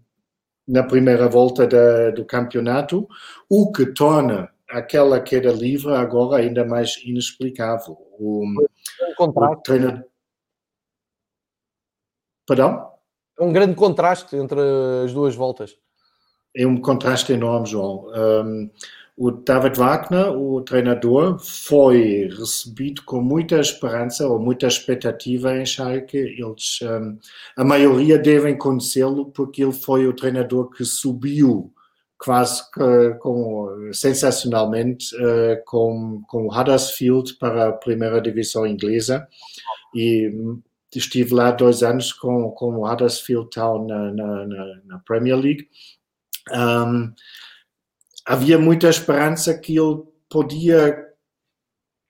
na 0.66 0.82
primeira 0.82 1.28
volta 1.28 1.66
da, 1.66 2.10
do 2.10 2.24
campeonato, 2.24 3.06
o 3.50 3.70
que 3.70 3.84
torna 3.84 4.50
aquela 4.70 5.20
queda 5.20 5.52
livre 5.52 5.92
agora 5.92 6.42
ainda 6.42 6.64
mais 6.64 6.96
inexplicável. 7.04 7.98
O, 8.18 8.46
um 9.20 9.56
treinador... 9.62 10.04
Perdão? 12.46 12.90
É 13.38 13.44
um 13.44 13.52
grande 13.52 13.74
contraste 13.74 14.34
entre 14.36 14.58
as 15.04 15.12
duas 15.12 15.34
voltas. 15.34 15.76
É 16.56 16.66
um 16.66 16.80
contraste 16.80 17.34
enorme, 17.34 17.66
João. 17.66 18.06
Um, 18.16 18.70
o 19.16 19.30
David 19.30 19.78
Wagner, 19.78 20.32
o 20.32 20.60
treinador, 20.62 21.38
foi 21.38 22.28
recebido 22.36 23.02
com 23.04 23.20
muita 23.20 23.60
esperança 23.60 24.26
ou 24.26 24.40
muita 24.40 24.66
expectativa 24.66 25.56
em 25.56 25.64
Schalke. 25.64 26.16
Eles, 26.16 26.80
um, 26.82 27.18
a 27.56 27.64
maioria 27.64 28.18
devem 28.18 28.58
conhecê-lo 28.58 29.26
porque 29.26 29.62
ele 29.62 29.72
foi 29.72 30.06
o 30.08 30.12
treinador 30.12 30.68
que 30.70 30.84
subiu 30.84 31.72
quase 32.18 32.62
que, 32.72 33.14
com, 33.20 33.90
sensacionalmente 33.92 35.14
uh, 35.16 35.62
com, 35.64 36.22
com 36.26 36.48
Huddersfield 36.48 37.34
para 37.34 37.68
a 37.68 37.72
primeira 37.72 38.20
divisão 38.20 38.66
inglesa 38.66 39.28
e 39.94 40.30
estive 40.94 41.34
lá 41.34 41.50
dois 41.52 41.82
anos 41.82 42.12
com, 42.12 42.50
com 42.50 42.78
o 42.78 42.90
Huddersfield 42.90 43.48
Town 43.50 43.86
na, 43.86 44.12
na, 44.12 44.46
na 44.86 44.98
Premier 45.00 45.36
League. 45.36 45.68
Um, 46.52 47.12
havia 48.24 48.58
muita 48.58 48.88
esperança 48.88 49.56
que 49.56 49.78
ele 49.78 50.02
podia 50.28 51.04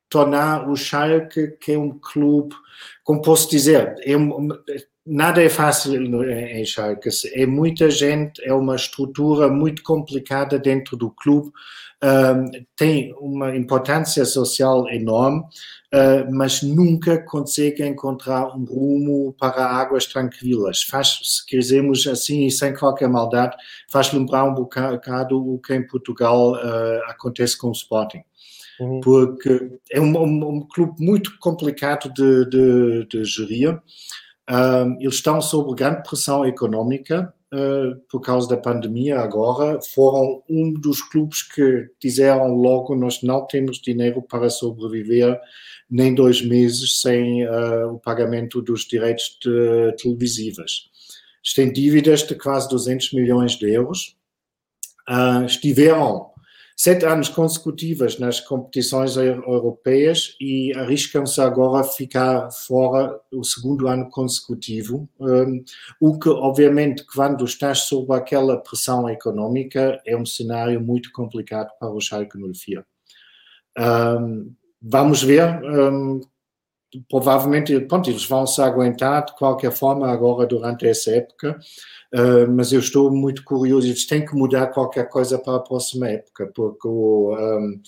tornar 0.09 0.69
o 0.69 0.77
Schalke 0.77 1.57
que 1.61 1.73
é 1.73 1.79
um 1.79 1.99
clube, 1.99 2.55
como 3.03 3.21
posso 3.21 3.51
dizer, 3.51 3.97
é 4.01 4.15
nada 5.07 5.43
é 5.43 5.49
fácil 5.49 5.95
em 6.01 6.65
Schalke. 6.65 7.11
É 7.35 7.45
muita 7.45 7.91
gente, 7.91 8.43
é 8.45 8.53
uma 8.55 8.77
estrutura 8.77 9.49
muito 9.49 9.83
complicada 9.83 10.59
dentro 10.59 10.97
do 10.97 11.11
clube, 11.11 11.51
um, 12.03 12.51
tem 12.77 13.15
uma 13.19 13.57
importância 13.57 14.25
social 14.25 14.89
enorme, 14.89 15.43
mas 16.33 16.63
nunca 16.63 17.19
consegue 17.19 17.87
encontrar 17.87 18.57
um 18.57 18.65
rumo 18.65 19.35
para 19.39 19.65
águas 19.65 20.07
tranquilas. 20.07 20.83
Faz, 20.83 21.21
se 21.23 21.47
quisermos 21.47 22.07
assim, 22.07 22.47
e 22.47 22.51
sem 22.51 22.75
qualquer 22.75 23.09
maldade, 23.09 23.57
faz 23.91 24.13
lembrar 24.13 24.45
um 24.45 24.55
bocado 24.55 25.39
o 25.39 25.59
que 25.59 25.75
em 25.75 25.87
Portugal 25.87 26.53
uh, 26.53 27.11
acontece 27.11 27.57
com 27.57 27.69
o 27.69 27.73
Sporting. 27.73 28.23
Uhum. 28.81 29.01
Porque 29.01 29.79
é 29.91 30.01
um, 30.01 30.17
um, 30.17 30.49
um, 30.49 30.61
clube 30.67 30.95
muito 30.99 31.39
complicado 31.39 32.13
de, 32.13 32.45
de, 32.49 33.07
de 33.07 33.25
gerir. 33.25 33.81
Um, 34.51 35.01
eles 35.01 35.15
estão 35.15 35.41
sob 35.41 35.75
grande 35.75 36.03
pressão 36.03 36.45
económica 36.45 37.33
uh, 37.53 37.97
por 38.11 38.21
causa 38.21 38.49
da 38.49 38.57
pandemia 38.57 39.21
agora. 39.21 39.79
Foram 39.95 40.43
um 40.49 40.73
dos 40.73 41.01
clubes 41.01 41.43
que 41.43 41.89
disseram 42.01 42.49
logo: 42.55 42.95
nós 42.97 43.23
não 43.23 43.47
temos 43.47 43.79
dinheiro 43.79 44.21
para 44.23 44.51
sobreviver 44.51 45.41
nem 45.91 46.15
dois 46.15 46.43
meses 46.43 47.01
sem 47.01 47.47
uh, 47.47 47.93
o 47.93 47.99
pagamento 47.99 48.61
dos 48.63 48.85
direitos 48.85 49.39
de, 49.43 49.95
televisivas. 49.97 50.91
Têm 51.55 51.73
dívidas 51.73 52.23
de 52.23 52.35
quase 52.35 52.69
200 52.69 53.13
milhões 53.13 53.53
de 53.53 53.71
euros. 53.71 54.17
Uh, 55.09 55.45
estiveram 55.45 56.35
sete 56.77 57.05
anos 57.05 57.29
consecutivas 57.29 58.19
nas 58.19 58.41
competições 58.41 59.17
europeias 59.17 60.37
e 60.41 60.73
arriscam-se 60.75 61.41
agora 61.41 61.81
a 61.81 61.85
ficar 61.85 62.51
fora 62.51 63.21
o 63.33 63.45
segundo 63.45 63.87
ano 63.87 64.09
consecutivo, 64.11 65.09
um, 65.21 65.65
o 66.01 66.19
que 66.19 66.29
obviamente 66.29 67.05
quando 67.05 67.45
estás 67.45 67.81
sob 67.81 68.13
aquela 68.13 68.59
pressão 68.59 69.09
económica 69.09 70.01
é 70.05 70.17
um 70.17 70.27
cenário 70.27 70.81
muito 70.81 71.13
complicado 71.13 71.71
para 71.79 71.91
o 71.91 72.01
Schalke 72.01 72.39
04. 72.39 72.85
Um, 73.79 74.53
vamos 74.85 75.23
ver, 75.23 75.43
um, 75.65 76.21
provavelmente, 77.09 77.81
pronto, 77.81 78.11
eles 78.11 78.27
vão 78.27 78.47
se 78.47 78.61
aguentar 78.61 79.25
de 79.25 79.35
qualquer 79.37 79.73
forma 79.73 80.11
agora 80.11 80.47
durante 80.47 80.87
essa 80.87 81.11
época, 81.11 81.59
uh, 82.15 82.51
mas 82.51 82.73
eu 82.73 82.81
estou 82.81 83.11
muito 83.11 83.43
curioso, 83.45 83.87
eles 83.87 84.07
têm 84.07 84.25
que 84.25 84.35
mudar 84.35 84.67
qualquer 84.69 85.09
coisa 85.09 85.39
para 85.39 85.57
a 85.57 85.61
próxima 85.61 86.09
época, 86.09 86.51
porque 86.55 86.87
o, 86.87 87.35
um, 87.35 87.81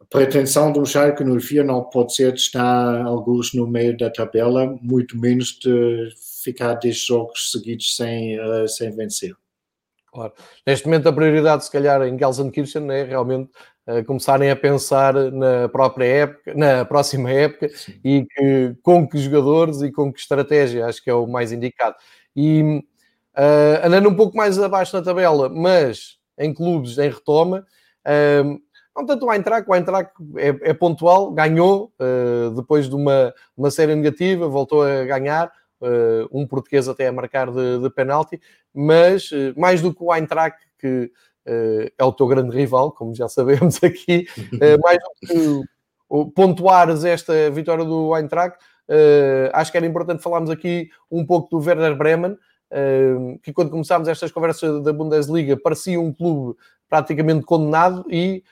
a 0.00 0.04
pretensão 0.06 0.72
do 0.72 0.84
Schalke 0.84 1.22
no 1.22 1.40
FIA 1.40 1.62
não 1.62 1.84
pode 1.84 2.14
ser 2.14 2.32
de 2.32 2.40
estar 2.40 3.02
alguns 3.02 3.54
no 3.54 3.66
meio 3.66 3.96
da 3.96 4.10
tabela, 4.10 4.76
muito 4.82 5.16
menos 5.16 5.58
de 5.58 6.08
ficar 6.42 6.74
10 6.74 6.96
jogos 6.96 7.52
seguidos 7.52 7.96
sem, 7.96 8.38
uh, 8.40 8.68
sem 8.68 8.90
vencer. 8.90 9.34
Claro. 10.14 10.32
Neste 10.64 10.86
momento 10.86 11.08
a 11.08 11.12
prioridade, 11.12 11.64
se 11.64 11.70
calhar, 11.70 12.00
em 12.02 12.16
Gelsenkirchen 12.16 12.88
é 12.92 13.02
realmente 13.02 13.50
uh, 13.88 14.04
começarem 14.04 14.48
a 14.48 14.54
pensar 14.54 15.12
na 15.12 15.68
própria 15.68 16.04
época, 16.04 16.54
na 16.54 16.84
próxima 16.84 17.32
época 17.32 17.68
Sim. 17.70 17.98
e 18.04 18.24
que, 18.24 18.76
com 18.80 19.08
que 19.08 19.18
jogadores 19.18 19.82
e 19.82 19.90
com 19.90 20.12
que 20.12 20.20
estratégia, 20.20 20.86
acho 20.86 21.02
que 21.02 21.10
é 21.10 21.14
o 21.14 21.26
mais 21.26 21.50
indicado. 21.50 21.96
E 22.36 22.80
uh, 23.36 23.84
andando 23.86 24.08
um 24.08 24.14
pouco 24.14 24.36
mais 24.36 24.56
abaixo 24.56 24.96
na 24.96 25.02
tabela, 25.02 25.48
mas 25.48 26.16
em 26.38 26.54
clubes 26.54 26.96
em 26.96 27.10
retoma, 27.10 27.66
uh, 28.06 28.60
não 28.96 29.04
tanto 29.04 29.26
o 29.26 29.32
Eintracht, 29.32 29.68
o 29.68 29.74
Eintracht 29.74 30.12
é, 30.36 30.70
é 30.70 30.72
pontual, 30.72 31.32
ganhou 31.32 31.92
depois 32.54 32.88
de 32.88 32.94
uma, 32.94 33.34
uma 33.56 33.68
série 33.68 33.92
negativa, 33.96 34.46
voltou 34.46 34.84
a 34.84 35.04
ganhar, 35.04 35.50
um 36.30 36.46
português 36.46 36.88
até 36.88 37.06
a 37.06 37.12
marcar 37.12 37.50
de, 37.50 37.78
de 37.78 37.90
penalti, 37.90 38.40
mas 38.72 39.30
uh, 39.30 39.54
mais 39.56 39.80
do 39.80 39.94
que 39.94 40.02
o 40.02 40.14
Eintracht, 40.14 40.58
que 40.78 41.10
uh, 41.46 41.92
é 41.98 42.04
o 42.04 42.12
teu 42.12 42.26
grande 42.26 42.56
rival, 42.56 42.92
como 42.92 43.14
já 43.14 43.28
sabemos 43.28 43.80
aqui, 43.84 44.26
mais 44.82 44.98
do 44.98 45.26
que 45.26 46.30
pontuares 46.34 47.04
esta 47.04 47.50
vitória 47.50 47.84
do 47.84 48.16
Eintracht, 48.16 48.58
acho 49.52 49.70
que 49.72 49.76
era 49.76 49.86
importante 49.86 50.22
falarmos 50.22 50.50
aqui 50.50 50.90
um 51.10 51.24
pouco 51.24 51.48
do 51.50 51.64
Werder 51.64 51.96
Bremen, 51.96 52.36
que 53.42 53.52
quando 53.52 53.70
começámos 53.70 54.06
estas 54.06 54.30
conversas 54.30 54.82
da 54.82 54.92
Bundesliga 54.92 55.56
parecia 55.56 56.00
um 56.00 56.12
clube 56.12 56.56
praticamente 56.88 57.44
condenado 57.44 58.04
e 58.08 58.44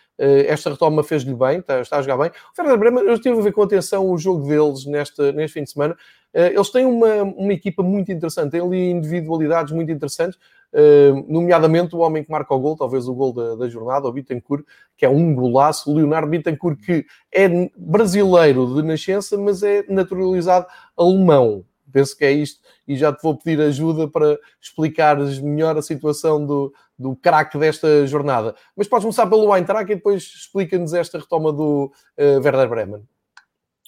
esta 0.47 0.71
retoma 0.71 1.03
fez-lhe 1.03 1.35
bem, 1.35 1.59
está, 1.59 1.81
está, 1.81 1.99
a 1.99 2.03
jogar 2.03 2.17
bem. 2.17 2.31
O 2.31 2.63
Werder 2.63 2.79
Bremen, 2.79 3.05
eu 3.05 3.15
estive 3.15 3.39
a 3.39 3.43
ver 3.43 3.53
com 3.53 3.63
atenção 3.63 4.09
o 4.09 4.17
jogo 4.17 4.47
deles 4.47 4.87
neste, 4.87 5.33
neste 5.33 5.55
fim 5.55 5.65
de 5.65 5.71
semana 5.71 5.97
eh, 6.35 6.53
eles 6.55 6.71
têm 6.71 6.87
uma, 6.87 7.23
uma 7.23 7.53
equipa 7.53 7.83
muito 7.83 8.11
interessante, 8.11 8.53
têm 8.53 8.61
ali 8.61 8.91
individualidades 8.91 9.73
muito 9.73 9.93
interessantes, 9.93 10.39
eh, 10.73 11.13
nomeadamente 11.29 11.95
o 11.95 11.99
homem 11.99 12.25
que 12.25 12.31
marca 12.31 12.55
o 12.55 12.59
gol, 12.59 12.77
talvez 12.77 13.07
o 13.07 13.15
gol 13.15 13.33
da, 13.33 13.55
da 13.57 13.69
jornada, 13.69 14.09
o 14.09 14.13
Bittencourt, 14.13 14.65
que 14.97 15.05
é 15.05 15.09
um 15.09 15.35
golaço, 15.35 15.91
o 15.91 15.95
Leonardo 15.95 16.29
Bittencourt, 16.29 16.79
que 16.81 17.05
é 17.31 17.49
brasileiro 17.77 18.75
de 18.75 18.83
nascença, 18.83 19.37
mas 19.37 19.63
é 19.63 19.85
naturalizado 19.89 20.67
alemão. 20.97 21.65
Penso 21.93 22.17
que 22.17 22.25
é 22.25 22.33
isto, 22.33 22.61
e 22.87 22.97
já 22.97 23.13
te 23.13 23.23
vou 23.23 23.37
pedir 23.37 23.61
ajuda 23.61 24.09
para 24.09 24.39
explicares 24.61 25.39
melhor 25.39 25.77
a 25.77 25.83
situação 25.83 26.45
do, 26.45 26.73
do 26.99 27.15
craque 27.17 27.59
desta 27.59 28.07
jornada. 28.07 28.55
Mas 28.77 28.89
podes 28.89 29.05
começar 29.05 29.27
pelo 29.27 29.55
Eintracht 29.55 29.91
e 29.91 29.97
depois 29.97 30.23
explica-nos 30.23 30.95
esta 30.95 31.19
retoma 31.19 31.53
do 31.53 31.93
uh, 32.19 32.43
Werder 32.43 32.69
Bremen. 32.69 33.03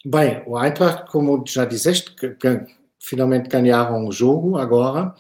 Bem, 0.05 0.43
o 0.47 0.63
Eintracht, 0.63 1.11
como 1.11 1.43
já 1.47 1.65
disseste, 1.65 2.15
finalmente 3.05 3.49
ganharam 3.49 4.07
o 4.07 4.13
jogo 4.13 4.57
agora. 4.57 5.15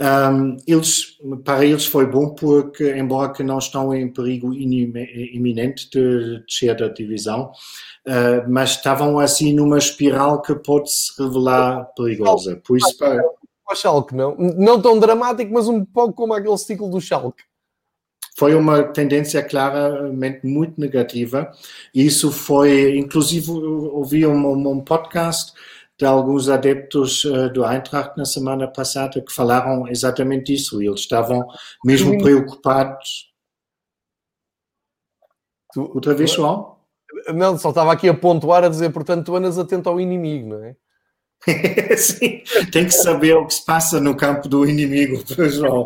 Um, 0.00 0.56
eles, 0.66 1.16
para 1.44 1.64
eles 1.64 1.86
foi 1.86 2.06
bom 2.06 2.30
porque, 2.30 2.96
embora 2.96 3.32
que 3.32 3.42
não 3.42 3.58
estão 3.58 3.92
em 3.92 4.12
perigo 4.12 4.54
iminente 4.54 5.90
de 5.90 6.44
descer 6.46 6.76
da 6.76 6.88
divisão, 6.88 7.50
uh, 8.06 8.48
mas 8.48 8.70
estavam 8.70 9.18
assim 9.18 9.52
numa 9.52 9.78
espiral 9.78 10.40
que 10.40 10.54
pode 10.54 10.90
se 10.92 11.20
revelar 11.20 11.84
perigosa. 11.96 12.60
Por 12.64 12.76
isso, 12.76 12.96
para... 12.96 13.20
O 13.70 13.74
Schalke, 13.74 14.14
não? 14.14 14.34
Não 14.36 14.80
tão 14.80 14.98
dramático, 14.98 15.52
mas 15.52 15.68
um 15.68 15.84
pouco 15.84 16.14
como 16.14 16.32
aquele 16.32 16.56
ciclo 16.56 16.88
do 16.88 17.00
Schalke 17.00 17.42
foi 18.38 18.54
uma 18.54 18.84
tendência 18.84 19.42
claramente 19.42 20.46
muito 20.46 20.80
negativa. 20.80 21.50
Isso 21.92 22.30
foi, 22.30 22.96
inclusive, 22.96 23.50
ouvi 23.50 24.24
um, 24.24 24.68
um 24.68 24.80
podcast 24.80 25.52
de 25.98 26.06
alguns 26.06 26.48
adeptos 26.48 27.24
uh, 27.24 27.52
do 27.52 27.66
Eintracht 27.66 28.16
na 28.16 28.24
semana 28.24 28.68
passada 28.68 29.20
que 29.20 29.32
falaram 29.32 29.88
exatamente 29.88 30.54
isso. 30.54 30.80
Eles 30.80 31.00
estavam 31.00 31.46
mesmo 31.84 32.12
Sim. 32.12 32.18
preocupados. 32.18 33.32
Tu, 35.74 35.82
Outra 35.82 36.14
vez, 36.14 36.30
João? 36.30 36.78
Não, 37.34 37.58
só 37.58 37.70
estava 37.70 37.92
aqui 37.92 38.08
a 38.08 38.14
pontuar 38.14 38.62
a 38.62 38.68
dizer, 38.68 38.90
portanto, 38.90 39.26
tu 39.26 39.36
andas 39.36 39.58
atento 39.58 39.88
ao 39.88 40.00
inimigo, 40.00 40.50
não 40.50 40.64
é? 40.64 40.76
Sim, 41.96 42.42
tem 42.72 42.84
que 42.84 42.92
saber 42.92 43.34
o 43.34 43.46
que 43.46 43.54
se 43.54 43.64
passa 43.64 44.00
no 44.00 44.16
campo 44.16 44.48
do 44.48 44.68
inimigo, 44.68 45.22
João. 45.50 45.84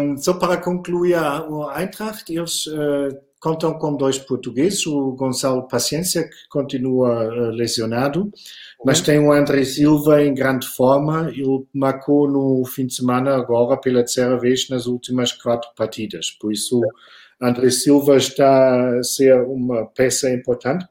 um, 0.00 0.16
só 0.20 0.34
para 0.34 0.56
concluir 0.56 1.14
a 1.14 1.46
Eintracht, 1.80 2.30
eles 2.32 2.66
uh, 2.66 3.27
contam 3.40 3.78
com 3.78 3.96
dois 3.96 4.18
portugueses, 4.18 4.86
o 4.86 5.12
Gonçalo 5.12 5.68
Paciência, 5.68 6.24
que 6.24 6.48
continua 6.48 7.26
uh, 7.26 7.50
lesionado, 7.50 8.30
Mas 8.84 9.00
tem 9.00 9.18
o 9.18 9.32
André 9.32 9.64
Silva 9.64 10.22
em 10.22 10.34
grande 10.34 10.66
forma. 10.66 11.30
Ele 11.30 11.66
marcou 11.72 12.28
no 12.28 12.64
fim 12.64 12.86
de 12.86 12.94
semana 12.94 13.36
agora 13.36 13.76
pela 13.76 14.00
terceira 14.00 14.38
vez 14.38 14.68
nas 14.68 14.86
últimas 14.86 15.32
quatro 15.32 15.70
partidas. 15.76 16.30
Por 16.30 16.52
isso, 16.52 16.80
André 17.40 17.70
Silva 17.70 18.16
está 18.16 18.98
a 18.98 19.02
ser 19.02 19.40
uma 19.42 19.86
peça 19.86 20.30
importante. 20.30 20.86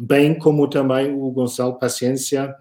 Bem 0.00 0.38
como 0.38 0.68
também 0.68 1.12
o 1.12 1.30
Gonçalo 1.32 1.78
Paciência 1.78 2.54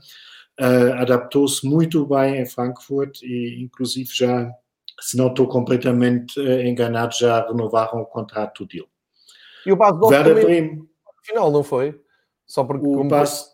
uh, 0.60 0.94
adaptou-se 0.96 1.66
muito 1.66 2.06
bem 2.06 2.42
em 2.42 2.46
Frankfurt 2.46 3.22
e 3.22 3.62
inclusive 3.62 4.10
já, 4.12 4.50
se 5.00 5.16
não 5.16 5.28
estou 5.28 5.48
completamente 5.48 6.40
uh, 6.40 6.62
enganado, 6.62 7.16
já 7.16 7.46
renovaram 7.48 8.02
o 8.02 8.06
contrato 8.06 8.66
dele. 8.66 8.88
E 9.68 9.72
o 9.72 9.76
Bas 9.76 10.00
Dost 10.00 10.24
também, 10.24 10.88
final, 11.24 11.52
não 11.52 11.62
foi? 11.62 12.00
Só 12.46 12.64
porque... 12.64 12.88
O 12.88 12.94
como... 12.94 13.10
Bas... 13.10 13.46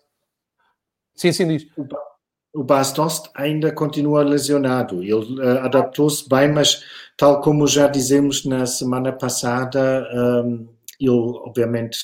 Sim, 1.15 1.31
sim, 1.31 1.47
diz. 1.47 1.67
O, 1.75 2.61
o 2.61 2.63
Bas 2.63 2.91
Dost 2.91 3.31
ainda 3.33 3.71
continua 3.71 4.23
lesionado. 4.23 5.01
Ele 5.01 5.41
uh, 5.41 5.63
adaptou-se 5.63 6.29
bem, 6.29 6.51
mas 6.51 6.83
tal 7.17 7.41
como 7.41 7.65
já 7.67 7.87
dizemos 7.87 8.45
na 8.45 8.67
semana 8.67 9.11
passada, 9.11 10.07
um, 10.13 10.69
ele 10.99 11.09
obviamente 11.09 11.97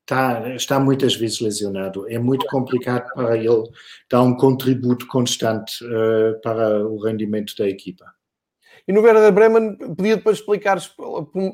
está, 0.00 0.54
está 0.56 0.80
muitas 0.80 1.14
vezes 1.14 1.40
lesionado. 1.40 2.08
É 2.10 2.18
muito 2.18 2.44
complicado 2.46 3.12
para 3.14 3.36
ele 3.36 3.70
dar 4.10 4.22
um 4.22 4.36
contributo 4.36 5.06
constante 5.06 5.84
uh, 5.84 6.40
para 6.42 6.84
o 6.84 7.00
rendimento 7.00 7.54
da 7.56 7.68
equipa. 7.68 8.12
E 8.86 8.92
no 8.92 9.00
Werder 9.00 9.32
Bremen, 9.32 9.76
pedia-te 9.96 10.22
para 10.22 10.32
explicares, 10.32 10.90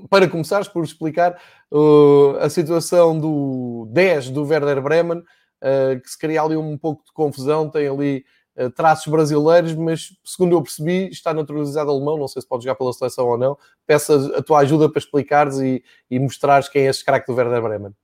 para 0.08 0.28
começares 0.28 0.66
por 0.66 0.82
explicar 0.82 1.38
uh, 1.70 2.36
a 2.40 2.48
situação 2.48 3.18
do 3.18 3.86
10 3.90 4.30
do 4.30 4.44
Werder 4.44 4.80
Bremen, 4.80 5.18
uh, 5.18 6.00
que 6.02 6.10
se 6.10 6.18
cria 6.18 6.42
ali 6.42 6.56
um 6.56 6.78
pouco 6.78 7.04
de 7.04 7.12
confusão, 7.12 7.68
tem 7.68 7.86
ali 7.86 8.24
uh, 8.56 8.70
traços 8.70 9.08
brasileiros, 9.08 9.74
mas 9.74 10.08
segundo 10.24 10.56
eu 10.56 10.62
percebi, 10.62 11.08
está 11.08 11.34
naturalizado 11.34 11.90
alemão, 11.90 12.16
não 12.16 12.28
sei 12.28 12.40
se 12.40 12.48
pode 12.48 12.64
jogar 12.64 12.76
pela 12.76 12.92
seleção 12.92 13.26
ou 13.26 13.36
não. 13.36 13.58
Peço 13.86 14.12
a, 14.12 14.38
a 14.38 14.42
tua 14.42 14.60
ajuda 14.60 14.88
para 14.88 14.98
explicares 14.98 15.58
e, 15.58 15.84
e 16.10 16.18
mostrares 16.18 16.68
quem 16.68 16.86
é 16.86 16.90
este 16.90 17.04
craque 17.04 17.26
do 17.26 17.36
Werder 17.36 17.60
Bremen. 17.60 17.94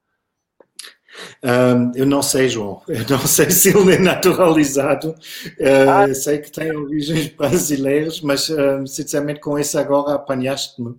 Um, 1.42 1.92
eu 1.94 2.06
não 2.06 2.22
sei, 2.22 2.48
João. 2.48 2.82
Eu 2.88 3.04
não 3.08 3.18
sei 3.26 3.50
se 3.50 3.76
ele 3.76 3.94
é 3.94 3.98
naturalizado. 3.98 5.10
Uh, 5.10 5.90
ah. 5.90 6.14
Sei 6.14 6.38
que 6.38 6.50
tem 6.50 6.74
origens 6.74 7.28
brasileiras, 7.28 8.20
mas 8.20 8.48
uh, 8.48 8.86
sinceramente 8.86 9.40
com 9.40 9.58
esse 9.58 9.76
agora 9.78 10.14
apanhaste-me. 10.14 10.90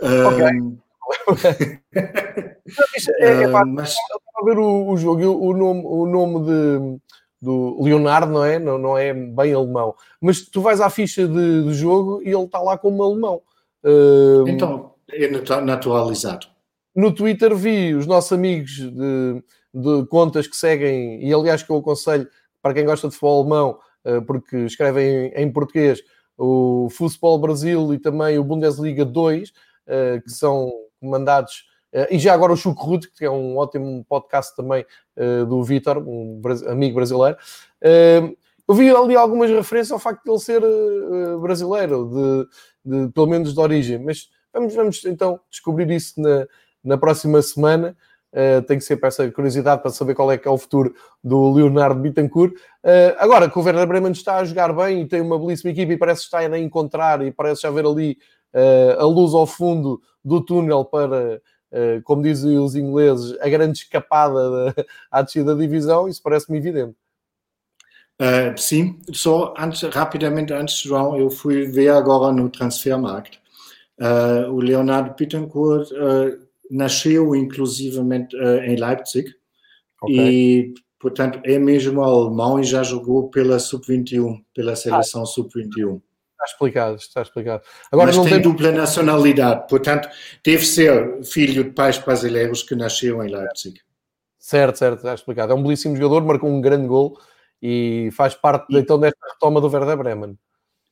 Uh, 0.00 0.26
ok. 0.28 0.46
é, 1.94 3.26
é, 3.26 3.42
é, 3.42 3.46
mas... 3.48 3.94
a 4.36 4.44
ver 4.44 4.58
o, 4.58 4.88
o 4.88 4.96
jogo, 4.96 5.22
o 5.22 5.52
nome, 5.54 5.82
o 5.84 6.06
nome 6.06 6.46
de, 6.46 7.00
do 7.40 7.82
Leonardo, 7.82 8.32
não 8.32 8.44
é? 8.44 8.58
Não, 8.58 8.78
não 8.78 8.96
é 8.96 9.12
bem 9.12 9.52
alemão. 9.52 9.94
Mas 10.20 10.40
tu 10.42 10.62
vais 10.62 10.80
à 10.80 10.88
ficha 10.88 11.26
de, 11.26 11.64
de 11.64 11.74
jogo 11.74 12.22
e 12.22 12.28
ele 12.28 12.44
está 12.44 12.60
lá 12.60 12.78
como 12.78 13.02
alemão. 13.02 13.42
então, 14.46 14.94
é 15.10 15.28
naturalizado 15.60 16.51
no 16.94 17.14
Twitter 17.14 17.54
vi 17.54 17.94
os 17.94 18.06
nossos 18.06 18.32
amigos 18.32 18.70
de, 18.70 19.42
de, 19.72 20.06
contas 20.08 20.46
que 20.46 20.56
seguem, 20.56 21.24
e 21.24 21.32
aliás 21.32 21.62
que 21.62 21.70
eu 21.70 21.76
aconselho 21.76 22.28
para 22.60 22.74
quem 22.74 22.84
gosta 22.84 23.08
de 23.08 23.14
futebol 23.14 23.40
alemão, 23.40 23.78
eh, 24.04 24.20
porque 24.20 24.56
escrevem 24.58 25.32
em, 25.34 25.50
português, 25.50 26.00
o 26.36 26.88
Futebol 26.90 27.38
Brasil 27.38 27.94
e 27.94 27.98
também 27.98 28.38
o 28.38 28.44
Bundesliga 28.44 29.04
2, 29.04 29.52
eh, 29.86 30.20
que 30.24 30.30
são 30.30 30.70
comandados, 31.00 31.64
eh, 31.92 32.08
e 32.14 32.18
já 32.18 32.34
agora 32.34 32.52
o 32.52 32.56
Chuco 32.56 32.84
Ruth, 32.84 33.06
que 33.16 33.24
é 33.24 33.30
um 33.30 33.56
ótimo 33.56 34.04
podcast 34.08 34.54
também 34.56 34.84
do 35.46 35.62
Vitor, 35.62 35.98
um 35.98 36.40
amigo 36.66 36.94
brasileiro. 36.94 37.36
Eu 38.66 38.74
vi 38.74 38.88
ali 38.88 39.14
algumas 39.14 39.50
referências 39.50 39.92
ao 39.92 39.98
facto 39.98 40.24
de 40.24 40.30
ele 40.30 40.38
ser 40.38 40.62
brasileiro, 41.38 42.48
de, 42.84 43.06
de, 43.06 43.12
pelo 43.12 43.26
menos 43.26 43.52
de 43.52 43.60
origem, 43.60 43.98
mas 43.98 44.30
vamos, 44.52 44.74
vamos 44.74 45.04
então 45.04 45.38
descobrir 45.50 45.90
isso 45.90 46.18
na, 46.18 46.46
na 46.82 46.98
próxima 46.98 47.40
semana. 47.42 47.96
Uh, 48.32 48.80
ser 48.80 48.96
para 48.96 49.08
essa 49.08 49.30
curiosidade 49.30 49.82
para 49.82 49.90
saber 49.90 50.14
qual 50.14 50.32
é 50.32 50.38
que 50.38 50.48
é 50.48 50.50
o 50.50 50.56
futuro 50.56 50.94
do 51.22 51.52
Leonardo 51.52 52.00
Bittencourt. 52.00 52.54
Uh, 52.82 53.14
agora 53.18 53.48
que 53.48 53.58
o 53.58 53.62
Werder 53.62 53.86
Bremen 53.86 54.12
está 54.12 54.38
a 54.38 54.44
jogar 54.44 54.72
bem 54.72 55.02
e 55.02 55.06
tem 55.06 55.20
uma 55.20 55.38
belíssima 55.38 55.70
equipe 55.70 55.92
e 55.92 55.98
parece 55.98 56.22
estar 56.22 56.50
a 56.50 56.58
encontrar 56.58 57.22
e 57.22 57.30
parece 57.30 57.60
já 57.60 57.70
ver 57.70 57.84
ali 57.84 58.16
uh, 58.54 59.00
a 59.00 59.04
luz 59.04 59.34
ao 59.34 59.46
fundo 59.46 60.00
do 60.24 60.40
túnel 60.40 60.82
para, 60.82 61.42
como 62.04 62.22
dizem 62.22 62.58
os 62.58 62.74
ingleses, 62.74 63.36
a 63.40 63.48
grande 63.48 63.78
escapada 63.78 64.50
da, 64.50 64.84
à 65.10 65.20
descida 65.20 65.54
da 65.54 65.60
divisão, 65.60 66.08
isso 66.08 66.22
parece-me 66.22 66.56
evidente. 66.56 66.94
sim, 68.56 69.00
só 69.12 69.52
antes, 69.58 69.82
rapidamente 69.82 70.52
antes, 70.52 70.80
João, 70.80 71.18
eu 71.18 71.28
fui 71.28 71.66
ver 71.66 71.88
agora 71.88 72.32
no 72.32 72.48
Transfermarkt. 72.48 73.40
o 74.48 74.60
Leonardo 74.60 75.14
Bittencourt 75.18 75.90
nasceu 76.72 77.36
inclusivamente 77.36 78.34
uh, 78.34 78.62
em 78.64 78.76
Leipzig 78.76 79.30
okay. 80.00 80.16
e, 80.16 80.74
portanto, 80.98 81.38
é 81.44 81.58
mesmo 81.58 82.02
alemão 82.02 82.58
e 82.58 82.64
já 82.64 82.82
jogou 82.82 83.28
pela 83.28 83.58
Sub-21, 83.58 84.42
pela 84.54 84.74
seleção 84.74 85.22
ah. 85.22 85.26
Sub-21. 85.26 86.00
Está 86.32 86.44
explicado, 86.46 86.96
está 86.96 87.22
explicado. 87.22 87.62
Agora, 87.92 88.06
Mas 88.06 88.16
tem, 88.16 88.32
tem 88.32 88.40
dupla 88.40 88.72
nacionalidade, 88.72 89.68
portanto, 89.68 90.08
deve 90.44 90.64
ser 90.64 91.22
filho 91.22 91.62
de 91.62 91.70
pais 91.70 91.98
brasileiros 91.98 92.62
que 92.62 92.74
nasceu 92.74 93.22
em 93.22 93.30
Leipzig. 93.30 93.78
Certo, 94.38 94.76
certo, 94.76 94.96
está 94.96 95.14
explicado. 95.14 95.52
É 95.52 95.54
um 95.54 95.62
belíssimo 95.62 95.94
jogador, 95.94 96.24
marcou 96.24 96.50
um 96.50 96.60
grande 96.60 96.88
gol 96.88 97.16
e 97.60 98.10
faz 98.12 98.34
parte 98.34 98.74
e... 98.74 98.78
então 98.78 98.98
desta 98.98 99.18
retoma 99.32 99.60
do 99.60 99.68
Werder 99.68 99.96
Bremen. 99.96 100.36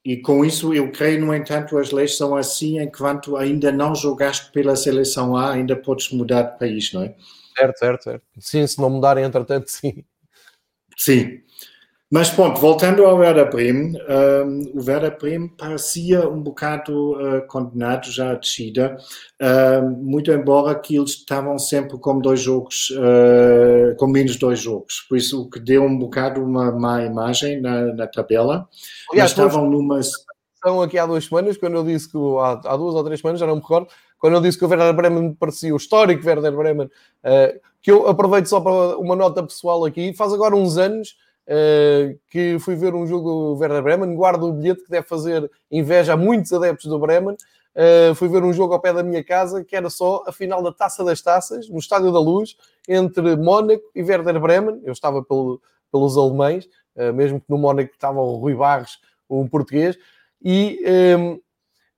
E 0.04 0.16
com 0.16 0.44
isso, 0.44 0.72
eu 0.72 0.90
creio, 0.90 1.20
no 1.24 1.34
entanto, 1.34 1.76
as 1.76 1.90
leis 1.90 2.16
são 2.16 2.34
assim, 2.34 2.80
enquanto 2.80 3.36
ainda 3.36 3.70
não 3.70 3.94
jogaste 3.94 4.50
pela 4.50 4.74
seleção 4.74 5.36
A, 5.36 5.52
ainda 5.52 5.76
podes 5.76 6.10
mudar 6.10 6.42
de 6.42 6.58
país, 6.58 6.92
não 6.92 7.02
é? 7.02 7.14
Certo, 7.56 7.78
certo, 7.78 8.04
certo. 8.04 8.24
Sim, 8.38 8.66
se 8.66 8.80
não 8.80 8.88
mudarem, 8.88 9.24
entretanto, 9.24 9.68
sim. 9.70 10.02
Sim. 10.96 11.40
Mas 12.12 12.28
pronto, 12.28 12.60
voltando 12.60 13.04
ao 13.04 13.18
Werder 13.18 13.48
Bremen, 13.48 13.92
um, 14.08 14.80
o 14.80 14.84
Werder 14.84 15.16
Bremen 15.16 15.46
parecia 15.46 16.28
um 16.28 16.42
bocado 16.42 17.12
uh, 17.12 17.46
condenado 17.46 18.10
já 18.10 18.32
à 18.32 18.34
descida, 18.34 18.96
uh, 19.40 19.88
muito 19.88 20.32
embora 20.32 20.74
que 20.74 20.96
eles 20.96 21.10
estavam 21.10 21.56
sempre 21.56 21.96
com 21.98 22.18
dois 22.18 22.40
jogos, 22.40 22.90
uh, 22.90 23.94
com 23.96 24.08
menos 24.08 24.34
dois 24.34 24.58
jogos, 24.58 25.06
por 25.08 25.18
isso 25.18 25.42
o 25.42 25.48
que 25.48 25.60
deu 25.60 25.84
um 25.84 25.96
bocado 25.96 26.42
uma 26.42 26.72
má 26.72 27.00
imagem 27.04 27.60
na, 27.60 27.94
na 27.94 28.08
tabela. 28.08 28.68
Aliás, 29.12 29.30
estavam 29.30 29.70
numa... 29.70 30.00
São 30.02 30.82
aqui 30.82 30.98
há 30.98 31.06
duas 31.06 31.26
semanas, 31.26 31.56
quando 31.56 31.76
eu 31.76 31.84
disse 31.84 32.10
que, 32.10 32.18
há, 32.18 32.60
há, 32.64 32.76
duas 32.76 32.96
ou 32.96 33.04
três 33.04 33.20
semanas, 33.20 33.38
já 33.38 33.46
não 33.46 33.54
me 33.54 33.62
recordo, 33.62 33.86
quando 34.18 34.34
eu 34.34 34.40
disse 34.40 34.58
que 34.58 34.64
o 34.64 34.68
Werder 34.68 34.94
Bremen 34.94 35.32
parecia 35.34 35.72
o 35.72 35.76
histórico 35.76 36.26
Werder 36.26 36.56
Bremen, 36.56 36.90
que 37.80 37.90
eu 37.92 38.08
aproveito 38.08 38.46
só 38.46 38.60
para 38.60 38.98
uma 38.98 39.14
nota 39.14 39.44
pessoal 39.44 39.84
aqui, 39.84 40.12
faz 40.12 40.32
agora 40.32 40.56
uns 40.56 40.76
anos 40.76 41.14
que 42.28 42.58
fui 42.60 42.76
ver 42.76 42.94
um 42.94 43.06
jogo 43.06 43.28
do 43.28 43.60
Werder 43.60 43.82
Bremen, 43.82 44.14
guardo 44.14 44.44
o 44.44 44.52
bilhete 44.52 44.84
que 44.84 44.90
deve 44.90 45.06
fazer 45.06 45.50
inveja 45.70 46.12
a 46.12 46.16
muitos 46.16 46.52
adeptos 46.52 46.86
do 46.86 46.98
Bremen. 46.98 47.36
Uh, 47.74 48.14
fui 48.16 48.28
ver 48.28 48.42
um 48.42 48.52
jogo 48.52 48.74
ao 48.74 48.80
pé 48.80 48.92
da 48.92 49.02
minha 49.02 49.22
casa 49.22 49.64
que 49.64 49.76
era 49.76 49.88
só 49.88 50.24
a 50.26 50.32
final 50.32 50.62
da 50.62 50.72
Taça 50.72 51.04
das 51.04 51.22
Taças, 51.22 51.68
no 51.68 51.78
Estádio 51.78 52.12
da 52.12 52.18
Luz, 52.18 52.56
entre 52.88 53.36
Mónaco 53.36 53.84
e 53.94 54.02
Werder 54.02 54.40
Bremen. 54.40 54.80
Eu 54.84 54.92
estava 54.92 55.22
pelo, 55.22 55.60
pelos 55.90 56.16
alemães, 56.16 56.68
uh, 56.96 57.12
mesmo 57.12 57.40
que 57.40 57.46
no 57.48 57.58
Mónaco 57.58 57.92
estava 57.92 58.20
o 58.20 58.36
Rui 58.36 58.54
Barros, 58.54 58.98
um 59.28 59.46
português, 59.48 59.96
e, 60.42 60.80
um, 61.16 61.40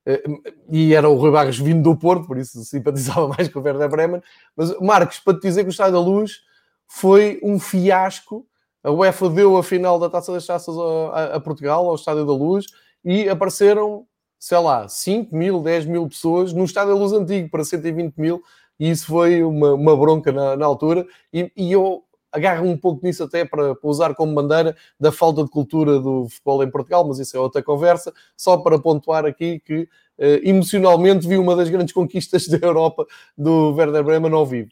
ehm, 0.05 0.42
e 0.68 0.94
era 0.94 1.09
o 1.09 1.14
Rui 1.14 1.30
Barros 1.30 1.59
vindo 1.59 1.82
do 1.82 1.96
Porto, 1.96 2.26
por 2.26 2.36
isso 2.36 2.62
simpatizava 2.64 3.28
mais 3.36 3.48
com 3.48 3.61
o 3.61 3.62
Werder 3.62 3.88
Bremen. 3.88 4.22
Mas, 4.55 4.78
Marcos, 4.80 5.20
para 5.20 5.38
te 5.38 5.42
dizer 5.42 5.62
que 5.62 5.68
o 5.68 5.70
Estádio 5.70 5.94
da 5.94 6.00
Luz 6.00 6.40
foi 6.86 7.40
um 7.42 7.59
fiasco 7.59 8.46
a 8.83 8.91
UEFA 8.91 9.28
deu 9.30 9.57
a 9.57 9.62
final 9.62 9.99
da 9.99 10.11
Taça 10.11 10.33
das 10.33 10.47
Taças 10.47 10.74
a, 10.78 11.37
a, 11.37 11.41
Portugal, 11.41 11.89
ao 11.89 11.95
Estádio 11.95 12.26
da 12.26 12.33
Luz, 12.33 12.66
e 13.05 13.28
apareceram, 13.28 14.07
sei 14.39 14.59
lá, 14.59 14.89
5 14.89 15.35
mil, 15.35 15.62
10 15.62 15.87
mil 15.87 16.09
pessoas 16.09 16.53
no 16.53 16.64
Estádio 16.64 16.95
da 16.95 16.99
Luz 17.01 17.12
antigo 17.12 17.49
para 17.49 17.64
120 17.64 18.16
mil, 18.16 18.43
e 18.78 18.91
isso 18.91 19.07
foi 19.07 19.43
uma, 19.43 19.74
uma 19.74 19.97
bronca 19.97 20.33
na, 20.33 20.57
na 20.57 20.66
altura. 20.66 21.07
E, 21.33 21.51
e, 21.57 21.70
eu 21.72 22.03
agarro 22.33 22.66
um 22.66 22.76
pouco 22.76 23.05
nisso 23.05 23.22
até 23.22 23.45
para, 23.45 23.74
para, 23.74 23.91
usar 23.91 24.14
como 24.14 24.35
bandeira 24.35 24.74
da 24.99 25.12
falta 25.12 25.45
de 25.45 25.51
cultura 25.51 26.01
do 26.01 26.28
futebol 26.28 26.64
em 26.64 26.70
Portugal, 26.70 27.07
mas 27.07 27.18
isso 27.18 27.37
é 27.37 27.41
outra 27.41 27.62
conversa, 27.62 28.12
só 28.37 28.57
para 28.57 28.78
pontuar 28.78 29.26
aqui 29.26 29.61
que 29.61 29.87
eh, 30.18 30.41
emocionalmente 30.43 31.28
vi 31.28 31.37
uma 31.37 31.55
das 31.55 31.68
grandes 31.68 31.93
conquistas 31.93 32.49
da 32.49 32.59
Europa 32.66 33.07
do 33.37 33.74
Werder 33.74 34.03
Bremen 34.03 34.33
ao 34.33 34.47
vivo. 34.47 34.70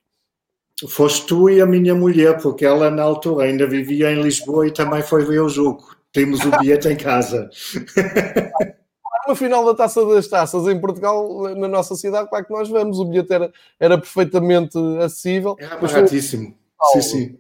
Foste 0.89 1.27
tu 1.27 1.51
e 1.51 1.61
a 1.61 1.67
minha 1.67 1.95
mulher, 1.95 2.41
porque 2.41 2.65
ela 2.65 2.91
na 2.91 3.03
altura 3.03 3.45
ainda 3.45 3.67
vivia 3.67 4.11
em 4.11 4.23
Lisboa 4.23 4.67
e 4.67 4.73
também 4.73 5.03
foi 5.03 5.25
ver 5.25 5.41
o 5.41 5.49
jogo. 5.49 5.95
Temos 6.13 6.41
o 6.45 6.51
bilhete 6.59 6.89
em 6.89 6.97
casa. 6.97 7.49
No 9.29 9.37
final 9.37 9.65
da 9.65 9.75
Taça 9.75 10.05
das 10.07 10.27
Taças 10.27 10.67
em 10.67 10.81
Portugal, 10.81 11.55
na 11.55 11.69
nossa 11.69 11.95
cidade, 11.95 12.29
claro 12.29 12.45
que 12.45 12.53
nós 12.53 12.69
vamos. 12.69 12.99
O 12.99 13.05
bilhete 13.05 13.33
era, 13.33 13.53
era 13.79 13.97
perfeitamente 13.97 14.77
acessível. 14.99 15.55
Era 15.57 15.77
baratíssimo. 15.77 16.57
Sim, 16.93 17.01
sim. 17.03 17.39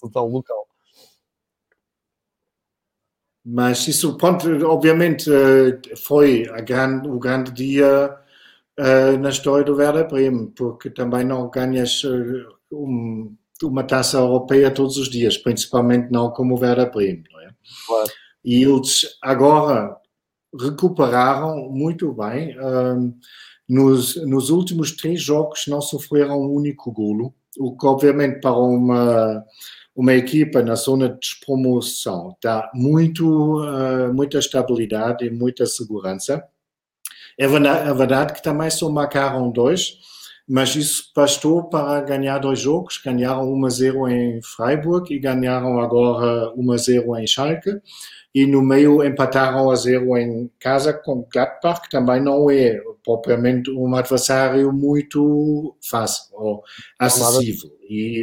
Total 0.00 0.28
local. 0.28 0.68
Mas 3.44 3.88
isso, 3.88 4.16
ponto, 4.16 4.46
obviamente, 4.66 5.28
foi 5.96 6.44
grande, 6.62 7.08
o 7.08 7.18
grande 7.18 7.50
dia 7.50 8.16
na 9.18 9.30
história 9.30 9.64
do 9.64 9.74
Werder 9.74 10.06
Bremen, 10.06 10.46
porque 10.48 10.88
também 10.88 11.24
não 11.24 11.50
ganhas 11.50 12.02
um, 12.74 13.36
uma 13.62 13.84
taça 13.84 14.18
europeia 14.18 14.70
todos 14.70 14.96
os 14.96 15.08
dias, 15.08 15.36
principalmente 15.36 16.10
não 16.10 16.30
como 16.30 16.54
o 16.54 16.60
Werder 16.60 16.90
Bremen. 16.90 17.24
Não 17.32 17.40
é? 17.40 17.48
Claro. 17.86 18.10
E 18.44 18.62
eles 18.62 19.16
agora 19.22 19.96
recuperaram 20.58 21.70
muito 21.70 22.12
bem. 22.12 22.56
Um, 22.60 23.14
nos, 23.68 24.16
nos 24.26 24.50
últimos 24.50 24.92
três 24.92 25.22
jogos 25.22 25.66
não 25.66 25.80
sofreram 25.80 26.42
um 26.42 26.50
único 26.50 26.92
golo, 26.92 27.34
o 27.58 27.76
que 27.76 27.86
obviamente 27.86 28.40
para 28.40 28.56
uma, 28.56 29.42
uma 29.96 30.12
equipa 30.12 30.62
na 30.62 30.74
zona 30.74 31.08
de 31.08 31.18
despromoção 31.18 32.36
dá 32.42 32.70
muito, 32.74 33.62
uh, 33.62 34.12
muita 34.12 34.38
estabilidade 34.38 35.24
e 35.24 35.30
muita 35.30 35.64
segurança. 35.64 36.44
É 37.38 37.48
verdade, 37.48 37.88
é 37.88 37.94
verdade 37.94 38.32
que 38.34 38.42
também 38.42 38.70
só 38.70 38.88
marcaram 38.90 39.50
dois, 39.50 39.98
mas 40.46 40.76
isso 40.76 41.10
bastou 41.16 41.64
para 41.64 42.00
ganhar 42.02 42.38
dois 42.38 42.60
jogos. 42.60 43.00
Ganharam 43.02 43.50
1-0 43.52 44.10
em 44.10 44.42
Freiburg 44.42 45.12
e 45.12 45.18
ganharam 45.18 45.80
agora 45.80 46.52
1-0 46.54 47.22
em 47.22 47.26
Schalke. 47.26 47.80
E 48.34 48.46
no 48.46 48.62
meio 48.62 49.02
empataram 49.04 49.70
a 49.70 49.76
0 49.76 50.16
em 50.18 50.50
casa 50.58 50.92
com 50.92 51.26
Gladbach, 51.32 51.82
que 51.82 51.90
também 51.90 52.20
não 52.20 52.50
é 52.50 52.78
propriamente 53.04 53.70
um 53.70 53.94
adversário 53.94 54.72
muito 54.72 55.76
fácil 55.88 56.34
ou 56.34 56.62
acessível. 56.98 57.70
E 57.88 58.22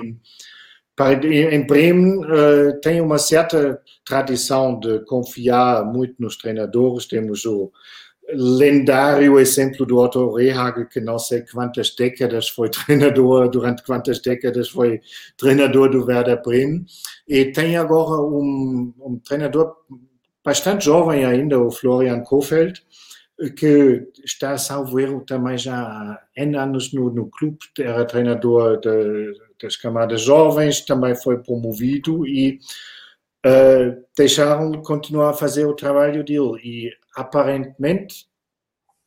em 1.52 1.66
Bremen 1.66 2.20
uh, 2.20 2.80
tem 2.82 3.02
uma 3.02 3.18
certa 3.18 3.82
tradição 4.06 4.80
de 4.80 5.04
confiar 5.06 5.84
muito 5.86 6.16
nos 6.20 6.38
treinadores. 6.38 7.08
Temos 7.08 7.46
o 7.46 7.72
lendário 8.30 9.40
exemplo 9.40 9.86
do 9.86 9.98
Otto 9.98 10.34
Rehagel, 10.34 10.88
que 10.88 11.02
não 11.02 11.20
sei 11.20 11.44
quantas 11.52 11.94
décadas 11.96 12.50
foi 12.50 12.70
treinador, 12.70 13.50
durante 13.50 13.84
quantas 13.84 14.20
décadas 14.20 14.70
foi 14.70 15.02
treinador 15.38 15.90
do 15.90 16.06
Werder 16.06 16.42
Bremen, 16.42 16.86
e 17.28 17.46
tem 17.46 17.78
agora 17.78 18.22
um, 18.22 18.94
um 19.00 19.20
treinador 19.20 19.76
bastante 20.44 20.86
jovem 20.86 21.26
ainda, 21.26 21.60
o 21.60 21.72
Florian 21.72 22.22
Kofeld, 22.22 22.82
que 23.58 24.08
está, 24.24 24.58
salvo 24.58 25.00
erro, 25.00 25.22
também 25.22 25.58
já 25.58 25.76
há 25.76 26.22
N 26.36 26.56
anos 26.58 26.94
no, 26.94 27.10
no 27.10 27.30
clube, 27.30 27.58
era 27.80 28.06
treinador 28.06 28.80
de, 28.80 29.34
das 29.62 29.76
camadas 29.76 30.22
jovens, 30.22 30.82
também 30.82 31.16
foi 31.16 31.42
promovido 31.42 32.28
e 32.28 32.60
uh, 33.46 34.04
deixaram 34.16 34.72
continuar 34.84 35.32
a 35.32 35.34
fazer 35.34 35.66
o 35.66 35.76
trabalho 35.76 36.24
dele. 36.24 36.60
E 36.64 37.01
aparentemente 37.16 38.26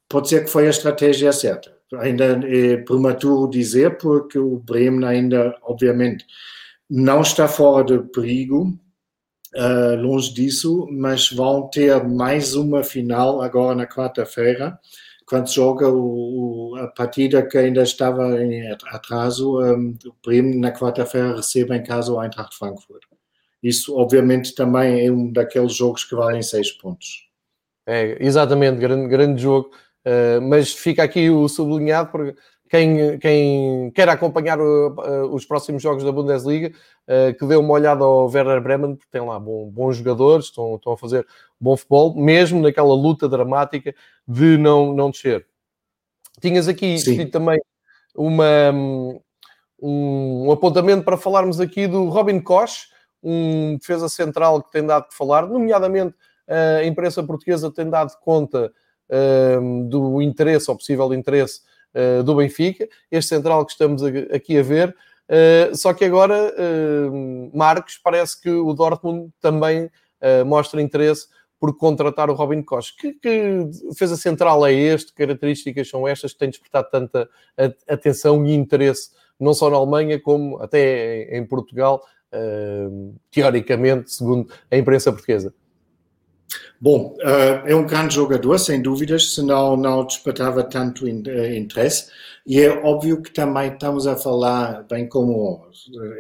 pode 0.09 0.29
ser 0.29 0.45
que 0.45 0.51
foi 0.51 0.67
a 0.67 0.71
estratégia 0.71 1.33
certa. 1.33 1.75
Ainda 1.99 2.41
é 2.47 2.77
prematuro 2.79 3.51
dizer, 3.51 3.99
porque 3.99 4.39
o 4.39 4.59
Bremen 4.59 5.05
ainda, 5.05 5.57
obviamente, 5.63 6.27
não 6.89 7.21
está 7.23 7.47
fora 7.49 7.85
de 7.85 7.99
perigo, 8.11 8.79
uh, 9.55 10.01
longe 10.01 10.33
disso, 10.33 10.87
mas 10.91 11.31
vão 11.31 11.69
ter 11.69 12.03
mais 12.05 12.55
uma 12.55 12.83
final 12.83 13.41
agora 13.43 13.75
na 13.75 13.87
quarta-feira, 13.87 14.79
quando 15.27 15.49
joga 15.53 15.89
o, 15.89 16.73
o, 16.73 16.77
a 16.77 16.89
partida 16.89 17.47
que 17.47 17.57
ainda 17.57 17.83
estava 17.83 18.43
em 18.43 18.71
atraso. 18.71 19.61
Um, 19.61 19.97
o 20.07 20.15
Bremen 20.25 20.59
na 20.59 20.73
quarta-feira 20.73 21.37
recebe 21.37 21.75
em 21.77 21.83
casa 21.83 22.13
o 22.13 22.23
Eintracht 22.23 22.57
Frankfurt. 22.57 23.03
Isso, 23.63 23.97
obviamente, 23.97 24.55
também 24.55 25.07
é 25.07 25.11
um 25.11 25.33
daqueles 25.33 25.75
jogos 25.75 26.05
que 26.05 26.15
valem 26.15 26.43
seis 26.43 26.71
pontos. 26.71 27.27
É, 27.87 28.17
exatamente, 28.21 28.79
grande, 28.79 29.09
grande 29.09 29.43
jogo. 29.43 29.71
Uh, 30.07 30.41
mas 30.43 30.73
fica 30.73 31.03
aqui 31.03 31.31
o 31.31 31.49
sublinhado 31.49 32.11
porque 32.11 32.37
quem, 32.69 33.19
quem 33.19 33.91
quer 33.93 34.09
acompanhar 34.09 34.61
o, 34.61 34.89
uh, 34.89 35.35
os 35.35 35.47
próximos 35.47 35.83
jogos 35.83 36.03
da 36.03 36.13
Bundesliga, 36.13 36.73
uh, 37.09 37.33
que 37.39 37.47
dê 37.47 37.57
uma 37.57 37.73
olhada 37.73 38.05
ao 38.05 38.27
Werder 38.27 38.61
Bremen, 38.61 38.97
porque 38.97 39.11
tem 39.11 39.21
lá 39.21 39.39
bom, 39.39 39.71
bons 39.71 39.99
jogadores, 39.99 40.47
estão, 40.47 40.75
estão 40.75 40.93
a 40.93 40.99
fazer 40.99 41.27
bom 41.61 41.77
futebol, 41.77 42.15
mesmo 42.17 42.61
naquela 42.61 42.95
luta 42.95 43.29
dramática 43.29 43.95
de 44.27 44.59
não, 44.59 44.93
não 44.93 45.11
descer. 45.11 45.47
Tinhas 46.41 46.69
aqui 46.69 46.99
também 47.31 47.61
uma, 48.15 48.73
um, 48.73 49.21
um 49.81 50.51
apontamento 50.51 51.05
para 51.05 51.17
falarmos 51.17 51.61
aqui 51.61 51.87
do 51.87 52.09
Robin 52.09 52.41
Koch, 52.41 52.89
um 53.23 53.77
defesa 53.77 54.09
central 54.09 54.63
que 54.63 54.73
tem 54.73 54.85
dado 54.85 55.09
que 55.09 55.15
falar, 55.15 55.47
nomeadamente 55.47 56.15
a 56.49 56.85
imprensa 56.85 57.23
portuguesa 57.23 57.71
tem 57.71 57.89
dado 57.89 58.13
conta 58.21 58.73
uh, 59.09 59.85
do 59.89 60.21
interesse, 60.23 60.71
ou 60.71 60.77
possível 60.77 61.13
interesse, 61.15 61.61
uh, 61.95 62.23
do 62.23 62.37
Benfica, 62.37 62.89
este 63.11 63.31
central 63.31 63.65
que 63.65 63.73
estamos 63.73 64.03
aqui 64.03 64.59
a 64.59 64.63
ver. 64.63 64.97
Uh, 65.27 65.75
só 65.75 65.95
que 65.95 66.05
agora, 66.05 66.53
Marcos, 67.53 67.99
parece 68.03 68.41
que 68.41 68.51
o 68.51 68.73
Dortmund 68.75 69.31
também 69.41 69.91
mostra 70.47 70.81
interesse 70.81 71.29
por 71.59 71.77
contratar 71.77 72.29
o 72.29 72.35
Robin 72.35 72.63
Koch. 72.63 72.95
Que, 72.99 73.13
que 73.15 73.65
defesa 73.89 74.17
central 74.17 74.67
é 74.67 74.73
este? 74.73 75.15
Características 75.15 75.89
são 75.89 76.07
estas 76.07 76.33
que 76.33 76.39
têm 76.39 76.51
despertado 76.51 76.89
tanta 76.91 77.29
atenção 77.89 78.45
e 78.47 78.55
interesse, 78.55 79.11
não 79.41 79.55
só 79.55 79.71
na 79.71 79.77
Alemanha, 79.77 80.21
como 80.21 80.59
até 80.63 81.37
em 81.37 81.47
Portugal, 81.47 82.03
teoricamente, 83.31 84.13
segundo 84.13 84.53
a 84.71 84.77
imprensa 84.77 85.11
portuguesa? 85.11 85.55
Bom, 86.81 87.17
uh, 87.23 87.67
é 87.67 87.75
um 87.75 87.87
grande 87.87 88.15
jogador, 88.15 88.59
sem 88.59 88.83
dúvidas, 88.83 89.35
senão 89.35 89.75
não 89.77 90.05
despertava 90.05 90.63
tanto 90.63 91.07
eh, 91.07 91.57
interesse. 91.57 92.11
E 92.47 92.61
é 92.61 92.69
óbvio 92.69 93.23
que 93.23 93.33
também 93.33 93.73
estamos 93.73 94.07
a 94.07 94.17
falar, 94.17 94.83
bem 94.83 95.09
como 95.09 95.67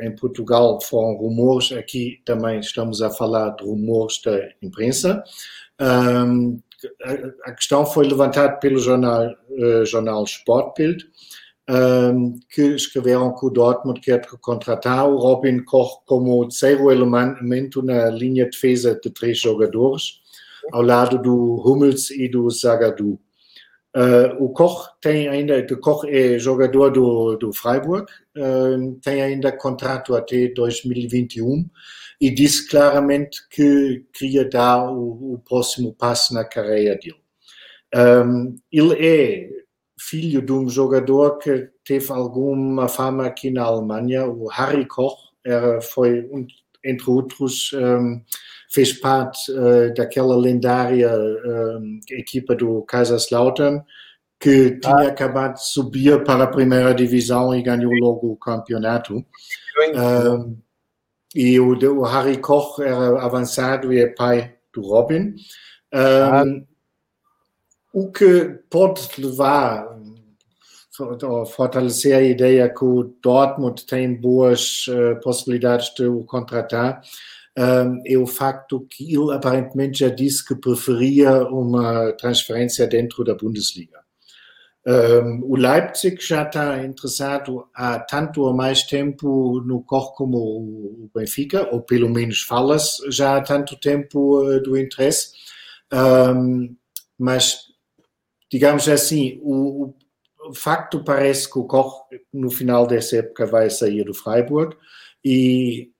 em 0.00 0.10
Portugal 0.16 0.80
foram 0.80 1.16
rumores, 1.16 1.70
aqui 1.72 2.22
também 2.24 2.60
estamos 2.60 3.02
a 3.02 3.10
falar 3.10 3.50
de 3.50 3.64
rumores 3.64 4.22
da 4.24 4.40
imprensa. 4.62 5.22
A, 5.78 7.52
questão 7.52 7.84
foi 7.84 8.06
levantada 8.06 8.56
pelo 8.56 8.78
jornal, 8.78 9.34
jornal 9.84 10.24
Sportbild, 10.24 11.04
que 12.48 12.62
escreveram 12.62 13.34
que 13.34 13.44
o 13.44 13.50
Dortmund 13.50 14.00
quer 14.00 14.26
contratar 14.40 15.06
o 15.06 15.18
Robin 15.18 15.62
Koch 15.62 15.98
como 16.06 16.48
terceiro 16.48 16.90
elemento 16.90 17.82
na 17.82 18.08
linha 18.08 18.44
de 18.44 18.52
defesa 18.52 18.98
de 18.98 19.10
três 19.10 19.38
jogadores 19.38 20.23
ao 20.72 20.82
lado 20.82 21.18
do 21.18 21.62
Hummels 21.64 22.10
e 22.10 22.28
do 22.28 22.48
Zagadou. 22.50 23.20
Uh, 23.96 24.42
o 24.42 24.48
Koch 24.48 24.88
tem 25.00 25.28
ainda, 25.28 25.64
o 25.70 25.78
Koch 25.78 26.04
é 26.08 26.36
jogador 26.36 26.90
do, 26.90 27.36
do 27.36 27.52
Freiburg, 27.52 28.10
uh, 28.36 28.92
tem 29.00 29.22
ainda 29.22 29.52
contrato 29.52 30.16
até 30.16 30.48
2021 30.48 31.64
e 32.20 32.30
disse 32.30 32.68
claramente 32.68 33.38
que 33.48 34.04
queria 34.12 34.48
dar 34.48 34.90
o, 34.90 35.34
o 35.34 35.38
próximo 35.38 35.94
passo 35.94 36.34
na 36.34 36.44
carreira 36.44 36.96
dele. 36.96 37.22
Um, 37.94 38.56
ele 38.72 38.94
é 39.06 39.48
filho 39.98 40.42
de 40.42 40.52
um 40.52 40.68
jogador 40.68 41.38
que 41.38 41.68
teve 41.84 42.10
alguma 42.12 42.88
fama 42.88 43.26
aqui 43.26 43.50
na 43.50 43.62
Alemanha, 43.62 44.26
o 44.26 44.48
Harry 44.48 44.86
Koch, 44.86 45.16
era, 45.44 45.80
foi, 45.80 46.28
entre 46.84 47.10
outros, 47.10 47.70
um, 47.72 48.20
fez 48.74 48.92
parte 48.92 49.52
uh, 49.52 49.94
daquela 49.94 50.36
lendária 50.36 51.16
uh, 51.16 52.00
equipa 52.10 52.56
do 52.56 52.82
Kaiserslautern, 52.82 53.80
que 54.40 54.80
tinha 54.80 54.94
ah. 54.94 55.08
acabado 55.08 55.54
de 55.54 55.64
subir 55.64 56.24
para 56.24 56.42
a 56.42 56.48
primeira 56.48 56.92
divisão 56.92 57.54
e 57.54 57.62
ganhou 57.62 57.92
logo 57.92 58.32
o 58.32 58.36
campeonato. 58.36 59.18
Uh, 59.18 60.58
e 61.32 61.58
o, 61.60 61.70
o, 61.70 62.02
Harry 62.02 62.36
Koch 62.38 62.82
era 62.82 63.22
avançado 63.22 63.92
e 63.92 64.00
é 64.00 64.08
pai 64.08 64.54
do 64.72 64.82
Robin. 64.82 65.34
Ah. 65.92 66.42
O 67.92 68.10
que 68.10 68.58
pode 68.68 69.08
levar 69.18 69.86
a 71.00 71.46
fortalecer 71.46 72.16
a 72.16 72.22
ideia 72.22 72.68
que 72.68 72.84
o 72.84 73.14
Dortmund 73.22 73.86
tem 73.86 74.14
boas 74.14 74.86
uh, 74.88 75.20
possibilidades 75.22 75.94
de 75.94 76.06
o 76.06 76.24
contratar 76.24 77.00
é 77.56 78.18
o 78.18 78.26
facto 78.26 78.86
que 78.90 79.14
ele 79.14 79.32
aparentemente 79.32 80.00
já 80.00 80.08
disse 80.08 80.44
que 80.44 80.56
preferia 80.56 81.44
uma 81.48 82.12
transferência 82.12 82.86
dentro 82.86 83.22
da 83.22 83.34
Bundesliga. 83.34 84.04
O 85.44 85.56
Leipzig 85.56 86.16
já 86.20 86.42
está 86.42 86.84
interessado 86.84 87.66
há 87.72 87.98
tanto 87.98 88.42
ou 88.42 88.52
mais 88.52 88.82
tempo 88.82 89.62
no 89.64 89.82
Koch 89.82 90.14
como 90.14 90.36
o 90.36 91.10
Benfica, 91.14 91.68
ou 91.72 91.80
pelo 91.80 92.10
menos 92.10 92.42
fala-se 92.42 93.10
já 93.10 93.36
há 93.36 93.40
tanto 93.40 93.76
tempo 93.80 94.42
uh, 94.42 94.60
do 94.62 94.76
interesse, 94.76 95.32
mas 97.18 97.60
digamos 98.50 98.88
assim, 98.88 99.40
o, 99.42 99.94
o, 100.48 100.54
facto 100.54 101.02
parece 101.02 101.50
que 101.50 101.58
o 101.58 101.64
Koch 101.64 102.04
no 102.32 102.50
final 102.50 102.86
dessa 102.86 103.16
época 103.16 103.46
vai 103.46 103.70
sair 103.70 104.04
do 104.04 104.12
Freiburg 104.12 104.76
e 105.24 105.90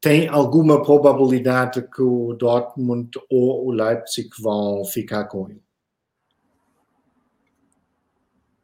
tem 0.00 0.28
alguma 0.28 0.82
probabilidade 0.82 1.82
que 1.82 2.02
o 2.02 2.34
Dortmund 2.34 3.10
ou 3.30 3.66
o 3.66 3.72
Leipzig 3.72 4.28
vão 4.40 4.84
ficar 4.84 5.24
com 5.24 5.48
ele. 5.48 5.62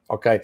Ok. 0.09 0.41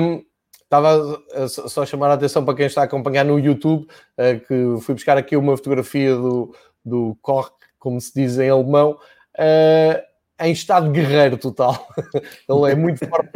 Um, 0.00 0.24
estava 0.62 1.22
só 1.48 1.82
a 1.82 1.86
chamar 1.86 2.10
a 2.10 2.14
atenção 2.14 2.44
para 2.44 2.54
quem 2.54 2.66
está 2.66 2.82
a 2.82 2.84
acompanhar 2.84 3.24
no 3.24 3.38
YouTube, 3.38 3.84
uh, 3.84 4.40
que 4.46 4.82
fui 4.82 4.94
buscar 4.94 5.18
aqui 5.18 5.36
uma 5.36 5.56
fotografia 5.56 6.14
do, 6.14 6.54
do 6.84 7.16
Koch, 7.20 7.50
como 7.78 8.00
se 8.00 8.14
diz 8.14 8.38
em 8.38 8.48
alemão, 8.48 8.92
uh, 9.38 10.02
em 10.40 10.52
estado 10.52 10.90
guerreiro 10.90 11.36
total. 11.36 11.86
Ele 12.48 12.72
é 12.72 12.74
muito 12.74 13.06
forte. 13.06 13.30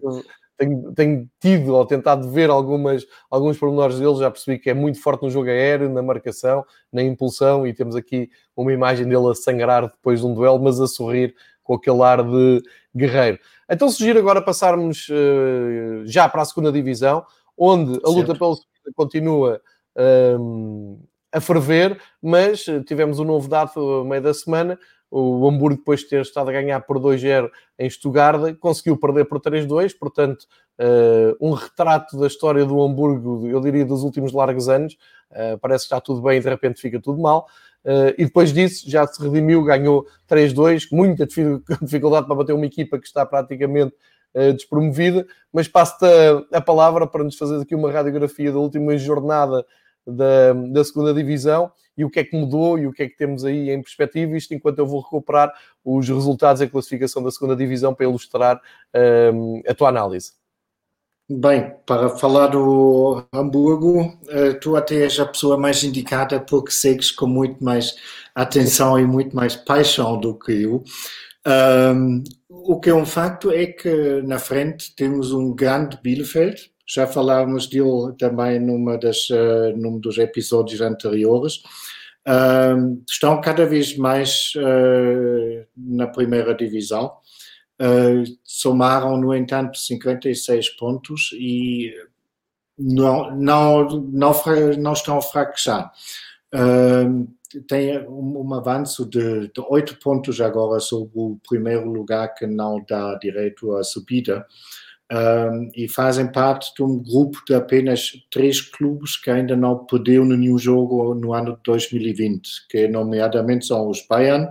tenho, 0.60 0.92
tenho, 0.92 1.30
tido 1.40 1.74
ou 1.74 1.86
tentado 1.86 2.30
ver 2.30 2.50
algumas, 2.50 3.06
alguns 3.30 3.56
pormenores 3.56 3.98
dele, 3.98 4.16
já 4.16 4.30
percebi 4.30 4.58
que 4.58 4.68
é 4.68 4.74
muito 4.74 5.00
forte 5.00 5.22
no 5.22 5.30
jogo 5.30 5.48
aéreo, 5.48 5.88
na 5.88 6.02
marcação, 6.02 6.64
na 6.92 7.02
impulsão, 7.02 7.66
e 7.66 7.72
temos 7.72 7.96
aqui 7.96 8.28
uma 8.54 8.70
imagem 8.70 9.08
dele 9.08 9.30
a 9.30 9.34
sangrar 9.34 9.86
depois 9.86 10.20
de 10.20 10.26
um 10.26 10.34
duelo, 10.34 10.60
mas 10.62 10.78
a 10.78 10.86
sorrir 10.86 11.34
com 11.62 11.74
aquele 11.74 12.02
ar 12.02 12.22
de 12.22 12.62
guerreiro. 12.94 13.38
Então 13.70 13.88
sugiro 13.88 14.18
agora 14.18 14.42
passarmos 14.42 15.08
uh, 15.08 16.04
já 16.04 16.28
para 16.28 16.42
a 16.42 16.44
segunda 16.44 16.70
divisão, 16.70 17.24
onde 17.56 17.98
a 18.04 18.10
luta 18.10 18.34
pela 18.34 18.54
subida 18.54 18.92
continua 18.94 19.62
um, 20.38 20.98
a 21.32 21.40
ferver, 21.40 21.98
mas 22.20 22.66
tivemos 22.86 23.18
um 23.18 23.24
novo 23.24 23.48
dado 23.48 23.72
no 23.76 24.04
meio 24.04 24.22
da 24.22 24.34
semana, 24.34 24.78
o 25.10 25.48
Hamburgo, 25.48 25.78
depois 25.78 26.00
de 26.00 26.08
ter 26.08 26.22
estado 26.22 26.50
a 26.50 26.52
ganhar 26.52 26.80
por 26.82 26.98
2-0 26.98 27.50
em 27.78 27.90
Stuttgart, 27.90 28.56
conseguiu 28.58 28.96
perder 28.96 29.24
por 29.24 29.40
3-2. 29.40 29.96
Portanto, 29.98 30.46
uh, 30.78 31.36
um 31.40 31.52
retrato 31.52 32.16
da 32.18 32.28
história 32.28 32.64
do 32.64 32.80
Hamburgo, 32.80 33.46
eu 33.46 33.60
diria, 33.60 33.84
dos 33.84 34.04
últimos 34.04 34.32
largos 34.32 34.68
anos. 34.68 34.96
Uh, 35.30 35.58
parece 35.60 35.84
que 35.84 35.86
está 35.86 36.00
tudo 36.00 36.22
bem 36.22 36.38
e 36.38 36.40
de 36.40 36.48
repente 36.48 36.80
fica 36.80 37.00
tudo 37.00 37.20
mal. 37.20 37.48
Uh, 37.84 38.14
e 38.16 38.24
depois 38.24 38.52
disso 38.52 38.88
já 38.88 39.04
se 39.06 39.20
redimiu, 39.20 39.64
ganhou 39.64 40.06
3-2, 40.28 40.88
muita 40.92 41.26
dificuldade 41.82 42.26
para 42.26 42.36
bater 42.36 42.52
uma 42.52 42.66
equipa 42.66 42.98
que 42.98 43.06
está 43.06 43.26
praticamente 43.26 43.94
despromovida. 44.54 45.26
Mas 45.52 45.66
passo-te 45.66 46.04
a, 46.04 46.58
a, 46.58 46.60
palavra 46.60 47.04
para 47.04 47.24
nos 47.24 47.36
fazer 47.36 47.60
aqui 47.60 47.74
uma 47.74 47.90
radiografia 47.90 48.52
da 48.52 48.60
última 48.60 48.96
jornada 48.96 49.66
da, 50.06 50.52
da 50.52 50.84
segunda 50.84 51.12
divisão 51.12 51.70
e 51.96 52.04
o 52.04 52.10
que 52.10 52.20
é 52.20 52.24
que 52.24 52.36
mudou 52.36 52.78
e 52.78 52.86
o 52.86 52.92
que 52.92 53.02
é 53.02 53.08
que 53.08 53.16
temos 53.16 53.44
aí 53.44 53.70
em 53.70 53.82
perspectiva, 53.82 54.36
isto 54.36 54.54
enquanto 54.54 54.78
eu 54.78 54.86
vou 54.86 55.00
recuperar 55.00 55.52
os 55.84 56.08
resultados 56.08 56.62
e 56.62 56.68
classificação 56.68 57.22
da 57.22 57.30
segunda 57.30 57.54
divisão 57.54 57.94
para 57.94 58.06
ilustrar 58.06 58.60
um, 59.34 59.62
a 59.68 59.74
tua 59.74 59.88
análise. 59.88 60.32
Bem, 61.32 61.74
para 61.86 62.08
falar 62.08 62.48
do 62.48 63.24
Hamburgo, 63.32 64.18
eh, 64.28 64.54
tu 64.54 64.74
até 64.74 64.96
és 65.04 65.20
a 65.20 65.26
pessoa 65.26 65.56
mais 65.56 65.84
indicada 65.84 66.40
porque 66.40 66.72
segues 66.72 67.12
com 67.12 67.28
muito 67.28 67.62
mais 67.62 67.94
atenção 68.34 68.98
e 68.98 69.06
muito 69.06 69.36
mais 69.36 69.54
paixão 69.54 70.18
do 70.18 70.36
que 70.36 70.50
eu. 70.50 70.82
Um, 71.46 72.24
o 72.48 72.80
que 72.80 72.90
é 72.90 72.94
um 72.94 73.06
facto 73.06 73.52
é 73.52 73.66
que 73.66 74.22
na 74.22 74.40
frente 74.40 74.92
temos 74.96 75.32
um 75.32 75.54
grande 75.54 75.98
Bielefeld, 76.02 76.69
já 76.92 77.06
falávamos 77.06 77.68
dele 77.68 78.12
também 78.18 78.58
numa 78.58 78.98
das, 78.98 79.30
uh, 79.30 79.76
num 79.76 80.00
dos 80.00 80.18
episódios 80.18 80.80
anteriores. 80.80 81.62
Uh, 82.26 83.00
estão 83.08 83.40
cada 83.40 83.64
vez 83.64 83.96
mais 83.96 84.52
uh, 84.56 85.66
na 85.76 86.08
primeira 86.08 86.52
divisão. 86.52 87.12
Uh, 87.80 88.24
somaram, 88.42 89.16
no 89.16 89.32
entanto, 89.32 89.78
56 89.78 90.70
pontos 90.70 91.30
e 91.34 91.94
não, 92.76 93.36
não, 93.36 93.88
não, 94.00 94.32
não 94.76 94.92
estão 94.92 95.18
a 95.18 95.22
fraquejar. 95.22 95.92
Tem 97.68 97.98
um, 98.08 98.46
um 98.46 98.54
avanço 98.54 99.08
de, 99.08 99.48
de 99.48 99.60
8 99.68 99.98
pontos 100.00 100.40
agora 100.40 100.80
sobre 100.80 101.12
o 101.14 101.38
primeiro 101.48 101.88
lugar 101.88 102.34
que 102.34 102.46
não 102.46 102.84
dá 102.88 103.14
direito 103.14 103.76
à 103.76 103.84
subida 103.84 104.44
um, 105.10 105.70
e 105.74 105.88
fazem 105.88 106.30
parte 106.30 106.72
de 106.74 106.82
um 106.82 107.02
grupo 107.02 107.42
de 107.46 107.54
apenas 107.54 108.12
três 108.30 108.60
clubes 108.60 109.16
que 109.16 109.30
ainda 109.30 109.56
não 109.56 109.84
perderam 109.84 110.24
nenhum 110.24 110.56
jogo 110.56 111.14
no 111.14 111.32
ano 111.34 111.56
de 111.56 111.62
2020, 111.64 112.68
que 112.68 112.86
nomeadamente 112.86 113.66
são 113.66 113.88
os 113.88 114.06
Bayern, 114.06 114.48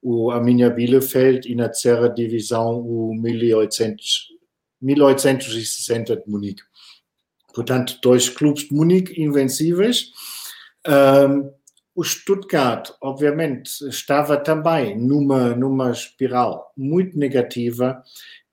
o 0.00 0.30
Arminia 0.30 0.70
Bielefeld 0.70 1.50
e 1.50 1.56
na 1.56 1.68
terceira 1.68 2.08
divisão 2.08 2.80
o 2.80 3.12
1800, 3.14 4.28
1860 4.80 6.16
de 6.16 6.22
Munique. 6.30 6.62
Portanto, 7.52 7.98
dois 8.00 8.28
clubes 8.28 8.68
de 8.68 8.74
Munique 8.74 9.20
invencíveis. 9.20 10.12
Um, 10.86 11.50
o 11.96 12.04
Stuttgart, 12.04 12.90
obviamente, 13.00 13.70
estava 13.88 14.36
também 14.36 14.96
numa, 14.96 15.56
numa 15.56 15.90
espiral 15.90 16.70
muito 16.76 17.18
negativa 17.18 18.00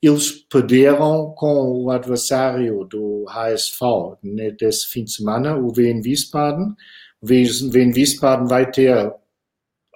eles 0.04 0.32
perderam 0.32 1.34
com 1.38 1.84
o 1.84 1.90
adversário 1.90 2.84
do 2.84 3.26
HSV 3.30 4.18
nesse 4.22 4.90
fim 4.90 5.06
de 5.06 5.14
semana, 5.14 5.56
o 5.56 5.72
Wien 5.76 6.02
Wiesbaden. 6.04 6.76
O 7.22 7.26
Wien 7.26 7.94
Wiesbaden 7.96 8.48
vai 8.48 8.70
ter 8.70 9.14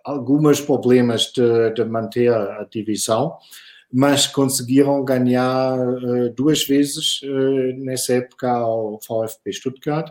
alguns 0.06 0.62
problemas 0.62 1.34
de, 1.34 1.72
de 1.72 1.84
manter 1.84 2.34
a 2.34 2.66
divisão, 2.72 3.36
mas 3.92 4.26
conseguiram 4.26 5.04
ganhar 5.04 5.78
uh, 5.78 6.34
duas 6.34 6.64
vezes 6.66 7.22
uh, 7.24 7.84
nessa 7.84 8.14
época 8.14 8.50
ao 8.50 9.00
VfB 9.00 9.52
Stuttgart 9.52 10.10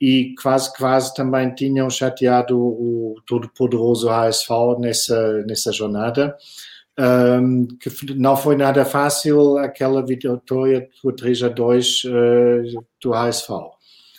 e 0.00 0.34
quase 0.40 0.72
quase 0.76 1.12
também 1.14 1.52
tinham 1.52 1.90
chateado 1.90 2.56
o 2.56 3.16
todo 3.26 3.48
poderoso 3.48 4.08
HSV 4.08 4.78
nessa 4.78 5.42
nessa 5.44 5.72
jornada 5.72 6.36
um, 6.98 7.66
que 7.66 8.14
não 8.14 8.36
foi 8.36 8.56
nada 8.56 8.84
fácil 8.84 9.58
aquela 9.58 10.04
vitória 10.04 10.88
por 11.02 11.14
3 11.14 11.42
a 11.42 11.48
2 11.48 12.04
uh, 12.04 12.08
ah, 12.08 12.82
do 13.02 13.12
HSV. 13.12 13.54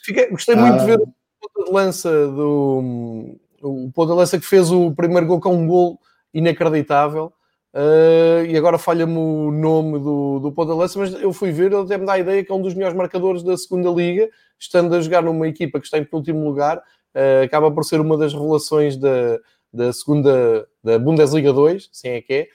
Fiquei, 0.04 0.30
gostei 0.30 0.56
muito 0.56 0.76
uh, 0.76 0.80
de 0.80 0.86
ver 0.86 1.00
o 1.00 1.08
ponto 1.08 1.66
de 1.66 1.72
lança 1.72 2.28
do 2.28 3.38
o 3.62 3.92
ponto 3.92 4.12
de 4.12 4.18
lança 4.18 4.40
que 4.40 4.46
fez 4.46 4.72
o 4.72 4.92
primeiro 4.92 5.26
gol 5.26 5.40
com 5.40 5.56
um 5.56 5.68
gol 5.68 6.00
inacreditável. 6.34 7.34
Uh, 7.74 8.46
e 8.48 8.58
agora 8.58 8.78
falha-me 8.78 9.18
o 9.18 9.52
nome 9.52 10.00
do, 10.00 10.40
do 10.40 10.52
ponto 10.52 10.72
de 10.72 10.78
lança, 10.78 10.98
mas 10.98 11.14
eu 11.14 11.34
fui 11.34 11.52
ver, 11.52 11.72
ele 11.72 11.76
até 11.76 11.98
me 11.98 12.06
dá 12.06 12.14
a 12.14 12.20
ideia 12.20 12.44
que 12.44 12.52
é 12.52 12.56
um 12.56 12.62
dos 12.62 12.74
melhores 12.74 12.98
marcadores 12.98 13.44
da 13.44 13.58
segunda 13.58 13.90
liga, 13.90 14.30
estando 14.58 14.96
a 14.96 15.02
jogar 15.02 15.22
numa 15.22 15.48
equipa 15.48 15.80
que 15.80 15.86
está 15.86 16.00
em 16.00 16.08
último 16.12 16.44
lugar, 16.44 16.78
uh, 16.78 17.44
acaba 17.44 17.70
por 17.70 17.84
ser 17.84 18.00
uma 18.00 18.18
das 18.18 18.34
revelações 18.34 18.98
da, 18.98 19.38
da 19.72 19.92
segunda 19.94 20.68
da 20.84 20.98
Bundesliga 20.98 21.52
2, 21.54 21.90
assim 21.92 22.10
é 22.10 22.22
que 22.22 22.34
é. 22.34 22.48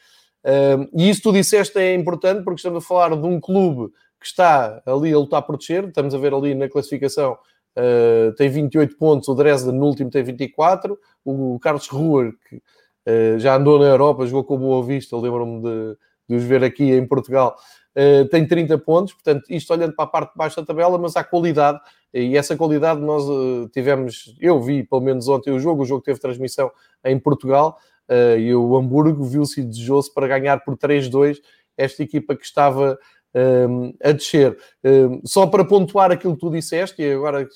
E 0.93 1.09
isso 1.09 1.22
tu 1.22 1.32
disseste 1.32 1.78
é 1.78 1.95
importante 1.95 2.43
porque 2.43 2.57
estamos 2.57 2.84
a 2.84 2.86
falar 2.86 3.16
de 3.16 3.26
um 3.26 3.40
clube 3.40 3.93
que 4.22 4.26
está 4.28 4.80
ali 4.86 5.12
a 5.12 5.18
lutar 5.18 5.43
por 5.43 5.59
descer, 5.59 5.84
estamos 5.84 6.14
a 6.14 6.18
ver 6.18 6.32
ali 6.32 6.55
na 6.55 6.68
classificação, 6.68 7.36
uh, 7.76 8.32
tem 8.36 8.49
28 8.49 8.97
pontos, 8.97 9.28
o 9.28 9.34
Dresden 9.34 9.74
no 9.74 9.84
último 9.84 10.09
tem 10.11 10.22
24, 10.22 10.97
o 11.24 11.59
Carlos 11.59 11.88
Ruhr, 11.88 12.32
que 12.49 12.57
uh, 12.57 13.38
já 13.38 13.57
andou 13.57 13.80
na 13.80 13.86
Europa, 13.86 14.24
jogou 14.24 14.45
com 14.45 14.57
Boa 14.57 14.84
Vista, 14.84 15.16
lembro-me 15.16 15.61
de, 15.61 15.97
de 16.28 16.36
os 16.36 16.45
ver 16.45 16.62
aqui 16.62 16.84
em 16.93 17.07
Portugal, 17.07 17.57
Uh, 17.95 18.26
tem 18.30 18.49
30 18.49 18.78
pontos, 18.78 19.12
portanto, 19.12 19.45
isto 19.51 19.70
olhando 19.70 19.95
para 19.95 20.07
a 20.07 20.09
parte 20.09 20.32
de 20.32 20.38
baixo 20.38 20.57
da 20.57 20.64
tabela, 20.64 20.97
mas 20.97 21.14
há 21.14 21.22
qualidade, 21.22 21.78
e 22.14 22.38
essa 22.38 22.57
qualidade 22.57 23.03
nós 23.03 23.24
tivemos, 23.70 24.34
eu 24.40 24.59
vi 24.62 24.82
pelo 24.82 25.03
menos 25.03 25.28
ontem 25.28 25.51
o 25.51 25.61
jogo, 25.61 25.82
o 25.82 25.84
jogo 25.84 26.01
teve 26.03 26.18
transmissão 26.18 26.70
em 27.05 27.18
Portugal, 27.18 27.76
uh, 28.09 28.38
e 28.38 28.55
o 28.55 28.76
Hamburgo 28.76 29.24
viu-se 29.24 29.62
desejoso 29.62 30.12
para 30.14 30.28
ganhar 30.28 30.64
por 30.64 30.76
3-2 30.76 31.38
esta 31.76 32.03
equipa 32.03 32.36
que 32.36 32.44
estava 32.44 32.98
um, 33.34 33.94
a 34.03 34.12
descer. 34.12 34.57
Um, 34.84 35.20
só 35.24 35.46
para 35.46 35.64
pontuar 35.64 36.11
aquilo 36.11 36.34
que 36.34 36.40
tu 36.40 36.50
disseste, 36.50 37.03
e 37.03 37.12
agora 37.12 37.48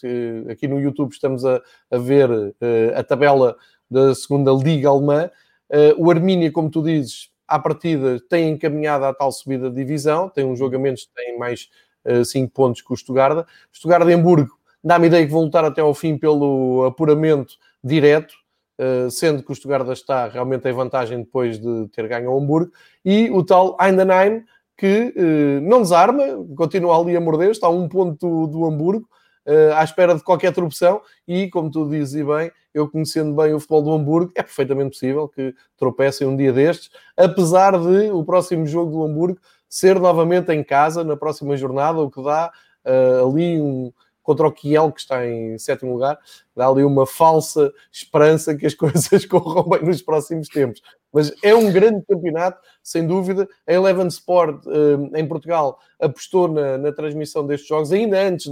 aqui 0.51 0.67
no 0.67 0.81
YouTube 0.81 1.13
estamos 1.13 1.45
a, 1.45 1.61
a 1.91 1.99
ver 1.99 2.31
a 2.95 3.05
tabela 3.05 3.57
da 3.91 4.15
segunda 4.15 4.51
Liga 4.53 4.89
Alemã, 4.89 5.31
o 5.99 6.11
Armínia, 6.11 6.51
como 6.51 6.71
tu 6.71 6.83
dizes, 6.83 7.31
à 7.47 7.59
partida 7.59 8.21
tem 8.29 8.51
encaminhado 8.51 9.05
à 9.05 9.15
tal 9.15 9.31
subida 9.31 9.71
de 9.71 9.77
divisão, 9.77 10.29
tem 10.29 10.45
um 10.45 10.57
jogo 10.57 10.77
a 10.77 10.79
menos, 10.79 11.09
tem 11.15 11.39
mais 11.39 11.69
5 12.25 12.47
uh, 12.47 12.51
pontos 12.51 12.83
que 12.83 12.93
o 12.93 12.97
Stuttgart. 12.97 13.47
Stuttgart 13.73 14.07
de 14.07 14.13
Hamburgo 14.13 14.59
dá-me 14.83 15.07
ideia 15.07 15.25
que 15.27 15.33
vão 15.33 15.43
lutar 15.43 15.65
até 15.65 15.81
ao 15.81 15.95
fim 15.95 16.17
pelo 16.17 16.85
apuramento 16.85 17.55
direto, 17.83 18.33
uh, 18.33 18.46
sendo 19.11 19.43
que 19.43 19.51
o 19.51 19.55
Stuttgart 19.55 19.89
está 19.89 20.29
realmente 20.29 20.69
em 20.69 20.73
vantagem 20.73 21.19
depois 21.19 21.59
de 21.59 21.89
ter 21.89 22.07
ganho 22.07 22.31
o 22.31 22.39
Hamburgo, 22.39 22.73
e 23.05 23.31
o 23.31 23.43
tal 23.43 23.77
Eindenheim, 23.81 24.45
que 24.77 25.15
uh, 25.17 25.61
não 25.63 25.81
desarma, 25.81 26.23
continua 26.55 27.01
ali 27.01 27.17
a 27.17 27.21
morder, 27.21 27.51
está 27.51 27.67
a 27.67 27.71
um 27.71 27.89
ponto 27.89 28.47
do, 28.47 28.67
Hamburgo, 28.67 29.09
uh, 29.47 29.75
à 29.75 29.83
espera 29.83 30.15
de 30.15 30.23
qualquer 30.23 30.53
tropeção 30.53 31.01
e, 31.27 31.49
como 31.49 31.71
tu 31.71 31.89
dizes 31.89 32.25
bem, 32.25 32.53
eu 32.75 32.89
conhecendo 32.89 33.35
bem 33.35 33.55
o 33.55 33.59
futebol 33.59 33.83
do 33.83 33.93
Hamburgo, 33.93 34.33
é 34.35 34.43
perfeitamente 34.43 34.91
possível 34.91 35.29
que 35.29 35.55
tropecem 35.79 36.27
um 36.27 36.37
dia 36.37 36.53
destes, 36.53 36.91
apesar 37.17 37.73
de 37.73 38.11
o 38.11 38.23
próximo 38.23 38.67
jogo 38.67 38.91
do 38.91 39.05
Hamburgo 39.05 39.39
ser 39.69 39.99
novamente 39.99 40.53
em 40.53 40.63
casa, 40.63 41.03
na 41.03 41.17
próxima 41.17 41.57
jornada, 41.57 41.99
o 41.99 42.11
que 42.11 42.23
dá 42.23 42.53
uh, 42.85 43.29
ali 43.29 43.61
um, 43.61 43.91
contra 44.27 44.49
o 44.49 44.53
Kiel, 44.53 44.91
que 44.91 45.01
está 45.01 45.25
em 45.25 45.57
sétimo 45.57 45.93
lugar. 45.93 46.19
Dá 46.55 46.67
ali 46.67 46.83
uma 46.83 47.07
falsa 47.07 47.73
esperança 47.93 48.57
que 48.57 48.67
as 48.67 48.75
coisas 48.75 49.25
corram 49.25 49.63
bem 49.63 49.85
nos 49.85 50.03
próximos 50.03 50.49
tempos. 50.49 50.83
Mas 51.13 51.33
é 51.43 51.55
um 51.55 51.73
grande 51.73 52.05
campeonato, 52.05 52.61
sem 52.83 53.07
dúvida. 53.07 53.49
A 53.67 53.73
Eleven 53.73 54.09
Sport 54.09 54.67
eh, 54.67 55.21
em 55.21 55.27
Portugal 55.27 55.79
apostou 56.01 56.49
na, 56.49 56.77
na, 56.77 56.93
transmissão 56.93 57.47
destes 57.47 57.69
jogos 57.69 57.93
ainda 57.93 58.21
antes 58.21 58.51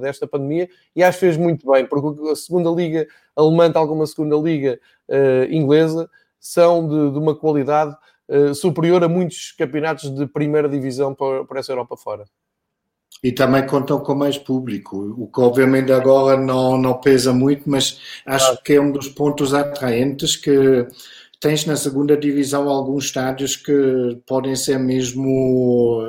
desta 0.00 0.26
pandemia 0.26 0.68
e 0.94 1.02
acho 1.02 1.18
que 1.18 1.26
fez 1.26 1.36
muito 1.36 1.70
bem, 1.70 1.86
porque 1.86 2.30
a 2.30 2.36
segunda 2.36 2.68
liga 2.68 3.06
alemã, 3.36 3.70
tal 3.70 3.86
como 3.86 4.02
a 4.02 4.06
segunda 4.06 4.36
liga 4.36 4.78
uh, 5.08 5.50
inglesa, 5.50 6.10
são 6.38 6.86
de, 6.86 7.12
de 7.12 7.18
uma 7.18 7.34
qualidade 7.34 7.96
uh, 8.28 8.54
superior 8.54 9.02
a 9.02 9.08
muitos 9.08 9.52
campeonatos 9.52 10.10
de 10.14 10.26
primeira 10.26 10.68
divisão 10.68 11.14
por, 11.14 11.46
por 11.46 11.56
essa 11.56 11.72
Europa 11.72 11.96
fora. 11.96 12.24
E 13.22 13.30
também 13.30 13.64
contam 13.66 14.00
com 14.00 14.14
mais 14.14 14.36
público, 14.36 15.14
o 15.16 15.28
que 15.28 15.40
obviamente 15.40 15.92
agora 15.92 16.36
não, 16.40 16.76
não 16.76 17.00
pesa 17.00 17.32
muito, 17.32 17.70
mas 17.70 18.00
acho 18.26 18.60
que 18.64 18.72
é 18.72 18.80
um 18.80 18.90
dos 18.90 19.08
pontos 19.08 19.54
atraentes 19.54 20.34
que 20.34 20.86
tens 21.42 21.66
na 21.66 21.74
segunda 21.74 22.16
divisão 22.16 22.68
alguns 22.68 23.06
estádios 23.06 23.56
que 23.56 24.16
podem 24.24 24.54
ser 24.54 24.78
mesmo, 24.78 26.00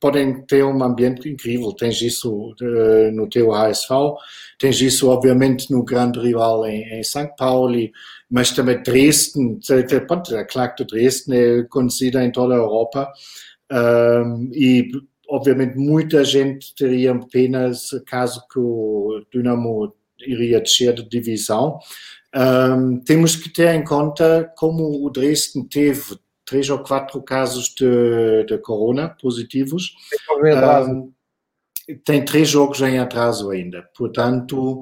podem 0.00 0.42
ter 0.42 0.64
um 0.64 0.82
ambiente 0.82 1.28
incrível. 1.28 1.72
Tens 1.72 2.02
isso 2.02 2.52
uh, 2.60 3.12
no 3.12 3.28
teu 3.28 3.54
ASV, 3.54 4.16
tens 4.58 4.80
isso 4.80 5.08
obviamente 5.08 5.70
no 5.70 5.84
grande 5.84 6.18
rival 6.18 6.66
em, 6.66 6.82
em 6.98 7.04
São 7.04 7.28
Paulo, 7.38 7.78
mas 8.28 8.50
também 8.50 8.82
Dresden, 8.82 9.60
pronto, 10.08 10.36
a 10.36 10.44
claque 10.44 10.84
de 10.84 10.90
Dresden 10.92 11.38
é 11.38 11.62
conhecida 11.62 12.24
em 12.24 12.32
toda 12.32 12.54
a 12.54 12.58
Europa 12.58 13.08
um, 13.70 14.50
e 14.52 14.90
obviamente 15.30 15.76
muita 15.76 16.24
gente 16.24 16.74
teria 16.74 17.18
pena 17.30 17.70
caso 18.04 18.42
que 18.48 18.58
o 18.58 19.24
Dinamo 19.32 19.94
iria 20.18 20.60
descer 20.60 20.92
de 20.92 21.08
divisão. 21.08 21.78
Um, 22.34 23.00
temos 23.00 23.36
que 23.36 23.48
ter 23.48 23.74
em 23.74 23.84
conta 23.84 24.52
como 24.56 25.04
o 25.04 25.10
Dresden 25.10 25.64
teve 25.64 26.18
três 26.44 26.68
ou 26.68 26.80
quatro 26.80 27.22
casos 27.22 27.72
de, 27.74 28.44
de 28.44 28.58
corona 28.58 29.08
positivos. 29.08 29.94
Um, 30.88 31.12
tem 32.04 32.24
três 32.24 32.48
jogos 32.48 32.80
em 32.82 32.98
atraso 32.98 33.50
ainda, 33.50 33.88
portanto 33.96 34.80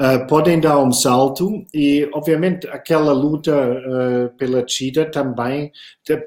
uh, 0.00 0.26
podem 0.26 0.60
dar 0.60 0.78
um 0.78 0.92
salto 0.92 1.64
e 1.72 2.08
obviamente 2.12 2.66
aquela 2.68 3.12
luta 3.12 3.52
uh, 3.54 4.36
pela 4.36 4.62
descida 4.62 5.10
também 5.10 5.72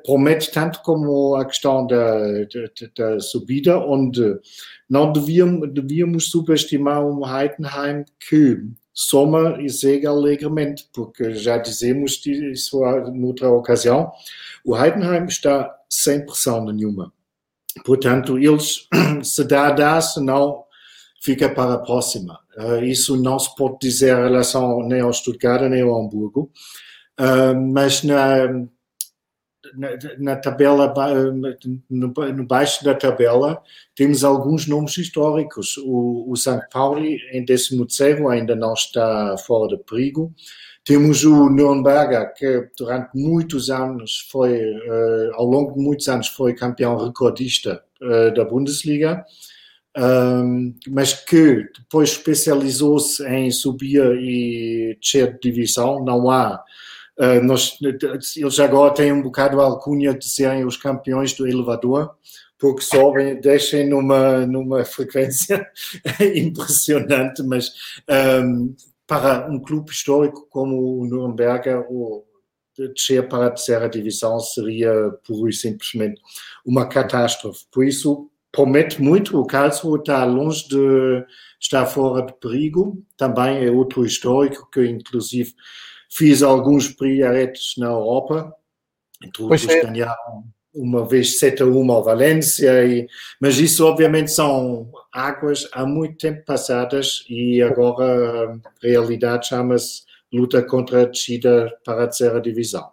promete 0.06 0.52
tanto 0.52 0.82
como 0.82 1.36
a 1.36 1.46
questão 1.46 1.86
da, 1.88 2.20
da, 2.20 3.14
da 3.14 3.20
subida, 3.20 3.78
onde 3.80 4.40
não 4.90 5.12
devíamos, 5.12 5.74
devíamos 5.74 6.30
subestimar 6.30 7.06
um 7.06 7.22
Heidenheim 7.26 8.04
que 8.28 8.58
soma 8.94 9.62
e 9.62 9.70
segue 9.70 10.06
alegremente, 10.06 10.90
porque 10.94 11.34
já 11.34 11.58
dizemos 11.58 12.22
isso 12.26 12.82
noutra 13.14 13.50
ocasião, 13.50 14.12
o 14.66 14.76
Heidenheim 14.76 15.26
está 15.26 15.74
sem 15.90 16.26
pressão 16.26 16.66
nenhuma. 16.66 17.14
Portanto, 17.86 18.38
eles, 18.38 18.88
se 19.24 19.44
dá, 19.46 19.72
dá, 19.72 20.02
se 20.02 20.20
não, 20.20 20.64
fica 21.20 21.50
para 21.50 21.74
a 21.74 21.80
próxima. 21.80 22.40
Uh, 22.58 22.84
isso 22.84 23.22
não 23.22 23.38
se 23.38 23.54
pode 23.56 23.78
dizer 23.82 24.18
em 24.18 24.24
relação 24.24 24.82
nem 24.88 25.02
ao 25.02 25.14
Stuttgart 25.14 25.70
nem 25.70 25.82
ao 25.82 26.00
Hamburgo, 26.00 26.52
uh, 27.20 27.56
mas 27.56 28.04
na, 28.04 28.48
na, 29.76 29.90
na 30.18 30.36
tabela, 30.38 30.94
no, 31.90 32.14
no, 32.14 32.46
baixo 32.46 32.84
da 32.84 32.96
tabela, 32.96 33.62
temos 33.96 34.24
alguns 34.24 34.68
nomes 34.68 34.98
históricos. 34.98 35.78
O, 35.78 36.32
o 36.32 36.36
St. 36.36 36.68
Pauli, 36.72 37.20
em 37.34 37.44
13 37.46 37.78
ainda 38.30 38.56
não 38.56 38.74
está 38.74 39.36
fora 39.46 39.76
de 39.76 39.84
perigo. 39.84 40.34
Temos 40.86 41.24
o 41.24 41.50
Nürnberger, 41.50 42.34
que 42.34 42.70
durante 42.78 43.10
muitos 43.14 43.70
anos 43.70 44.28
foi, 44.32 44.60
uh, 44.60 45.34
ao 45.34 45.46
longo 45.46 45.74
de 45.74 45.84
muitos 45.84 46.08
anos, 46.08 46.28
foi 46.30 46.54
campeão 46.54 46.98
recordista 46.98 47.84
da 48.34 48.46
Bundesliga, 48.46 49.26
um, 49.98 50.74
mas 50.88 51.14
que 51.14 51.68
depois 51.78 52.12
especializou-se 52.12 53.26
em 53.28 53.52
subir 53.52 54.02
e 54.22 54.98
descer 55.02 55.34
de 55.34 55.52
divisão. 55.52 56.04
Não 56.04 56.30
há 56.30 56.64
Uh, 57.20 57.44
nós, 57.44 57.78
eles 58.38 58.60
agora 58.62 58.94
têm 58.94 59.12
um 59.12 59.22
bocado 59.22 59.60
a 59.60 59.66
alcunha 59.66 60.14
de 60.14 60.26
serem 60.26 60.64
os 60.64 60.78
campeões 60.78 61.34
do 61.34 61.46
elevador, 61.46 62.16
porque 62.58 62.82
sobem, 62.82 63.42
descem 63.42 63.90
numa, 63.90 64.46
numa 64.46 64.86
frequência 64.86 65.70
impressionante, 66.34 67.44
mas 67.44 67.74
um, 68.42 68.74
para 69.06 69.52
um 69.52 69.60
clube 69.60 69.92
histórico 69.92 70.48
como 70.50 71.02
o 71.02 71.06
Nuremberg, 71.06 71.70
o 71.90 72.24
descer 72.78 73.28
para 73.28 73.48
a 73.48 73.52
terceira 73.52 73.90
divisão 73.90 74.40
seria 74.40 74.94
pura 75.28 75.50
e 75.50 75.54
simplesmente 75.54 76.22
uma 76.66 76.88
catástrofe. 76.88 77.66
Por 77.70 77.84
isso, 77.84 78.30
promete 78.64 79.02
muito. 79.02 79.40
O 79.40 79.46
caso 79.46 79.96
está 79.96 80.24
longe 80.26 80.68
de 80.68 81.26
estar 81.60 81.86
fora 81.86 82.26
de 82.26 82.34
perigo. 82.34 83.04
Também 83.18 83.66
é 83.66 83.72
outro 83.72 84.06
histórico 84.06 84.70
que, 84.72 84.86
inclusive, 84.86 85.54
Fiz 86.12 86.42
alguns 86.42 86.88
priaretes 86.88 87.76
na 87.78 87.86
Europa, 87.86 88.52
todos 89.32 89.68
é. 89.68 89.84
ganharam 89.84 90.44
uma 90.74 91.06
vez 91.06 91.38
7 91.38 91.62
a 91.62 91.66
1 91.68 91.92
ao 91.92 92.04
Valência, 92.04 92.84
e, 92.86 93.08
mas 93.40 93.60
isso 93.60 93.86
obviamente 93.86 94.32
são 94.32 94.92
águas 95.14 95.68
há 95.72 95.86
muito 95.86 96.18
tempo 96.18 96.44
passadas 96.46 97.24
e 97.30 97.62
agora 97.62 98.54
a 98.54 98.60
realidade 98.82 99.50
chama-se 99.50 100.04
luta 100.34 100.64
contra 100.64 101.04
a 101.04 101.06
descida 101.06 101.72
para 101.86 102.04
a 102.04 102.08
terceira 102.08 102.42
divisão. 102.42 102.90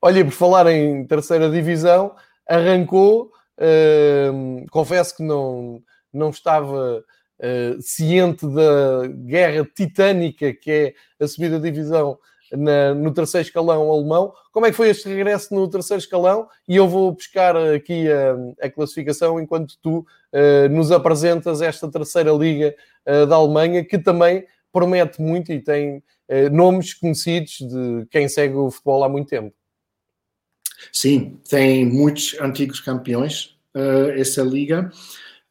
Olha, 0.00 0.24
por 0.24 0.32
falar 0.32 0.68
em 0.68 1.04
terceira 1.06 1.50
divisão, 1.50 2.14
arrancou, 2.48 3.32
uh, 3.58 4.66
confesso 4.70 5.16
que 5.16 5.22
não, 5.22 5.82
não 6.12 6.30
estava 6.30 7.02
uh, 7.40 7.82
ciente 7.82 8.46
da 8.46 9.06
guerra 9.06 9.66
titânica 9.74 10.52
que 10.52 10.70
é 10.70 10.94
a 11.24 11.28
subida 11.28 11.58
da 11.58 11.68
divisão 11.68 12.18
na, 12.52 12.94
no 12.94 13.12
terceiro 13.12 13.46
escalão 13.46 13.90
alemão. 13.90 14.32
Como 14.52 14.66
é 14.66 14.70
que 14.70 14.76
foi 14.76 14.88
este 14.88 15.08
regresso 15.08 15.54
no 15.54 15.68
terceiro 15.68 16.00
escalão? 16.00 16.48
E 16.68 16.76
eu 16.76 16.88
vou 16.88 17.12
buscar 17.12 17.56
aqui 17.56 18.08
a, 18.10 18.66
a 18.66 18.70
classificação 18.70 19.40
enquanto 19.40 19.78
tu 19.80 19.98
uh, 19.98 20.68
nos 20.70 20.90
apresentas 20.90 21.62
esta 21.62 21.90
terceira 21.90 22.32
liga 22.32 22.74
uh, 23.06 23.26
da 23.26 23.36
Alemanha, 23.36 23.84
que 23.84 23.98
também 23.98 24.44
promete 24.72 25.20
muito 25.20 25.52
e 25.52 25.60
tem 25.60 26.02
nomes 26.52 26.94
conhecidos 26.94 27.58
de 27.58 28.06
quem 28.08 28.28
segue 28.28 28.54
o 28.54 28.70
futebol 28.70 29.02
há 29.02 29.08
muito 29.08 29.28
tempo. 29.28 29.52
Sim, 30.92 31.38
tem 31.48 31.84
muitos 31.86 32.36
antigos 32.40 32.80
campeões 32.80 33.56
essa 34.16 34.42
liga. 34.42 34.90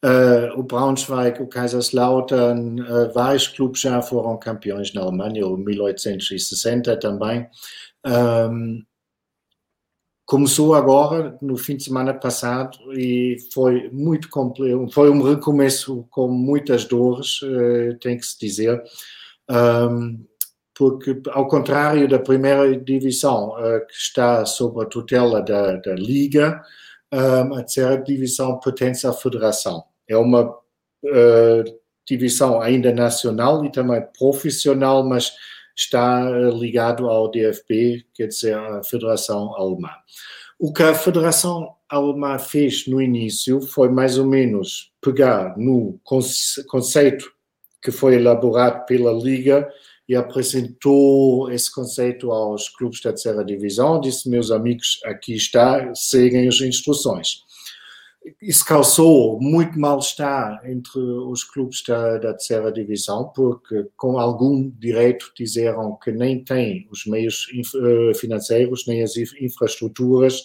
Uh, 0.02 0.58
o 0.58 0.62
Braunschweig, 0.62 1.42
o 1.42 1.46
Kaiserslautern, 1.46 2.80
uh, 2.80 3.12
vários 3.12 3.46
clubes 3.46 3.82
já 3.82 4.00
foram 4.00 4.38
campeões 4.38 4.94
na 4.94 5.02
Alemanha, 5.02 5.46
o 5.46 5.58
1860 5.58 6.98
também. 6.98 7.46
Um, 8.06 8.82
começou 10.24 10.74
agora, 10.74 11.36
no 11.42 11.54
fim 11.58 11.76
de 11.76 11.84
semana 11.84 12.14
passado, 12.14 12.78
e 12.94 13.36
foi 13.52 13.90
muito 13.90 14.30
foi 14.90 15.10
um 15.10 15.22
recomeço 15.22 16.06
com 16.08 16.28
muitas 16.28 16.86
dores, 16.86 17.42
uh, 17.42 17.98
tem 18.00 18.16
que 18.16 18.24
se 18.24 18.38
dizer, 18.40 18.82
um, 19.50 20.24
porque, 20.80 21.20
ao 21.28 21.46
contrário 21.46 22.08
da 22.08 22.18
primeira 22.18 22.74
divisão, 22.74 23.54
que 23.86 23.94
está 23.94 24.46
sob 24.46 24.82
a 24.82 24.86
tutela 24.86 25.42
da, 25.42 25.76
da 25.76 25.94
Liga, 25.94 26.58
um, 27.12 27.52
a 27.52 27.58
terceira 27.58 27.98
divisão 27.98 28.58
pertence 28.58 29.06
à 29.06 29.12
federação 29.12 29.84
é 30.08 30.16
uma 30.16 30.48
uh, 30.48 31.64
divisão 32.08 32.62
ainda 32.62 32.94
nacional 32.94 33.62
e 33.62 33.70
também 33.70 34.02
profissional, 34.18 35.06
mas 35.06 35.34
está 35.76 36.30
eh, 36.30 36.50
ligado 36.50 37.10
ao 37.10 37.30
DFB, 37.30 38.06
quer 38.14 38.28
dizer, 38.28 38.56
a 38.56 38.82
Federação 38.82 39.54
Alemã. 39.56 39.90
O 40.58 40.72
que 40.72 40.82
a 40.82 40.94
Federação 40.94 41.74
Alemã 41.90 42.38
fez 42.38 42.86
no 42.86 43.02
início 43.02 43.60
foi 43.60 43.90
mais 43.90 44.16
ou 44.16 44.24
menos 44.24 44.92
pegar 45.02 45.58
no 45.58 46.00
conceito 46.66 47.30
que 47.82 47.90
foi 47.90 48.14
elaborado 48.14 48.86
pela 48.86 49.12
Liga 49.12 49.68
e 50.10 50.16
apresentou 50.16 51.48
esse 51.52 51.72
conceito 51.72 52.32
aos 52.32 52.68
clubes 52.68 53.00
da 53.00 53.10
terceira 53.10 53.44
divisão. 53.44 54.00
Disse, 54.00 54.28
meus 54.28 54.50
amigos, 54.50 54.98
aqui 55.04 55.36
está, 55.36 55.94
seguem 55.94 56.48
as 56.48 56.60
instruções 56.60 57.44
isso 58.40 58.64
causou 58.64 59.40
muito 59.40 59.78
mal-estar 59.78 60.60
entre 60.66 61.00
os 61.00 61.42
clubes 61.42 61.82
da, 61.86 62.18
da, 62.18 62.32
terceira 62.34 62.70
divisão, 62.70 63.32
porque 63.34 63.88
com 63.96 64.18
algum 64.18 64.70
direito 64.78 65.32
disseram 65.34 65.96
que 65.96 66.12
nem 66.12 66.44
têm 66.44 66.86
os 66.90 67.06
meios 67.06 67.46
eh, 67.54 68.14
financeiros, 68.14 68.86
nem 68.86 69.02
as 69.02 69.16
infraestruturas 69.16 70.42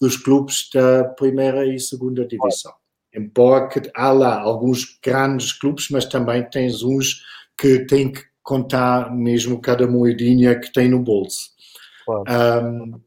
dos 0.00 0.16
clubes 0.16 0.70
da 0.72 1.04
primeira 1.04 1.66
e 1.66 1.78
segunda 1.78 2.26
divisão. 2.26 2.72
embora 3.14 3.68
que 3.68 3.82
há 3.94 4.10
lá 4.10 4.40
alguns 4.40 4.98
grandes 5.04 5.52
clubes, 5.52 5.90
mas 5.90 6.06
também 6.06 6.48
tens 6.48 6.82
uns 6.82 7.22
que 7.58 7.84
têm 7.84 8.10
que 8.10 8.31
contar 8.42 9.14
mesmo 9.14 9.60
cada 9.60 9.86
moedinha 9.86 10.58
que 10.58 10.72
tem 10.72 10.88
no 10.88 11.00
bolso. 11.00 11.50
Claro. 12.04 12.24
Um, 12.66 13.00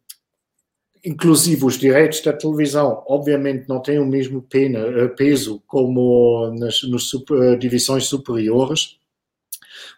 inclusive 1.06 1.64
os 1.64 1.78
direitos 1.78 2.22
da 2.22 2.34
televisão, 2.34 3.04
obviamente 3.08 3.70
não 3.70 3.80
têm 3.80 4.00
o 4.00 4.06
mesmo 4.06 4.42
pena, 4.42 4.80
eh, 4.80 5.08
peso 5.10 5.62
como 5.68 6.52
nas, 6.58 6.82
nas 6.84 7.04
super, 7.04 7.54
eh, 7.54 7.56
divisões 7.56 8.06
superiores. 8.06 8.98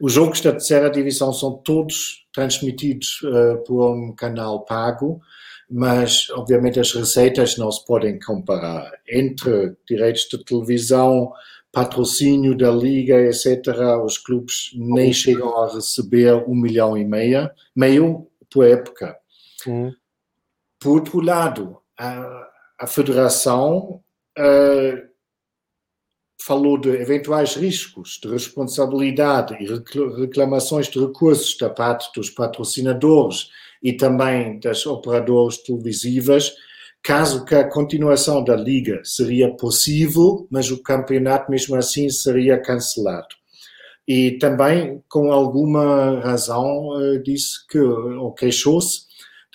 Os 0.02 0.14
jogos 0.14 0.42
da 0.42 0.52
terceira 0.52 0.90
divisão 0.90 1.32
são 1.32 1.54
todos 1.54 2.28
transmitidos 2.34 3.22
uh, 3.24 3.64
por 3.66 3.96
um 3.96 4.14
canal 4.14 4.64
pago, 4.64 5.20
mas 5.70 6.30
obviamente 6.32 6.80
as 6.80 6.94
receitas 6.94 7.58
não 7.58 7.72
se 7.72 7.84
podem 7.84 8.20
comparar. 8.20 8.92
Entre 9.10 9.76
direitos 9.88 10.28
de 10.30 10.44
televisão, 10.44 11.32
patrocínio 11.72 12.56
da 12.56 12.72
liga, 12.72 13.20
etc., 13.22 13.68
os 14.04 14.18
clubes 14.18 14.72
nem 14.76 15.14
chegam 15.14 15.58
a 15.58 15.74
receber 15.74 16.34
um 16.48 16.56
milhão 16.56 16.98
e 16.98 17.06
meio, 17.06 17.50
meio 17.76 18.28
por 18.50 18.66
época. 18.66 19.18
Uhum. 19.66 19.94
Por 20.80 20.92
outro 20.92 21.20
lado, 21.20 21.78
a, 21.98 22.50
a 22.80 22.88
federação 22.88 24.02
uh, 24.38 25.08
falou 26.42 26.78
de 26.78 26.90
eventuais 26.90 27.56
riscos 27.56 28.20
de 28.22 28.30
responsabilidade 28.30 29.56
e 29.60 29.68
reclamações 30.20 30.88
de 30.88 31.00
recursos 31.00 31.58
da 31.58 31.70
parte 31.70 32.10
dos 32.16 32.30
patrocinadores 32.30 33.50
e 33.84 33.94
também 33.94 34.60
das 34.60 34.86
operadoras 34.86 35.58
televisivas, 35.58 36.56
caso 37.08 37.46
que 37.46 37.56
a 37.56 37.64
continuação 37.64 38.44
da 38.44 38.54
liga 38.54 39.00
seria 39.02 39.50
possível, 39.56 40.46
mas 40.52 40.70
o 40.70 40.84
campeonato 40.84 41.50
mesmo 41.50 41.74
assim 41.78 42.10
seria 42.10 42.62
cancelado. 42.62 43.30
E 44.06 44.32
também, 44.40 45.02
com 45.08 45.32
alguma 45.32 46.20
razão, 46.20 47.02
eh, 47.02 47.20
disse 47.20 47.66
que, 47.70 47.80
ou 47.80 48.34
queixou-se, 48.34 49.04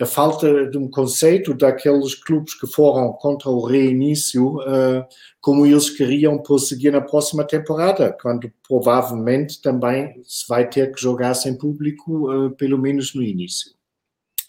da 0.01 0.07
falta 0.07 0.67
de 0.71 0.79
um 0.79 0.89
conceito 0.89 1.53
daqueles 1.53 2.15
clubes 2.15 2.59
que 2.59 2.67
foram 2.67 3.13
contra 3.13 3.51
o 3.51 3.67
reinício, 3.67 4.57
uh, 4.57 5.05
como 5.39 5.67
eles 5.67 5.91
queriam 5.91 6.39
prosseguir 6.39 6.91
na 6.91 7.03
próxima 7.03 7.45
temporada, 7.45 8.17
quando 8.23 8.51
provavelmente 8.67 9.61
também 9.61 10.15
se 10.25 10.49
vai 10.49 10.67
ter 10.67 10.91
que 10.91 11.03
jogar 11.03 11.35
sem 11.35 11.57
público, 11.59 12.33
uh, 12.33 12.51
pelo 12.57 12.79
menos 12.79 13.15
no 13.15 13.23
início. 13.23 13.71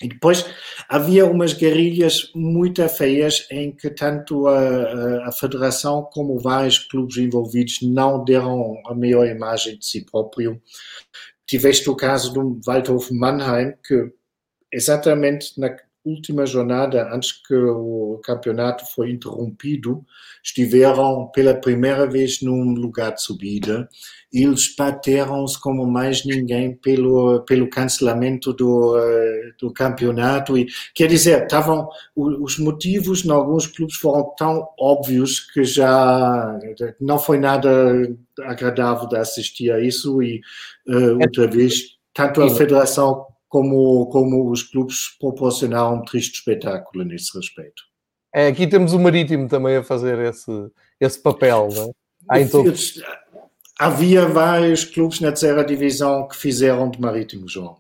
E 0.04 0.10
depois 0.10 0.46
havia 0.90 1.26
umas 1.26 1.54
guerrilhas 1.54 2.30
muito 2.36 2.88
feias 2.90 3.48
em 3.50 3.72
que 3.72 3.90
tanto 3.90 4.48
a, 4.48 5.30
a, 5.30 5.32
federação 5.32 6.04
como 6.12 6.38
vários 6.38 6.78
clubes 6.78 7.18
envolvidos 7.18 7.80
não 7.82 8.24
deram 8.24 8.76
a 8.86 8.94
melhor 8.94 9.26
imagem 9.26 9.78
de 9.78 9.86
si 9.86 10.06
próprio. 10.06 10.62
Tiveste 11.48 11.90
o 11.90 11.96
caso 11.96 12.34
do 12.34 12.60
Waldhof 12.68 13.14
Mannheim, 13.14 13.74
que 13.86 14.12
exatamente 14.72 15.60
na 15.60 15.74
última 16.06 16.46
jornada, 16.46 17.10
antes 17.14 17.32
que 17.32 17.56
o 17.56 18.20
campeonato 18.24 18.86
foi 18.94 19.12
interrompido, 19.12 20.06
estiveram 20.44 21.28
pela 21.34 21.54
primeira 21.54 22.06
vez 22.06 22.42
num 22.42 22.74
lugar 22.74 23.14
de 23.14 23.22
subida. 23.22 23.88
Eles 24.34 24.76
bateram-se 24.76 25.62
como 25.62 25.86
mais 25.86 26.26
ninguém 26.26 26.76
pelo, 26.76 27.42
pelo 27.42 27.70
cancelamento 27.70 28.52
do, 28.52 28.98
eh, 28.98 29.52
do 29.60 29.72
campeonato. 29.72 30.58
E, 30.58 30.68
quer 30.96 31.08
dizer, 31.08 31.44
estavam, 31.44 31.88
os 32.16 32.58
motivos 32.58 33.24
em 33.24 33.30
alguns 33.30 33.68
clubes 33.68 33.96
foram 33.96 34.34
tão 34.36 34.68
óbvios 34.80 35.40
que 35.40 35.64
já 35.64 36.60
não 37.00 37.20
foi 37.20 37.38
nada 37.38 37.70
agradável 38.42 39.08
de 39.08 39.18
assistir 39.18 39.72
a 39.72 39.80
isso. 39.80 40.24
E 40.24 40.42
uh, 40.88 41.20
outra 41.22 41.48
vez, 41.48 41.98
tanto 42.14 42.42
a 42.42 42.50
federação 42.50 43.28
como, 43.48 44.08
como 44.08 44.50
os 44.50 44.64
clubes 44.64 45.16
proporcionaram 45.20 45.98
um 45.98 46.04
triste 46.04 46.40
espetáculo 46.40 47.06
nesse 47.06 47.38
respeito. 47.38 47.84
É, 48.34 48.48
aqui 48.48 48.66
temos 48.66 48.94
o 48.94 49.00
Marítimo 49.00 49.48
também 49.48 49.78
a 49.78 49.84
fazer 49.84 50.18
esse, 50.18 50.52
esse 51.00 51.22
papel, 51.22 51.70
não 51.72 51.84
é? 51.84 51.92
Há 52.30 52.42
então... 52.42 52.64
Havia 53.84 54.26
vários 54.26 54.86
clubes 54.86 55.20
na 55.20 55.28
terceira 55.28 55.62
divisão 55.62 56.26
que 56.26 56.38
fizeram 56.38 56.90
de 56.90 57.02
Marítimo, 57.02 57.50
João. 57.50 57.76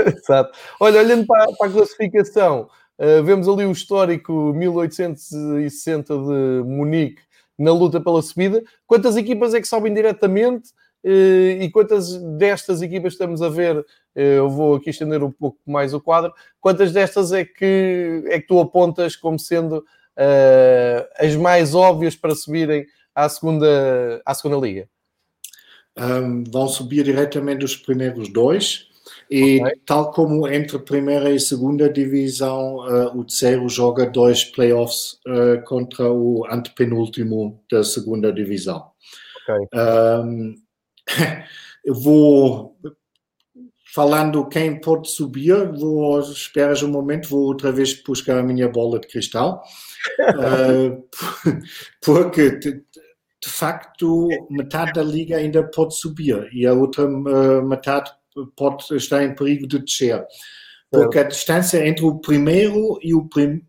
Exato. 0.00 0.58
Olha, 0.80 0.98
olhando 0.98 1.26
para, 1.26 1.52
para 1.52 1.68
a 1.68 1.70
classificação, 1.70 2.70
uh, 2.98 3.22
vemos 3.22 3.46
ali 3.46 3.66
o 3.66 3.70
histórico 3.70 4.32
1860 4.54 6.14
de 6.14 6.62
Munique 6.64 7.20
na 7.58 7.70
luta 7.70 8.00
pela 8.00 8.22
subida. 8.22 8.64
Quantas 8.86 9.14
equipas 9.14 9.52
é 9.52 9.60
que 9.60 9.68
sobem 9.68 9.92
diretamente? 9.92 10.70
Eh, 11.04 11.58
e 11.60 11.70
quantas 11.70 12.16
destas 12.38 12.80
equipas 12.80 13.12
estamos 13.12 13.42
a 13.42 13.50
ver, 13.50 13.84
eh, 14.14 14.38
eu 14.38 14.48
vou 14.48 14.76
aqui 14.76 14.88
estender 14.88 15.22
um 15.22 15.32
pouco 15.32 15.58
mais 15.66 15.92
o 15.92 16.00
quadro, 16.00 16.32
quantas 16.60 16.92
destas 16.92 17.30
é 17.30 17.44
que, 17.44 18.22
é 18.28 18.40
que 18.40 18.46
tu 18.46 18.58
apontas 18.58 19.16
como 19.16 19.38
sendo 19.38 19.78
uh, 19.78 21.08
as 21.18 21.34
mais 21.36 21.74
óbvias 21.74 22.14
para 22.16 22.34
subirem 22.36 22.86
à 23.14 23.28
segunda, 23.28 24.22
à 24.24 24.32
segunda 24.32 24.64
liga? 24.64 24.88
Um, 25.98 26.44
vão 26.44 26.68
subir 26.68 27.04
diretamente 27.04 27.64
os 27.64 27.76
primeiros 27.76 28.32
dois, 28.32 28.88
e 29.30 29.60
okay. 29.60 29.80
tal 29.86 30.10
como 30.10 30.46
entre 30.48 30.78
primeira 30.78 31.30
e 31.30 31.40
segunda 31.40 31.90
divisão, 31.90 32.76
uh, 32.76 33.18
o 33.18 33.24
terceiro 33.24 33.68
joga 33.68 34.06
dois 34.06 34.44
playoffs 34.44 35.18
uh, 35.26 35.62
contra 35.64 36.10
o 36.10 36.46
antepenúltimo 36.50 37.62
da 37.70 37.82
segunda 37.82 38.32
divisão. 38.32 38.90
Okay. 39.42 39.68
Um, 39.80 40.54
eu 41.84 41.94
vou 41.94 42.76
falando 43.94 44.48
quem 44.48 44.80
pode 44.80 45.10
subir, 45.10 45.70
vou 45.78 46.18
esperas 46.20 46.82
um 46.82 46.88
momento, 46.88 47.28
vou 47.28 47.42
outra 47.42 47.70
vez 47.70 47.92
buscar 48.02 48.38
a 48.38 48.42
minha 48.42 48.68
bola 48.68 48.98
de 48.98 49.06
cristal, 49.06 49.62
uh, 50.20 51.02
porque 52.04 52.58
de, 53.42 53.48
facto 53.48 54.28
metade 54.50 54.92
da 54.92 55.02
liga 55.02 55.36
ainda 55.36 55.62
pode 55.62 55.96
subir 55.96 56.48
e 56.52 56.66
a 56.66 56.72
outra 56.72 57.06
uh, 57.06 57.66
metade 57.66 58.10
pode 58.56 58.94
estar 58.96 59.22
em 59.22 59.34
perigo 59.34 59.66
de 59.66 59.78
descer, 59.78 60.24
porque 60.90 61.18
a 61.18 61.24
distância 61.24 61.86
entre 61.86 62.04
o 62.04 62.18
primeiro 62.18 62.98
e 63.02 63.14
o, 63.14 63.28
prim, 63.28 63.62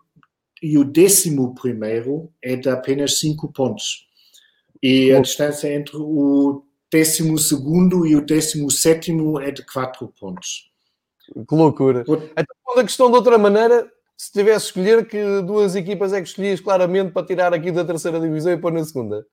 e 0.62 0.78
o 0.78 0.84
décimo 0.84 1.54
primeiro 1.54 2.32
é 2.42 2.56
de 2.56 2.70
apenas 2.70 3.20
5 3.20 3.52
pontos. 3.52 4.08
E 4.82 5.14
a 5.14 5.20
distância 5.20 5.74
entre 5.74 5.98
o 5.98 6.64
décimo 6.92 7.38
segundo 7.38 8.06
e 8.06 8.16
o 8.16 8.26
décimo 8.26 8.70
sétimo 8.70 9.40
é 9.40 9.52
de 9.52 9.66
4 9.66 10.08
pontos. 10.20 10.72
Que 11.48 11.56
loucura. 11.56 12.04
Por... 12.04 12.22
Então, 12.38 12.78
a 12.78 12.84
questão 12.84 13.10
de 13.10 13.16
outra 13.16 13.38
maneira, 13.38 13.90
se 14.18 14.32
tivesse 14.32 14.68
escolher, 14.68 15.08
que 15.08 15.42
duas 15.42 15.76
equipas 15.76 16.14
é 16.14 16.22
que 16.22 16.28
escolhias 16.28 16.60
claramente 16.60 17.12
para 17.12 17.26
tirar 17.26 17.54
aqui 17.54 17.72
da 17.72 17.86
terceira 17.86 18.20
divisão 18.20 18.52
e 18.52 18.58
pôr 18.58 18.72
na 18.72 18.84
segunda? 18.84 19.26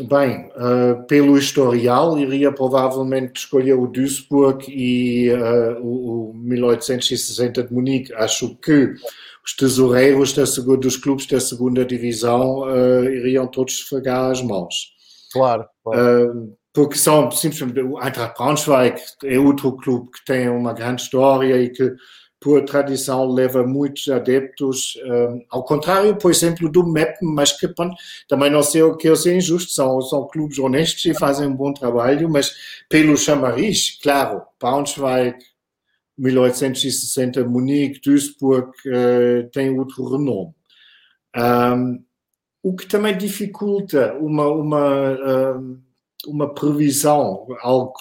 Bem, 0.00 0.50
uh, 0.56 1.04
pelo 1.06 1.36
historial, 1.36 2.18
iria 2.18 2.52
provavelmente 2.52 3.40
escolher 3.40 3.74
o 3.74 3.86
Duisburg 3.86 4.64
e 4.68 5.30
uh, 5.32 5.80
o, 5.82 6.30
o 6.30 6.34
1860 6.34 7.64
de 7.64 7.72
Munique. 7.72 8.14
Acho 8.14 8.54
que 8.56 8.94
os 9.44 9.54
tesoureiros 9.56 10.32
da, 10.32 10.44
dos 10.76 10.96
clubes 10.96 11.26
da 11.26 11.40
segunda 11.40 11.84
divisão 11.84 12.60
uh, 12.60 13.04
iriam 13.04 13.46
todos 13.46 13.74
esfregar 13.74 14.30
as 14.30 14.42
mãos. 14.42 14.92
Claro. 15.32 15.66
claro 15.82 16.56
porque 16.78 16.96
são 16.96 17.28
simplesmente 17.32 17.80
o 17.80 17.98
Eintracht 18.00 18.36
Braunschweig 18.38 19.00
é 19.24 19.36
outro 19.36 19.76
clube 19.76 20.10
que 20.12 20.24
tem 20.24 20.48
uma 20.48 20.72
grande 20.72 21.02
história 21.02 21.60
e 21.60 21.70
que 21.70 21.92
por 22.40 22.64
tradição 22.64 23.26
leva 23.26 23.66
muitos 23.66 24.08
adeptos, 24.08 24.96
um, 25.04 25.44
ao 25.50 25.64
contrário, 25.64 26.16
por 26.16 26.30
exemplo, 26.30 26.68
do 26.70 26.86
Meppen, 26.86 27.28
mas 27.34 27.52
que 27.52 27.68
também 28.28 28.50
não 28.50 28.62
sei 28.62 28.82
o 28.82 28.96
que 28.96 29.08
eu 29.08 29.16
sei 29.16 29.36
injusto, 29.36 29.72
são, 29.72 30.00
são 30.02 30.26
clubes 30.26 30.58
honestos 30.58 31.04
e 31.04 31.18
fazem 31.18 31.48
um 31.48 31.56
bom 31.56 31.72
trabalho, 31.72 32.28
mas 32.30 32.52
pelo 32.88 33.16
chamariz, 33.16 33.98
claro, 34.00 34.42
Braunschweig, 34.60 35.36
1860, 36.16 37.44
Munique, 37.44 38.00
Duisburg, 38.00 38.70
uh, 38.86 39.48
tem 39.50 39.76
outro 39.78 40.04
renome. 40.04 40.52
Um, 41.36 42.02
o 42.62 42.74
que 42.74 42.86
também 42.86 43.16
dificulta 43.16 44.14
uma, 44.14 44.48
uma 44.48 45.56
um, 45.56 45.80
uma 46.28 46.54
previsão, 46.54 47.46
algo 47.60 47.94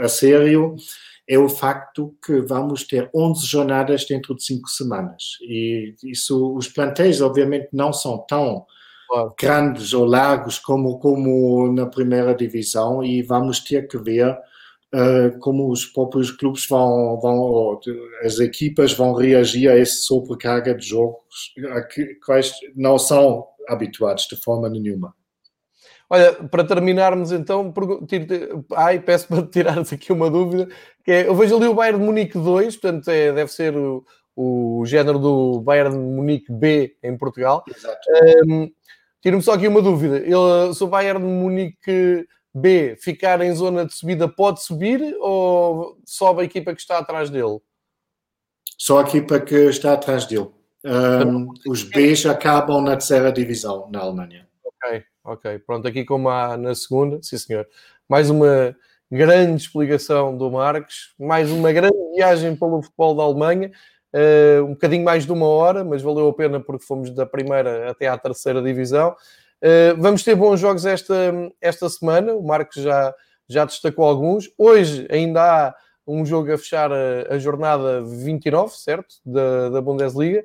a 0.00 0.08
sério, 0.08 0.76
é 1.28 1.38
o 1.38 1.48
facto 1.48 2.14
que 2.24 2.40
vamos 2.40 2.84
ter 2.84 3.08
11 3.14 3.46
jornadas 3.46 4.04
dentro 4.04 4.34
de 4.34 4.42
5 4.44 4.68
semanas. 4.68 5.38
E 5.42 5.94
isso, 6.04 6.56
os 6.56 6.68
plantéis, 6.68 7.20
obviamente, 7.20 7.68
não 7.72 7.92
são 7.92 8.18
tão 8.26 8.66
grandes 9.38 9.92
ou 9.92 10.04
largos 10.04 10.58
como, 10.58 10.98
como 10.98 11.72
na 11.72 11.86
primeira 11.86 12.34
divisão, 12.34 13.02
e 13.02 13.22
vamos 13.22 13.60
ter 13.60 13.88
que 13.88 13.98
ver 13.98 14.36
uh, 14.94 15.38
como 15.40 15.70
os 15.70 15.86
próprios 15.86 16.30
clubes 16.30 16.66
vão, 16.68 17.18
vão, 17.20 17.80
as 18.24 18.38
equipas 18.38 18.92
vão 18.92 19.12
reagir 19.14 19.68
a 19.68 19.78
essa 19.78 20.02
sobrecarga 20.02 20.74
de 20.74 20.86
jogos, 20.86 21.52
que 21.92 22.14
quais 22.24 22.52
não 22.74 22.98
são 22.98 23.46
habituados 23.68 24.26
de 24.26 24.36
forma 24.36 24.68
nenhuma. 24.68 25.14
Olha, 26.12 26.32
para 26.32 26.64
terminarmos 26.64 27.30
então, 27.30 27.72
ai, 28.74 28.98
peço 28.98 29.28
para 29.28 29.42
tirares 29.46 29.92
aqui 29.92 30.12
uma 30.12 30.28
dúvida, 30.28 30.68
que 31.04 31.12
é, 31.12 31.28
eu 31.28 31.36
vejo 31.36 31.56
ali 31.56 31.68
o 31.68 31.74
Bayern 31.74 32.00
de 32.00 32.04
Munique 32.04 32.36
2, 32.36 32.76
portanto 32.76 33.08
é, 33.08 33.32
deve 33.32 33.52
ser 33.52 33.76
o, 33.76 34.04
o 34.34 34.84
género 34.84 35.20
do 35.20 35.60
Bayern 35.60 35.92
de 35.92 35.98
Munique 35.98 36.52
B 36.52 36.96
em 37.00 37.16
Portugal. 37.16 37.62
Exato. 37.68 38.00
Um, 38.44 38.68
Tiro-me 39.22 39.42
só 39.42 39.52
aqui 39.52 39.68
uma 39.68 39.82
dúvida. 39.82 40.16
Ele, 40.16 40.74
se 40.74 40.82
o 40.82 40.86
Bayern 40.86 41.20
de 41.20 41.30
Munique 41.30 42.26
B 42.52 42.96
ficar 42.96 43.40
em 43.42 43.54
zona 43.54 43.84
de 43.84 43.94
subida, 43.94 44.26
pode 44.26 44.62
subir 44.62 45.14
ou 45.20 45.96
sobe 46.04 46.42
a 46.42 46.44
equipa 46.44 46.74
que 46.74 46.80
está 46.80 46.98
atrás 46.98 47.30
dele? 47.30 47.60
Só 48.78 48.98
a 48.98 49.02
equipa 49.02 49.38
que 49.38 49.54
está 49.54 49.92
atrás 49.92 50.26
dele. 50.26 50.48
Um, 50.82 51.52
os 51.68 51.82
Bs 51.82 52.24
acabam 52.26 52.82
na 52.82 52.92
terceira 52.92 53.30
divisão 53.30 53.88
na 53.92 54.00
Alemanha. 54.00 54.48
Ok, 54.64 55.04
ok. 55.24 55.58
Pronto, 55.60 55.86
aqui 55.88 56.04
como 56.04 56.28
há 56.28 56.56
na 56.56 56.74
segunda, 56.74 57.18
sim 57.22 57.38
senhor. 57.38 57.66
Mais 58.08 58.30
uma 58.30 58.76
grande 59.10 59.56
explicação 59.62 60.36
do 60.36 60.50
Marcos, 60.50 61.14
mais 61.18 61.50
uma 61.50 61.72
grande 61.72 61.96
viagem 62.14 62.54
pelo 62.54 62.82
futebol 62.82 63.14
da 63.14 63.22
Alemanha. 63.24 63.72
Uh, 64.12 64.64
um 64.64 64.70
bocadinho 64.70 65.04
mais 65.04 65.24
de 65.24 65.32
uma 65.32 65.46
hora, 65.46 65.84
mas 65.84 66.02
valeu 66.02 66.28
a 66.28 66.34
pena 66.34 66.60
porque 66.60 66.84
fomos 66.84 67.10
da 67.10 67.24
primeira 67.24 67.90
até 67.90 68.08
à 68.08 68.16
terceira 68.18 68.62
divisão. 68.62 69.14
Uh, 69.62 70.00
vamos 70.00 70.24
ter 70.24 70.34
bons 70.34 70.58
jogos 70.58 70.86
esta, 70.86 71.14
esta 71.60 71.88
semana, 71.88 72.34
o 72.34 72.42
Marcos 72.42 72.82
já, 72.82 73.14
já 73.48 73.64
destacou 73.64 74.04
alguns. 74.04 74.50
Hoje 74.56 75.06
ainda 75.10 75.42
há 75.42 75.74
um 76.06 76.24
jogo 76.24 76.52
a 76.52 76.58
fechar 76.58 76.90
a, 76.92 77.34
a 77.34 77.38
jornada 77.38 78.02
29, 78.02 78.76
certo? 78.76 79.16
Da, 79.24 79.68
da 79.70 79.80
Bundesliga. 79.80 80.44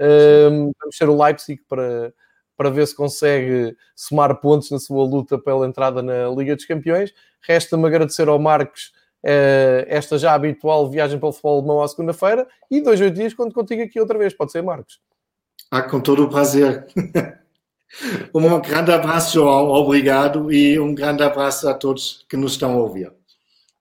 Uh, 0.00 0.72
vamos 0.80 0.96
ter 0.98 1.08
o 1.08 1.22
Leipzig 1.22 1.60
para, 1.68 2.12
para 2.60 2.68
ver 2.68 2.86
se 2.86 2.94
consegue 2.94 3.74
somar 3.96 4.38
pontos 4.38 4.70
na 4.70 4.78
sua 4.78 5.02
luta 5.02 5.38
pela 5.38 5.66
entrada 5.66 6.02
na 6.02 6.28
Liga 6.28 6.54
dos 6.54 6.66
Campeões. 6.66 7.10
Resta-me 7.40 7.86
agradecer 7.86 8.28
ao 8.28 8.38
Marcos 8.38 8.92
uh, 9.24 9.86
esta 9.86 10.18
já 10.18 10.34
habitual 10.34 10.90
viagem 10.90 11.18
para 11.18 11.30
o 11.30 11.32
futebol 11.32 11.56
alemão 11.60 11.82
à 11.82 11.88
segunda-feira 11.88 12.46
e 12.70 12.82
dois, 12.82 13.00
oito 13.00 13.14
dias 13.14 13.32
quando 13.32 13.54
contigo 13.54 13.82
aqui 13.82 13.98
outra 13.98 14.18
vez. 14.18 14.34
Pode 14.34 14.52
ser, 14.52 14.62
Marcos? 14.62 15.00
Ah, 15.70 15.80
com 15.80 16.00
todo 16.00 16.24
o 16.24 16.28
prazer. 16.28 16.86
um 18.34 18.60
grande 18.60 18.92
abraço, 18.92 19.32
João. 19.32 19.68
Obrigado 19.68 20.52
e 20.52 20.78
um 20.78 20.94
grande 20.94 21.22
abraço 21.22 21.66
a 21.66 21.72
todos 21.72 22.26
que 22.28 22.36
nos 22.36 22.52
estão 22.52 22.72
a 22.74 22.76
ouvir. 22.76 23.10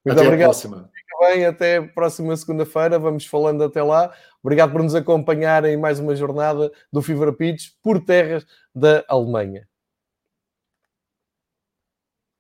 Muito 0.06 0.18
até 0.18 0.22
obrigado. 0.22 0.52
a 0.52 0.52
próxima. 0.52 0.90
Bem, 1.20 1.46
até 1.46 1.82
próxima 1.82 2.36
segunda-feira. 2.36 2.98
Vamos 2.98 3.26
falando 3.26 3.64
até 3.64 3.84
lá. 3.84 4.14
Obrigado 4.42 4.72
por 4.72 4.82
nos 4.82 4.96
acompanhar 4.96 5.66
em 5.66 5.78
mais 5.78 6.00
uma 6.00 6.16
jornada 6.16 6.72
do 6.92 7.02
Fever 7.02 7.34
Pitch 7.34 7.72
por 7.84 8.04
terras 8.04 8.46
da 8.74 9.04
Alemanha. 9.08 9.69